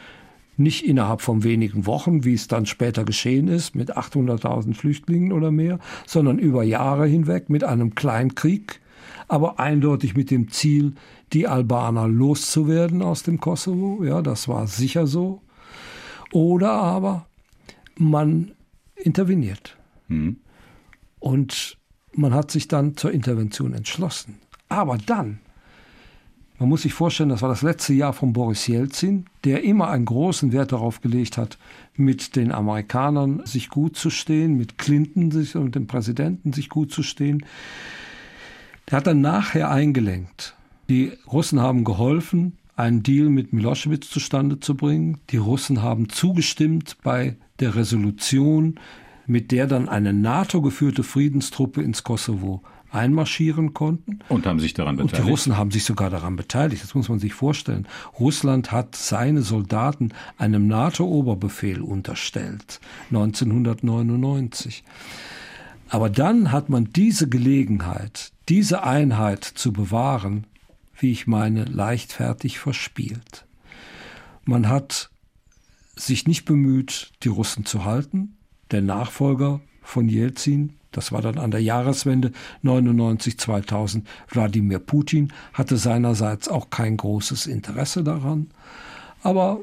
nicht 0.57 0.85
innerhalb 0.85 1.21
von 1.21 1.45
wenigen 1.45 1.87
Wochen, 1.87 2.25
wie 2.25 2.35
es 2.35 2.49
dann 2.49 2.67
später 2.67 3.05
geschehen 3.05 3.49
ist, 3.49 3.75
mit 3.75 3.97
800.000 3.97 4.75
Flüchtlingen 4.75 5.33
oder 5.33 5.51
mehr, 5.51 5.79
sondern 6.07 6.39
über 6.39 6.63
Jahre 6.63 7.07
hinweg 7.07 7.49
mit 7.49 7.65
einem 7.65 7.95
Kleinkrieg, 7.95 8.81
aber 9.29 9.59
eindeutig 9.59 10.15
mit 10.15 10.31
dem 10.31 10.51
Ziel, 10.51 10.95
die 11.33 11.49
Albaner 11.49 12.07
loszuwerden 12.09 13.03
aus 13.03 13.23
dem 13.23 13.41
Kosovo. 13.41 14.05
Ja, 14.05 14.21
das 14.21 14.49
war 14.49 14.67
sicher 14.67 15.07
so. 15.07 15.41
Oder 16.33 16.73
aber 16.73 17.27
man 17.97 18.53
interveniert. 18.97 19.77
Mhm. 20.09 20.37
Und 21.19 21.79
man 22.15 22.35
hat 22.35 22.51
sich 22.51 22.69
dann 22.69 22.97
zur 22.97 23.13
Intervention 23.13 23.75
entschlossen. 23.75 24.39
Aber 24.69 24.99
dann, 24.99 25.41
man 26.63 26.69
muss 26.69 26.83
sich 26.83 26.95
vorstellen, 26.95 27.31
das 27.31 27.43
war 27.43 27.49
das 27.49 27.63
letzte 27.63 27.93
Jahr 27.93 28.13
von 28.13 28.33
Boris 28.33 28.69
Jelzin, 28.69 29.27
der 29.43 29.65
immer 29.65 29.91
einen 29.91 30.05
großen 30.05 30.53
Wert 30.53 30.71
darauf 30.71 31.01
gelegt 31.01 31.37
hat, 31.37 31.59
mit 31.97 32.37
den 32.37 32.53
Amerikanern 32.53 33.45
sich 33.45 33.69
gut 33.69 33.97
zu 33.97 34.11
stehen, 34.11 34.57
mit 34.57 34.79
Clinton 34.79 35.33
sich 35.33 35.57
und 35.57 35.75
dem 35.75 35.89
Präsidenten 35.89 36.53
sich 36.53 36.69
gut 36.69 36.93
zu 36.93 37.03
stehen. 37.03 37.45
Der 38.89 38.99
hat 38.99 39.09
dann 39.09 39.21
nachher 39.21 39.73
eingelenkt. 39.73 40.55
Die 40.89 41.11
Russen 41.27 41.59
haben 41.59 41.83
geholfen, 41.83 42.59
einen 42.77 43.03
Deal 43.03 43.29
mit 43.29 43.53
Milosevic 43.53 44.05
zustande 44.05 44.61
zu 44.61 44.77
bringen. 44.77 45.19
Die 45.31 45.39
Russen 45.39 45.83
haben 45.83 46.11
zugestimmt 46.11 46.97
bei 47.03 47.35
der 47.59 47.75
Resolution, 47.75 48.79
mit 49.27 49.51
der 49.51 49.67
dann 49.67 49.89
eine 49.89 50.13
NATO-geführte 50.13 51.03
Friedenstruppe 51.03 51.83
ins 51.83 52.05
Kosovo 52.05 52.63
einmarschieren 52.93 53.75
konnten. 53.75 54.21
Und 54.29 54.47
haben 54.47 54.61
sich 54.61 54.75
daran 54.75 54.97
beteiligt. 54.97 55.19
Und 55.19 55.25
die 55.25 55.31
Russen 55.31 55.57
haben 55.57 55.71
sich 55.71 55.85
sogar 55.85 56.11
daran 56.11 56.37
beteiligt. 56.37 56.83
Das 56.83 56.95
muss 56.95 57.09
man 57.09 57.19
sich 57.19 57.35
vorstellen. 57.35 57.87
Russland 58.19 58.71
hat 58.71 58.95
seine 58.95 59.43
Soldaten 59.43 60.13
einem 60.39 60.67
NATO-Oberbefehl 60.67 61.81
unterstellt. 61.81 62.81
1999. 63.11 64.85
Aber 65.89 66.09
dann 66.09 66.53
hat 66.53 66.69
man 66.69 66.91
diese 66.93 67.29
Gelegenheit, 67.29 68.33
diese 68.49 68.85
Einheit 68.85 69.45
zu 69.45 69.73
bewahren, 69.73 70.47
wie 70.99 71.13
ich 71.13 71.27
meine, 71.27 71.65
leichtfertig 71.65 72.59
verspielt. 72.59 73.47
Man 74.45 74.69
hat 74.69 75.11
sich 75.97 76.27
nicht 76.27 76.45
bemüht, 76.45 77.13
die 77.23 77.29
Russen 77.29 77.67
zu 77.67 77.85
halten 77.85 78.37
der 78.73 78.83
Nachfolger 78.83 79.61
von 79.83 80.09
Jelzin, 80.09 80.75
das 80.93 81.11
war 81.11 81.23
dann 81.23 81.39
an 81.39 81.51
der 81.51 81.63
Jahreswende 81.63 82.33
99 82.63 83.39
2000, 83.39 84.07
Wladimir 84.29 84.79
Putin, 84.79 85.33
hatte 85.53 85.77
seinerseits 85.77 86.49
auch 86.49 86.71
kein 86.71 86.97
großes 86.97 87.47
Interesse 87.47 88.05
daran. 88.05 88.49
Aber 89.23 89.61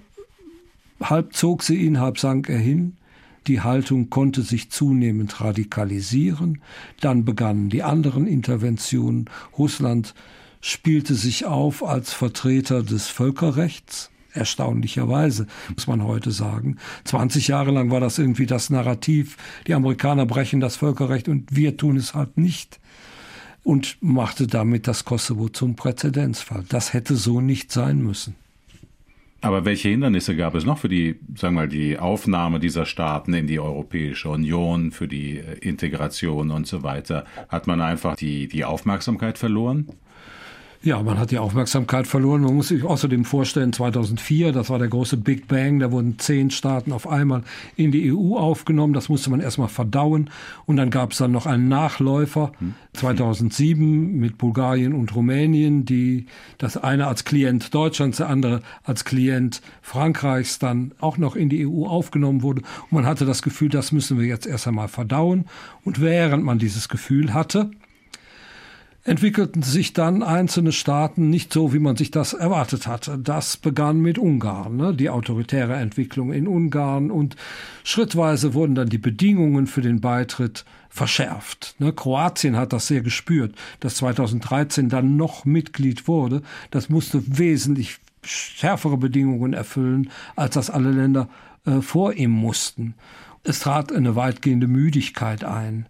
halb 1.01 1.34
zog 1.34 1.63
sie 1.63 1.77
ihn, 1.77 1.99
halb 1.99 2.19
sank 2.19 2.49
er 2.49 2.57
hin. 2.57 2.97
Die 3.47 3.61
Haltung 3.61 4.09
konnte 4.09 4.41
sich 4.41 4.69
zunehmend 4.69 5.39
radikalisieren. 5.41 6.61
Dann 6.99 7.25
begannen 7.25 7.69
die 7.69 7.84
anderen 7.84 8.27
Interventionen. 8.27 9.30
Russland 9.57 10.13
spielte 10.61 11.15
sich 11.15 11.45
auf 11.45 11.84
als 11.84 12.11
Vertreter 12.11 12.84
des 12.84 13.07
Völkerrechts. 13.07 14.09
Erstaunlicherweise, 14.34 15.47
muss 15.73 15.88
man 15.88 16.03
heute 16.03 16.32
sagen. 16.32 16.77
20 17.05 17.47
Jahre 17.47 17.71
lang 17.71 17.91
war 17.91 17.99
das 17.99 18.19
irgendwie 18.19 18.45
das 18.45 18.69
Narrativ, 18.69 19.38
die 19.67 19.73
Amerikaner 19.73 20.25
brechen 20.25 20.59
das 20.59 20.77
Völkerrecht 20.77 21.27
und 21.27 21.55
wir 21.55 21.77
tun 21.77 21.97
es 21.97 22.13
halt 22.13 22.38
nicht. 22.38 22.80
Und 23.63 23.97
machte 24.01 24.47
damit 24.47 24.88
das 24.88 25.03
Kosovo 25.03 25.49
zum 25.49 25.75
Präzedenzfall. 25.75 26.63
Das 26.69 26.93
hätte 26.93 27.15
so 27.15 27.41
nicht 27.41 27.71
sein 27.71 28.01
müssen. 28.01 28.36
Aber 29.41 29.63
welche 29.63 29.89
Hindernisse 29.89 30.36
gab 30.36 30.53
es 30.55 30.65
noch 30.65 30.80
für 30.80 30.89
die, 30.89 31.19
sagen 31.36 31.55
wir 31.55 31.61
mal, 31.61 31.69
die 31.69 31.97
Aufnahme 31.97 32.59
dieser 32.59 32.86
Staaten 32.86 33.34
in 33.34 33.47
die 33.47 33.59
Europäische 33.59 34.30
Union, 34.30 34.91
für 34.91 35.07
die 35.07 35.41
Integration 35.61 36.51
und 36.51 36.67
so 36.67 36.84
weiter? 36.84 37.25
Hat 37.47 37.65
man 37.65 37.80
einfach 37.80 38.17
die, 38.17 38.47
die 38.47 38.65
Aufmerksamkeit 38.65 39.38
verloren? 39.38 39.88
Ja, 40.82 41.03
man 41.03 41.19
hat 41.19 41.32
die 41.32 41.39
Aufmerksamkeit 41.39 42.07
verloren. 42.07 42.39
Man 42.39 42.55
muss 42.55 42.69
sich 42.69 42.86
außerdem 42.86 43.25
vorstellen, 43.25 43.73
2004, 43.73 44.53
das 44.53 44.69
war 44.69 44.80
der 44.80 44.88
große 44.88 45.17
Big 45.17 45.49
Bang, 45.49 45.80
da 45.80 45.91
wurden 45.91 46.17
zehn 46.19 46.51
Staaten 46.51 46.93
auf 46.93 47.05
einmal 47.05 47.43
in 47.75 47.91
die 47.91 48.13
EU 48.13 48.38
aufgenommen. 48.38 48.93
Das 48.93 49.09
musste 49.09 49.30
man 49.30 49.41
erstmal 49.41 49.67
verdauen. 49.67 50.30
Und 50.65 50.77
dann 50.77 50.89
gab 50.89 51.11
es 51.11 51.17
dann 51.17 51.34
noch 51.34 51.47
einen 51.47 51.67
Nachläufer, 51.67 52.53
2007 52.93 54.17
mit 54.19 54.38
Bulgarien 54.38 54.93
und 54.93 55.13
Rumänien, 55.13 55.84
die 55.84 56.27
das 56.59 56.77
eine 56.77 57.07
als 57.07 57.25
Klient 57.25 57.75
Deutschlands, 57.75 58.17
der 58.17 58.30
andere 58.30 58.61
als 58.86 59.03
Klient 59.03 59.61
Frankreichs 59.82 60.59
dann 60.59 60.93
auch 61.01 61.17
noch 61.17 61.36
in 61.36 61.49
die 61.49 61.67
EU 61.67 61.88
aufgenommen 61.88 62.41
wurde. 62.41 62.61
Und 62.61 62.93
man 62.93 63.05
hatte 63.05 63.25
das 63.25 63.41
Gefühl, 63.41 63.67
das 63.67 63.91
müssen 63.91 64.17
wir 64.17 64.27
jetzt 64.27 64.47
erst 64.47 64.65
einmal 64.65 64.88
verdauen. 64.88 65.43
Und 65.84 65.99
während 65.99 66.45
man 66.45 66.57
dieses 66.57 66.88
Gefühl 66.88 67.34
hatte, 67.34 67.69
entwickelten 69.10 69.64
sich 69.64 69.93
dann 69.93 70.22
einzelne 70.22 70.72
Staaten 70.72 71.32
nicht 71.32 71.51
so, 71.51 71.74
wie 71.74 71.80
man 71.80 71.95
sich 71.95 72.12
das 72.12 72.34
erwartet 72.34 72.86
hatte. 72.86 73.18
Das 73.18 73.57
begann 73.57 74.01
mit 74.01 74.20
Ungarn, 74.20 74.78
ne? 74.78 74.93
die 74.93 75.10
autoritäre 75.10 75.76
Entwicklung 75.78 76.32
in 76.32 76.47
Ungarn 76.47 77.10
und 77.10 77.36
schrittweise 77.84 78.53
wurden 78.53 78.76
dann 78.76 78.89
die 78.89 78.99
Bedingungen 78.99 79.66
für 79.66 79.82
den 79.82 79.99
Beitritt 79.99 80.64
verschärft. 80.89 81.74
Ne? 81.80 81.91
Kroatien 81.91 82.55
hat 82.55 82.72
das 82.72 82.86
sehr 82.86 83.01
gespürt, 83.01 83.55
dass 83.80 83.95
2013 83.95 84.89
dann 84.89 85.18
noch 85.18 85.43
Mitglied 85.43 86.07
wurde. 86.07 86.43
Das 86.70 86.89
musste 86.89 87.24
wesentlich 87.26 87.97
schärfere 88.22 88.97
Bedingungen 88.97 89.53
erfüllen, 89.53 90.12
als 90.36 90.53
das 90.53 90.70
alle 90.70 90.91
Länder 90.91 91.30
äh, 91.66 91.82
vor 91.82 92.14
ihm 92.14 92.32
mussten. 92.32 92.93
Es 93.43 93.62
trat 93.62 93.91
eine 93.91 94.16
weitgehende 94.16 94.68
Müdigkeit 94.68 95.43
ein 95.43 95.88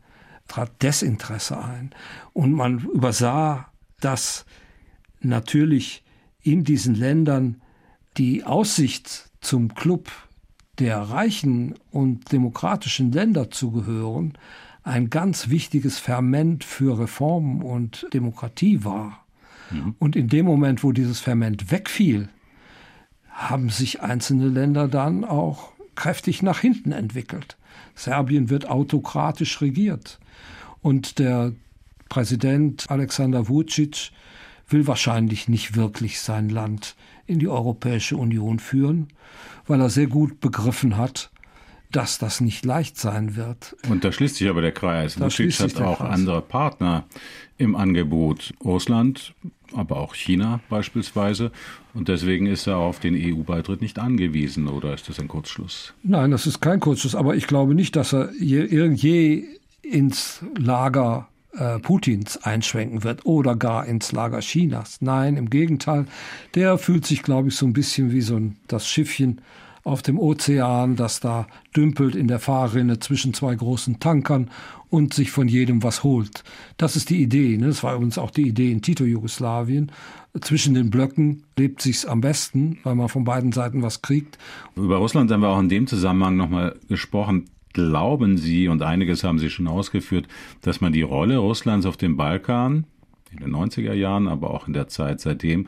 trat 0.50 0.82
Desinteresse 0.82 1.58
ein. 1.58 1.92
Und 2.34 2.52
man 2.52 2.80
übersah, 2.80 3.72
dass 4.02 4.46
natürlich 5.22 6.04
in 6.42 6.64
diesen 6.64 6.96
Ländern 6.96 7.62
die 8.18 8.44
Aussicht 8.44 9.30
zum 9.42 9.74
Club 9.74 10.10
der 10.80 10.98
reichen 10.98 11.76
und 11.92 12.32
demokratischen 12.32 13.12
Länder 13.12 13.52
zu 13.52 13.72
gehören, 13.72 14.38
ein 14.84 15.10
ganz 15.10 15.50
wichtiges 15.50 16.00
Ferment 16.00 16.64
für 16.64 17.00
Reformen 17.00 17.62
und 17.62 18.08
Demokratie 18.14 18.84
war. 18.84 19.26
Mhm. 19.72 19.96
Und 20.00 20.16
in 20.16 20.30
dem 20.30 20.46
Moment, 20.46 20.84
wo 20.84 20.92
dieses 20.92 21.20
Ferment 21.20 21.72
wegfiel, 21.72 22.30
haben 23.30 23.70
sich 23.70 24.02
einzelne 24.02 24.48
Länder 24.48 24.88
dann 24.88 25.24
auch 25.26 25.74
kräftig 25.96 26.42
nach 26.42 26.60
hinten 26.60 26.92
entwickelt. 26.92 27.58
Serbien 27.94 28.50
wird 28.50 28.70
autokratisch 28.70 29.62
regiert. 29.62 30.20
Und 30.82 31.20
der 31.20 31.54
Präsident 32.10 32.90
Alexander 32.90 33.48
Vucic 33.48 34.12
will 34.68 34.88
wahrscheinlich 34.88 35.48
nicht 35.48 35.76
wirklich 35.76 36.20
sein 36.20 36.50
Land 36.50 36.96
in 37.26 37.40
die 37.40 37.48
Europäische 37.48 38.18
Union 38.18 38.60
führen, 38.60 39.08
weil 39.68 39.82
er 39.82 39.90
sehr 39.90 40.08
gut 40.08 40.40
begriffen 40.40 40.98
hat, 40.98 41.32
dass 41.92 42.20
das 42.20 42.40
nicht 42.40 42.66
leicht 42.66 42.98
sein 42.98 43.36
wird. 43.36 43.76
Und 43.90 44.04
da 44.04 44.12
schließt 44.12 44.36
sich 44.36 44.48
aber 44.50 44.62
der 44.62 44.72
Kreis. 44.72 45.20
Vucic 45.20 45.60
hat 45.60 45.82
auch 45.82 45.98
Kreis. 45.98 46.14
andere 46.14 46.42
Partner 46.42 47.06
im 47.58 47.76
Angebot. 47.76 48.54
Russland, 48.64 49.34
aber 49.74 49.98
auch 49.98 50.14
China 50.14 50.60
beispielsweise. 50.70 51.52
Und 51.96 52.08
deswegen 52.08 52.46
ist 52.46 52.68
er 52.68 52.78
auf 52.78 53.00
den 53.00 53.16
EU-Beitritt 53.16 53.82
nicht 53.82 53.98
angewiesen, 53.98 54.68
oder 54.68 54.94
ist 54.94 55.10
das 55.10 55.20
ein 55.20 55.28
Kurzschluss? 55.28 55.94
Nein, 56.04 56.30
das 56.30 56.46
ist 56.46 56.62
kein 56.62 56.80
Kurzschluss, 56.80 57.16
aber 57.16 57.36
ich 57.36 57.48
glaube 57.48 57.74
nicht, 57.74 57.96
dass 57.96 58.14
er 58.14 58.32
je, 58.40 58.66
je 58.94 59.59
ins 59.82 60.44
Lager 60.58 61.28
äh, 61.54 61.80
Putins 61.80 62.38
einschwenken 62.38 63.04
wird 63.04 63.26
oder 63.26 63.56
gar 63.56 63.86
ins 63.86 64.12
Lager 64.12 64.40
Chinas. 64.40 64.98
Nein, 65.02 65.38
im 65.38 65.50
Gegenteil, 65.50 66.06
der 66.56 66.78
fühlt 66.78 67.06
sich, 67.06 67.24
glaube 67.24 67.50
ich, 67.50 67.56
so 67.56 67.66
ein 67.66 67.74
bisschen 67.74 68.12
wie 68.12 68.22
so 68.22 68.36
ein, 68.36 68.58
das 68.68 68.88
Schiffchen 68.88 69.42
auf 69.84 70.02
dem 70.02 70.20
Ozean, 70.20 70.96
das 70.96 71.20
da 71.20 71.48
dümpelt 71.76 72.16
in 72.16 72.28
der 72.28 72.40
Fahrrinne 72.40 73.00
zwischen 73.00 73.34
zwei 73.34 73.56
großen 73.56 74.00
Tankern 74.00 74.52
und 74.90 75.14
sich 75.14 75.32
von 75.32 75.48
jedem 75.48 75.84
was 75.84 76.04
holt. 76.04 76.44
Das 76.78 76.96
ist 76.96 77.10
die 77.10 77.22
Idee. 77.22 77.58
Ne? 77.58 77.68
Das 77.68 77.84
war 77.84 77.96
übrigens 77.96 78.18
auch 78.18 78.32
die 78.32 78.48
Idee 78.48 78.72
in 78.72 78.82
Tito-Jugoslawien. 78.82 79.92
Zwischen 80.42 80.76
den 80.76 80.90
Blöcken 80.90 81.44
lebt 81.58 81.82
sich's 81.82 82.06
am 82.06 82.22
besten, 82.22 82.78
weil 82.84 82.96
man 82.96 83.10
von 83.10 83.24
beiden 83.24 83.52
Seiten 83.52 83.82
was 83.82 84.02
kriegt. 84.02 84.38
Über 84.76 84.98
Russland 84.98 85.32
haben 85.32 85.42
wir 85.42 85.50
auch 85.50 85.60
in 85.60 85.70
dem 85.70 85.88
Zusammenhang 85.88 86.38
nochmal 86.38 86.76
gesprochen. 86.88 87.46
Glauben 87.88 88.38
Sie, 88.38 88.68
und 88.68 88.82
einiges 88.82 89.24
haben 89.24 89.40
Sie 89.40 89.50
schon 89.50 89.68
ausgeführt, 89.68 90.28
dass 90.62 90.82
man 90.82 90.92
die 90.92 91.02
Rolle 91.02 91.38
Russlands 91.38 91.86
auf 91.86 91.96
dem 91.96 92.18
Balkan 92.18 92.86
in 93.32 93.38
den 93.38 93.56
90er 93.56 93.94
Jahren, 93.94 94.28
aber 94.28 94.52
auch 94.52 94.68
in 94.68 94.74
der 94.74 94.90
Zeit 94.90 95.22
seitdem 95.22 95.68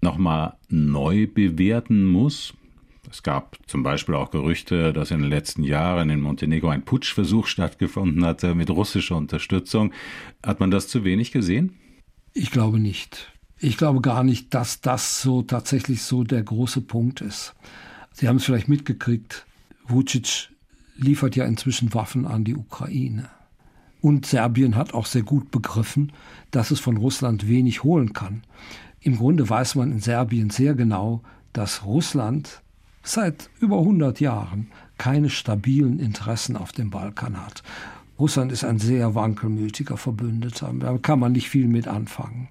nochmal 0.00 0.54
neu 0.70 1.26
bewerten 1.26 2.06
muss? 2.06 2.54
Es 3.10 3.22
gab 3.22 3.58
zum 3.66 3.82
Beispiel 3.82 4.14
auch 4.14 4.30
Gerüchte, 4.30 4.94
dass 4.94 5.10
in 5.10 5.20
den 5.20 5.28
letzten 5.28 5.62
Jahren 5.62 6.08
in 6.08 6.22
Montenegro 6.22 6.68
ein 6.68 6.86
Putschversuch 6.86 7.46
stattgefunden 7.46 8.24
hatte 8.24 8.54
mit 8.54 8.70
russischer 8.70 9.16
Unterstützung. 9.16 9.92
Hat 10.42 10.58
man 10.58 10.70
das 10.70 10.88
zu 10.88 11.04
wenig 11.04 11.32
gesehen? 11.32 11.74
Ich 12.32 12.50
glaube 12.50 12.78
nicht. 12.78 13.30
Ich 13.58 13.76
glaube 13.76 14.00
gar 14.00 14.24
nicht, 14.24 14.54
dass 14.54 14.80
das 14.80 15.20
so 15.20 15.42
tatsächlich 15.42 16.02
so 16.02 16.24
der 16.24 16.42
große 16.42 16.80
Punkt 16.80 17.20
ist. 17.20 17.54
Sie 18.12 18.26
haben 18.26 18.36
es 18.36 18.44
vielleicht 18.44 18.68
mitgekriegt. 18.68 19.44
Vucic 19.86 20.51
liefert 20.96 21.36
ja 21.36 21.44
inzwischen 21.44 21.94
Waffen 21.94 22.26
an 22.26 22.44
die 22.44 22.56
Ukraine. 22.56 23.28
Und 24.00 24.26
Serbien 24.26 24.76
hat 24.76 24.94
auch 24.94 25.06
sehr 25.06 25.22
gut 25.22 25.50
begriffen, 25.50 26.12
dass 26.50 26.70
es 26.70 26.80
von 26.80 26.96
Russland 26.96 27.46
wenig 27.48 27.84
holen 27.84 28.12
kann. 28.12 28.42
Im 29.00 29.16
Grunde 29.16 29.48
weiß 29.48 29.76
man 29.76 29.92
in 29.92 30.00
Serbien 30.00 30.50
sehr 30.50 30.74
genau, 30.74 31.22
dass 31.52 31.84
Russland 31.84 32.62
seit 33.02 33.50
über 33.60 33.78
100 33.78 34.20
Jahren 34.20 34.68
keine 34.98 35.30
stabilen 35.30 35.98
Interessen 35.98 36.56
auf 36.56 36.72
dem 36.72 36.90
Balkan 36.90 37.44
hat. 37.44 37.62
Russland 38.18 38.52
ist 38.52 38.64
ein 38.64 38.78
sehr 38.78 39.14
wankelmütiger 39.14 39.96
Verbündeter. 39.96 40.72
Da 40.78 40.98
kann 40.98 41.18
man 41.18 41.32
nicht 41.32 41.48
viel 41.48 41.66
mit 41.66 41.88
anfangen. 41.88 42.48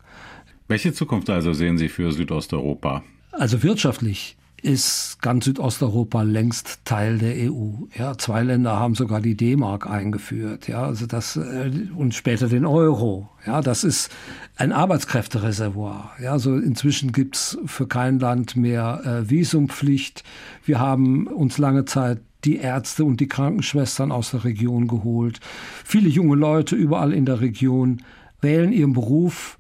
Welche 0.68 0.94
Zukunft 0.94 1.30
also 1.30 1.54
sehen 1.54 1.78
Sie 1.78 1.90
für 1.90 2.12
Südosteuropa? 2.12 3.04
Also 3.32 3.64
wirtschaftlich 3.64 4.38
ist 4.64 5.22
ganz 5.22 5.46
Südosteuropa 5.46 6.22
längst 6.22 6.80
Teil 6.86 7.18
der 7.18 7.52
EU. 7.52 7.86
Ja, 7.98 8.18
zwei 8.18 8.44
Länder 8.44 8.80
haben 8.80 8.96
sogar 8.96 9.22
die 9.22 9.36
D-Mark 9.36 9.90
eingeführt, 9.90 10.68
ja, 10.68 10.84
also 10.84 11.08
das 11.08 11.36
äh, 11.36 11.72
und 11.96 12.14
später 12.14 12.48
den 12.48 12.66
Euro. 12.66 13.30
Ja, 13.46 13.62
das 13.62 13.84
ist 13.84 14.12
ein 14.58 14.72
Arbeitskräftereservoir. 14.72 16.12
Ja, 16.22 16.38
so 16.38 16.56
inzwischen 16.56 17.12
gibt's 17.12 17.58
für 17.66 17.88
kein 17.88 18.20
Land 18.20 18.56
mehr 18.56 19.02
äh, 19.04 19.30
Visumpflicht. 19.30 20.24
Wir 20.64 20.80
haben 20.80 21.28
uns 21.28 21.58
lange 21.58 21.86
Zeit 21.86 22.20
die 22.44 22.58
Ärzte 22.58 23.04
und 23.06 23.20
die 23.20 23.28
Krankenschwestern 23.28 24.12
aus 24.12 24.32
der 24.32 24.44
Region 24.44 24.88
geholt. 24.88 25.40
Viele 25.86 26.10
junge 26.10 26.36
Leute 26.36 26.76
überall 26.76 27.14
in 27.14 27.26
der 27.26 27.42
Region 27.42 28.02
wählen 28.42 28.72
ihren 28.72 28.94
Beruf 28.94 29.60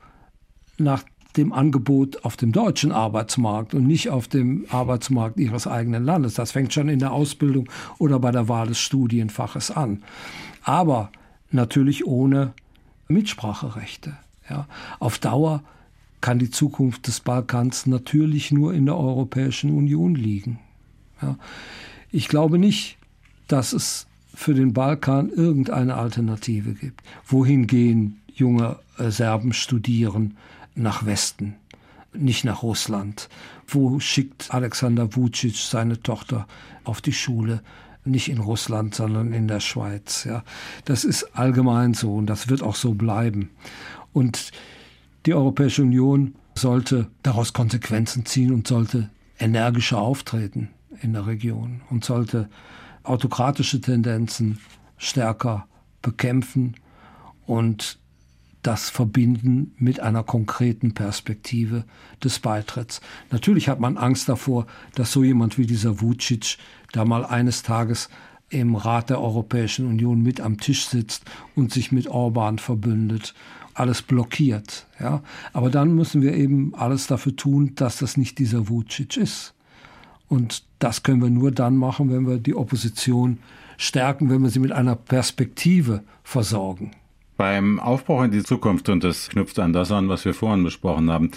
nach 0.77 1.03
dem 1.37 1.53
Angebot 1.53 2.25
auf 2.25 2.37
dem 2.37 2.51
deutschen 2.51 2.91
Arbeitsmarkt 2.91 3.73
und 3.73 3.87
nicht 3.87 4.09
auf 4.09 4.27
dem 4.27 4.65
Arbeitsmarkt 4.69 5.37
ihres 5.37 5.67
eigenen 5.67 6.03
Landes. 6.03 6.33
Das 6.33 6.51
fängt 6.51 6.73
schon 6.73 6.89
in 6.89 6.99
der 6.99 7.11
Ausbildung 7.11 7.69
oder 7.97 8.19
bei 8.19 8.31
der 8.31 8.47
Wahl 8.47 8.67
des 8.67 8.79
Studienfaches 8.79 9.71
an. 9.71 10.03
Aber 10.63 11.11
natürlich 11.51 12.05
ohne 12.05 12.53
Mitspracherechte. 13.07 14.17
Ja. 14.49 14.67
Auf 14.99 15.19
Dauer 15.19 15.63
kann 16.19 16.39
die 16.39 16.51
Zukunft 16.51 17.07
des 17.07 17.19
Balkans 17.19 17.85
natürlich 17.87 18.51
nur 18.51 18.73
in 18.73 18.85
der 18.85 18.97
Europäischen 18.97 19.75
Union 19.75 20.15
liegen. 20.15 20.59
Ja. 21.21 21.37
Ich 22.11 22.27
glaube 22.27 22.57
nicht, 22.57 22.97
dass 23.47 23.73
es 23.73 24.07
für 24.33 24.53
den 24.53 24.73
Balkan 24.73 25.29
irgendeine 25.29 25.95
Alternative 25.95 26.73
gibt. 26.73 27.01
Wohin 27.25 27.67
gehen 27.67 28.21
junge 28.33 28.77
äh, 28.97 29.09
Serben 29.09 29.53
studieren? 29.53 30.37
Nach 30.75 31.05
Westen, 31.05 31.55
nicht 32.13 32.43
nach 32.43 32.63
Russland. 32.63 33.29
Wo 33.67 33.99
schickt 33.99 34.53
Alexander 34.53 35.15
Vucic 35.15 35.55
seine 35.55 36.01
Tochter 36.01 36.47
auf 36.83 37.01
die 37.01 37.13
Schule? 37.13 37.61
nicht 38.03 38.29
in 38.29 38.39
Russland, 38.39 38.95
sondern 38.95 39.33
in 39.33 39.47
der 39.47 39.59
Schweiz. 39.59 40.23
Ja, 40.23 40.43
das 40.85 41.03
ist 41.03 41.35
allgemein 41.35 41.93
so 41.93 42.15
und 42.15 42.25
das 42.25 42.49
wird 42.49 42.63
auch 42.63 42.75
so 42.75 42.93
bleiben. 42.93 43.51
Und 44.13 44.51
die 45.25 45.33
Europäische 45.33 45.83
Union 45.83 46.35
sollte 46.55 47.07
daraus 47.23 47.53
Konsequenzen 47.53 48.25
ziehen 48.25 48.51
und 48.51 48.67
sollte 48.67 49.09
energischer 49.39 49.99
auftreten 49.99 50.69
in 51.01 51.13
der 51.13 51.27
Region 51.27 51.81
und 51.89 52.03
sollte 52.03 52.49
autokratische 53.03 53.81
Tendenzen 53.81 54.59
stärker 54.97 55.67
bekämpfen 56.01 56.75
und 57.45 57.99
das 58.61 58.89
verbinden 58.89 59.73
mit 59.77 59.99
einer 59.99 60.23
konkreten 60.23 60.93
Perspektive 60.93 61.85
des 62.23 62.39
Beitritts. 62.39 63.01
Natürlich 63.31 63.69
hat 63.69 63.79
man 63.79 63.97
Angst 63.97 64.29
davor, 64.29 64.67
dass 64.95 65.11
so 65.11 65.23
jemand 65.23 65.57
wie 65.57 65.65
dieser 65.65 66.01
Vucic 66.01 66.57
da 66.91 67.05
mal 67.05 67.25
eines 67.25 67.63
Tages 67.63 68.09
im 68.49 68.75
Rat 68.75 69.09
der 69.09 69.21
Europäischen 69.21 69.87
Union 69.87 70.21
mit 70.21 70.41
am 70.41 70.59
Tisch 70.59 70.85
sitzt 70.85 71.23
und 71.55 71.71
sich 71.71 71.91
mit 71.91 72.07
Orban 72.07 72.59
verbündet, 72.59 73.33
alles 73.73 74.01
blockiert. 74.01 74.87
Ja? 74.99 75.23
Aber 75.53 75.69
dann 75.69 75.95
müssen 75.95 76.21
wir 76.21 76.33
eben 76.33 76.75
alles 76.75 77.07
dafür 77.07 77.35
tun, 77.35 77.73
dass 77.75 77.97
das 77.97 78.17
nicht 78.17 78.37
dieser 78.39 78.67
Vucic 78.69 79.17
ist. 79.17 79.53
Und 80.27 80.63
das 80.79 81.03
können 81.03 81.21
wir 81.21 81.29
nur 81.29 81.51
dann 81.51 81.75
machen, 81.75 82.11
wenn 82.11 82.27
wir 82.27 82.37
die 82.37 82.55
Opposition 82.55 83.39
stärken, 83.77 84.29
wenn 84.29 84.43
wir 84.43 84.49
sie 84.49 84.59
mit 84.59 84.71
einer 84.71 84.95
Perspektive 84.95 86.03
versorgen. 86.23 86.91
Beim 87.41 87.79
Aufbruch 87.79 88.23
in 88.23 88.29
die 88.29 88.43
Zukunft, 88.43 88.87
und 88.89 89.03
das 89.03 89.29
knüpft 89.29 89.57
an 89.57 89.73
das 89.73 89.91
an, 89.91 90.09
was 90.09 90.25
wir 90.25 90.35
vorhin 90.35 90.63
besprochen 90.63 91.09
haben, 91.09 91.31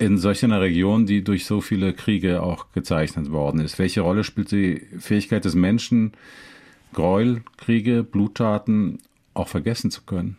in 0.00 0.18
solch 0.18 0.42
einer 0.44 0.60
Region, 0.60 1.06
die 1.06 1.22
durch 1.22 1.44
so 1.44 1.60
viele 1.60 1.92
Kriege 1.92 2.42
auch 2.42 2.72
gezeichnet 2.72 3.30
worden 3.30 3.60
ist, 3.60 3.78
welche 3.78 4.00
Rolle 4.00 4.24
spielt 4.24 4.50
die 4.50 4.84
Fähigkeit 4.98 5.44
des 5.44 5.54
Menschen, 5.54 6.10
Gräuel, 6.92 7.44
Kriege, 7.56 8.02
Bluttaten 8.02 8.98
auch 9.32 9.46
vergessen 9.46 9.92
zu 9.92 10.02
können? 10.02 10.36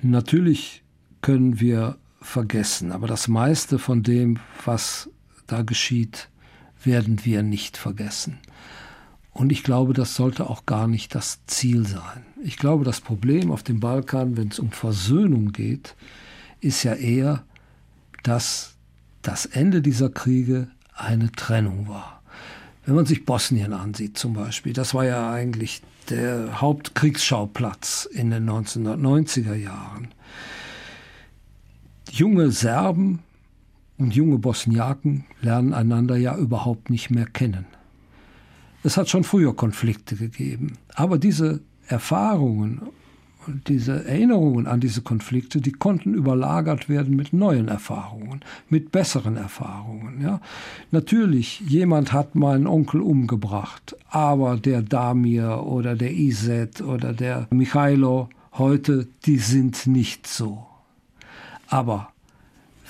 Natürlich 0.00 0.84
können 1.22 1.58
wir 1.58 1.98
vergessen, 2.20 2.92
aber 2.92 3.08
das 3.08 3.26
meiste 3.26 3.80
von 3.80 4.04
dem, 4.04 4.38
was 4.64 5.10
da 5.48 5.62
geschieht, 5.62 6.28
werden 6.84 7.24
wir 7.24 7.42
nicht 7.42 7.76
vergessen. 7.76 8.38
Und 9.32 9.50
ich 9.50 9.62
glaube, 9.62 9.94
das 9.94 10.14
sollte 10.14 10.48
auch 10.48 10.66
gar 10.66 10.86
nicht 10.86 11.14
das 11.14 11.40
Ziel 11.46 11.86
sein. 11.86 12.24
Ich 12.44 12.56
glaube, 12.56 12.84
das 12.84 13.00
Problem 13.00 13.50
auf 13.50 13.62
dem 13.62 13.80
Balkan, 13.80 14.36
wenn 14.36 14.48
es 14.48 14.58
um 14.58 14.70
Versöhnung 14.70 15.52
geht, 15.52 15.94
ist 16.60 16.82
ja 16.82 16.94
eher, 16.94 17.42
dass 18.22 18.74
das 19.22 19.46
Ende 19.46 19.80
dieser 19.80 20.10
Kriege 20.10 20.68
eine 20.94 21.32
Trennung 21.32 21.88
war. 21.88 22.22
Wenn 22.84 22.94
man 22.96 23.06
sich 23.06 23.24
Bosnien 23.24 23.72
ansieht 23.72 24.18
zum 24.18 24.34
Beispiel, 24.34 24.72
das 24.72 24.92
war 24.92 25.04
ja 25.04 25.30
eigentlich 25.32 25.82
der 26.10 26.60
Hauptkriegsschauplatz 26.60 28.08
in 28.10 28.30
den 28.30 28.48
1990er 28.48 29.54
Jahren. 29.54 30.08
Junge 32.10 32.50
Serben 32.50 33.20
und 33.98 34.14
junge 34.14 34.38
Bosniaken 34.38 35.24
lernen 35.40 35.72
einander 35.72 36.16
ja 36.16 36.36
überhaupt 36.36 36.90
nicht 36.90 37.10
mehr 37.10 37.26
kennen. 37.26 37.66
Es 38.84 38.96
hat 38.96 39.08
schon 39.08 39.24
früher 39.24 39.54
Konflikte 39.54 40.16
gegeben. 40.16 40.78
Aber 40.94 41.18
diese 41.18 41.60
Erfahrungen 41.86 42.82
und 43.46 43.68
diese 43.68 44.04
Erinnerungen 44.04 44.66
an 44.66 44.80
diese 44.80 45.02
Konflikte, 45.02 45.60
die 45.60 45.72
konnten 45.72 46.14
überlagert 46.14 46.88
werden 46.88 47.16
mit 47.16 47.32
neuen 47.32 47.68
Erfahrungen, 47.68 48.40
mit 48.68 48.92
besseren 48.92 49.36
Erfahrungen. 49.36 50.20
Ja. 50.22 50.40
Natürlich, 50.90 51.60
jemand 51.60 52.12
hat 52.12 52.34
meinen 52.34 52.66
Onkel 52.66 53.00
umgebracht, 53.00 53.96
aber 54.10 54.56
der 54.56 54.82
Damir 54.82 55.64
oder 55.64 55.96
der 55.96 56.12
Iset 56.12 56.80
oder 56.80 57.12
der 57.12 57.48
Michailo 57.50 58.28
heute, 58.52 59.08
die 59.26 59.38
sind 59.38 59.86
nicht 59.86 60.26
so. 60.26 60.66
Aber 61.68 62.12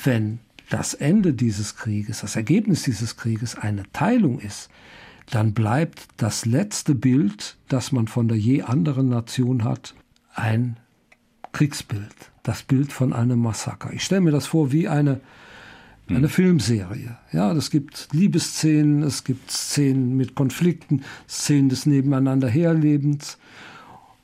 wenn 0.04 0.40
das 0.70 0.94
Ende 0.94 1.34
dieses 1.34 1.76
Krieges, 1.76 2.20
das 2.20 2.36
Ergebnis 2.36 2.82
dieses 2.82 3.16
Krieges 3.16 3.56
eine 3.56 3.84
Teilung 3.92 4.38
ist, 4.40 4.70
dann 5.30 5.54
bleibt 5.54 6.08
das 6.16 6.46
letzte 6.46 6.94
Bild, 6.94 7.56
das 7.68 7.92
man 7.92 8.06
von 8.06 8.28
der 8.28 8.38
je 8.38 8.62
anderen 8.62 9.08
Nation 9.08 9.64
hat, 9.64 9.94
ein 10.34 10.76
Kriegsbild, 11.52 12.14
das 12.42 12.62
Bild 12.62 12.92
von 12.92 13.12
einem 13.12 13.38
Massaker. 13.38 13.92
Ich 13.92 14.04
stelle 14.04 14.22
mir 14.22 14.30
das 14.30 14.46
vor 14.46 14.72
wie 14.72 14.88
eine, 14.88 15.20
eine 16.08 16.22
hm. 16.22 16.28
Filmserie. 16.28 17.16
Ja, 17.32 17.52
es 17.52 17.70
gibt 17.70 18.08
Liebesszenen, 18.12 19.02
es 19.02 19.24
gibt 19.24 19.50
Szenen 19.50 20.16
mit 20.16 20.34
Konflikten, 20.34 21.02
Szenen 21.28 21.68
des 21.68 21.86
Nebeneinanderherlebens. 21.86 23.38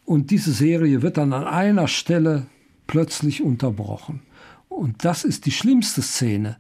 Und 0.05 0.31
diese 0.31 0.53
Serie 0.53 1.03
wird 1.03 1.19
dann 1.19 1.33
an 1.33 1.45
einer 1.45 1.87
Stelle 1.87 2.47
plötzlich 2.87 3.43
unterbrochen. 3.43 4.21
Und 4.69 5.05
das 5.05 5.25
ist 5.25 5.45
die 5.45 5.51
schlimmste 5.51 6.03
Szene, 6.03 6.57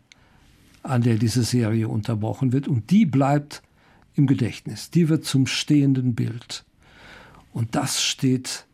an 0.82 1.03
der 1.03 1.16
diese 1.16 1.43
Serie 1.43 1.89
unterbrochen 1.89 2.53
wird. 2.53 2.68
Und 2.68 2.91
die 2.91 3.07
bleibt 3.07 3.62
im 4.19 4.27
Gedächtnis. 4.27 4.91
Die 4.91 5.09
wird 5.09 5.25
zum 5.25 5.47
stehenden 5.47 6.14
Bild. 6.14 6.64
Und 7.53 7.75
das 7.75 8.03
steht 8.03 8.66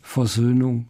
Versöhnung 0.00 0.86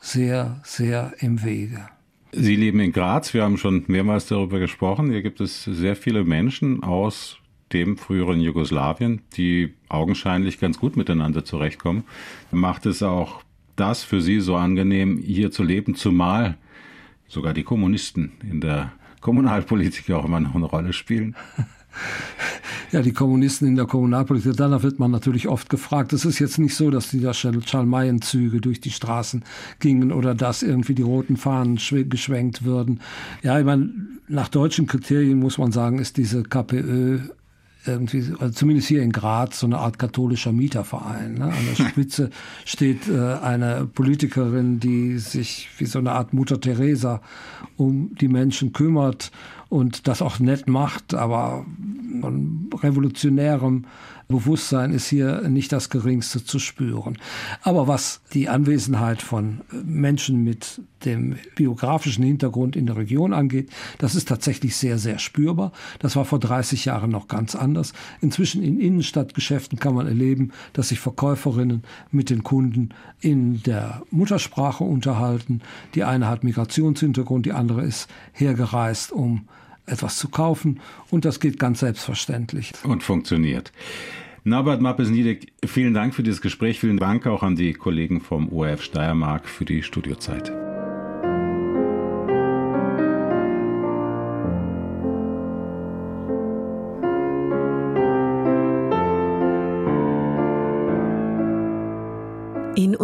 sehr, 0.00 0.60
sehr 0.64 1.14
im 1.20 1.42
Wege. 1.44 1.88
Sie 2.32 2.56
leben 2.56 2.80
in 2.80 2.92
Graz. 2.92 3.32
Wir 3.32 3.42
haben 3.42 3.56
schon 3.56 3.84
mehrmals 3.86 4.26
darüber 4.26 4.58
gesprochen. 4.58 5.10
Hier 5.10 5.22
gibt 5.22 5.40
es 5.40 5.64
sehr 5.64 5.96
viele 5.96 6.24
Menschen 6.24 6.82
aus 6.82 7.38
dem 7.72 7.96
früheren 7.96 8.40
Jugoslawien, 8.40 9.22
die 9.36 9.74
augenscheinlich 9.88 10.58
ganz 10.58 10.78
gut 10.78 10.96
miteinander 10.96 11.44
zurechtkommen. 11.44 12.04
Macht 12.50 12.86
es 12.86 13.02
auch 13.02 13.42
das 13.76 14.04
für 14.04 14.20
Sie 14.20 14.40
so 14.40 14.56
angenehm, 14.56 15.18
hier 15.18 15.50
zu 15.50 15.62
leben, 15.62 15.94
zumal 15.94 16.56
sogar 17.28 17.54
die 17.54 17.64
Kommunisten 17.64 18.32
in 18.42 18.60
der 18.60 18.92
Kommunalpolitik 19.20 20.10
auch 20.10 20.24
immer 20.24 20.40
noch 20.40 20.54
eine 20.54 20.64
Rolle 20.64 20.92
spielen? 20.92 21.36
Ja, 22.90 23.02
die 23.02 23.12
Kommunisten 23.12 23.68
in 23.68 23.76
der 23.76 23.84
Kommunalpolitik, 23.84 24.56
danach 24.56 24.82
wird 24.82 24.98
man 24.98 25.10
natürlich 25.10 25.46
oft 25.46 25.68
gefragt. 25.68 26.14
Es 26.14 26.24
ist 26.24 26.38
jetzt 26.38 26.58
nicht 26.58 26.74
so, 26.74 26.90
dass 26.90 27.10
die 27.10 27.20
da 27.20 27.34
Schalmeienzüge 27.34 28.62
durch 28.62 28.80
die 28.80 28.90
Straßen 28.90 29.44
gingen 29.78 30.10
oder 30.10 30.34
dass 30.34 30.62
irgendwie 30.62 30.94
die 30.94 31.02
roten 31.02 31.36
Fahnen 31.36 31.76
geschwenkt 31.76 32.64
würden. 32.64 33.00
Ja, 33.42 33.58
ich 33.58 33.66
meine, 33.66 33.90
nach 34.26 34.48
deutschen 34.48 34.86
Kriterien 34.86 35.38
muss 35.38 35.58
man 35.58 35.70
sagen, 35.70 35.98
ist 35.98 36.16
diese 36.16 36.42
KPÖ 36.44 37.20
irgendwie, 37.86 38.24
also 38.38 38.52
zumindest 38.52 38.88
hier 38.88 39.02
in 39.02 39.12
Graz, 39.12 39.60
so 39.60 39.66
eine 39.66 39.78
Art 39.78 39.98
katholischer 39.98 40.52
Mieterverein. 40.52 41.34
Ne? 41.34 41.44
An 41.44 41.66
der 41.68 41.84
Spitze 41.88 42.30
steht 42.64 43.08
äh, 43.08 43.34
eine 43.42 43.86
Politikerin, 43.86 44.80
die 44.80 45.18
sich 45.18 45.68
wie 45.78 45.86
so 45.86 45.98
eine 45.98 46.12
Art 46.12 46.32
Mutter 46.32 46.60
Teresa 46.60 47.20
um 47.76 48.14
die 48.20 48.28
Menschen 48.28 48.72
kümmert 48.72 49.30
und 49.68 50.08
das 50.08 50.22
auch 50.22 50.38
nett 50.38 50.68
macht, 50.68 51.14
aber 51.14 51.66
von 52.20 52.70
revolutionärem 52.74 53.84
Bewusstsein 54.28 54.92
ist 54.92 55.08
hier 55.08 55.48
nicht 55.48 55.72
das 55.72 55.88
geringste 55.88 56.44
zu 56.44 56.58
spüren. 56.58 57.16
Aber 57.62 57.88
was 57.88 58.20
die 58.34 58.50
Anwesenheit 58.50 59.22
von 59.22 59.62
Menschen 59.72 60.44
mit 60.44 60.82
dem 61.06 61.36
biografischen 61.54 62.24
Hintergrund 62.24 62.76
in 62.76 62.84
der 62.84 62.98
Region 62.98 63.32
angeht, 63.32 63.70
das 63.96 64.14
ist 64.14 64.28
tatsächlich 64.28 64.76
sehr, 64.76 64.98
sehr 64.98 65.18
spürbar. 65.18 65.72
Das 65.98 66.14
war 66.14 66.26
vor 66.26 66.40
30 66.40 66.84
Jahren 66.84 67.10
noch 67.10 67.28
ganz 67.28 67.54
anders. 67.54 67.94
Inzwischen 68.20 68.62
in 68.62 68.78
Innenstadtgeschäften 68.78 69.78
kann 69.78 69.94
man 69.94 70.06
erleben, 70.06 70.52
dass 70.74 70.90
sich 70.90 71.00
Verkäuferinnen 71.00 71.82
mit 72.10 72.28
den 72.28 72.42
Kunden 72.42 72.90
in 73.20 73.62
der 73.62 74.02
Muttersprache 74.10 74.84
unterhalten. 74.84 75.62
Die 75.94 76.04
eine 76.04 76.28
hat 76.28 76.44
Migrationshintergrund, 76.44 77.46
die 77.46 77.52
andere 77.52 77.82
ist 77.82 78.08
hergereist, 78.32 79.10
um 79.10 79.48
etwas 79.88 80.16
zu 80.16 80.28
kaufen 80.28 80.80
und 81.10 81.24
das 81.24 81.40
geht 81.40 81.58
ganz 81.58 81.80
selbstverständlich. 81.80 82.72
Und 82.84 83.02
funktioniert. 83.02 83.72
Norbert 84.44 84.80
Mappes-Niedek, 84.80 85.52
vielen 85.66 85.94
Dank 85.94 86.14
für 86.14 86.22
dieses 86.22 86.40
Gespräch. 86.40 86.80
Vielen 86.80 86.96
Dank 86.96 87.26
auch 87.26 87.42
an 87.42 87.56
die 87.56 87.74
Kollegen 87.74 88.20
vom 88.20 88.50
ORF 88.50 88.82
Steiermark 88.82 89.48
für 89.48 89.64
die 89.64 89.82
Studiozeit. 89.82 90.52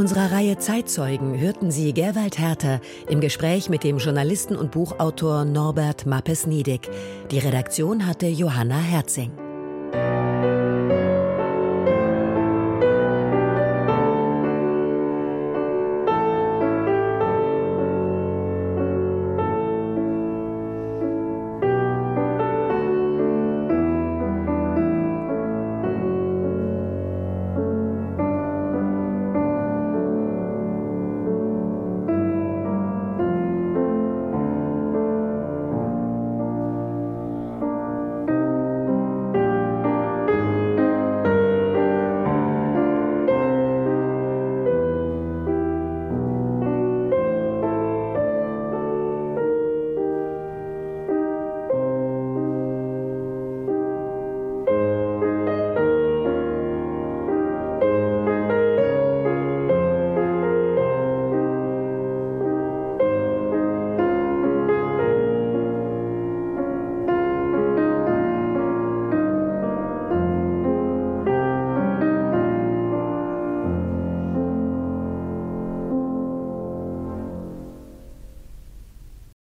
Unserer 0.04 0.32
Reihe 0.32 0.58
Zeitzeugen 0.58 1.40
hörten 1.40 1.70
Sie 1.70 1.94
Gerwald 1.94 2.38
Herter 2.38 2.82
im 3.08 3.22
Gespräch 3.22 3.70
mit 3.70 3.84
dem 3.84 3.96
Journalisten 3.96 4.54
und 4.54 4.70
Buchautor 4.70 5.46
Norbert 5.46 6.04
Mappes-Niedig. 6.04 6.90
Die 7.30 7.38
Redaktion 7.38 8.06
hatte 8.06 8.26
Johanna 8.26 8.76
Herzing. 8.76 9.43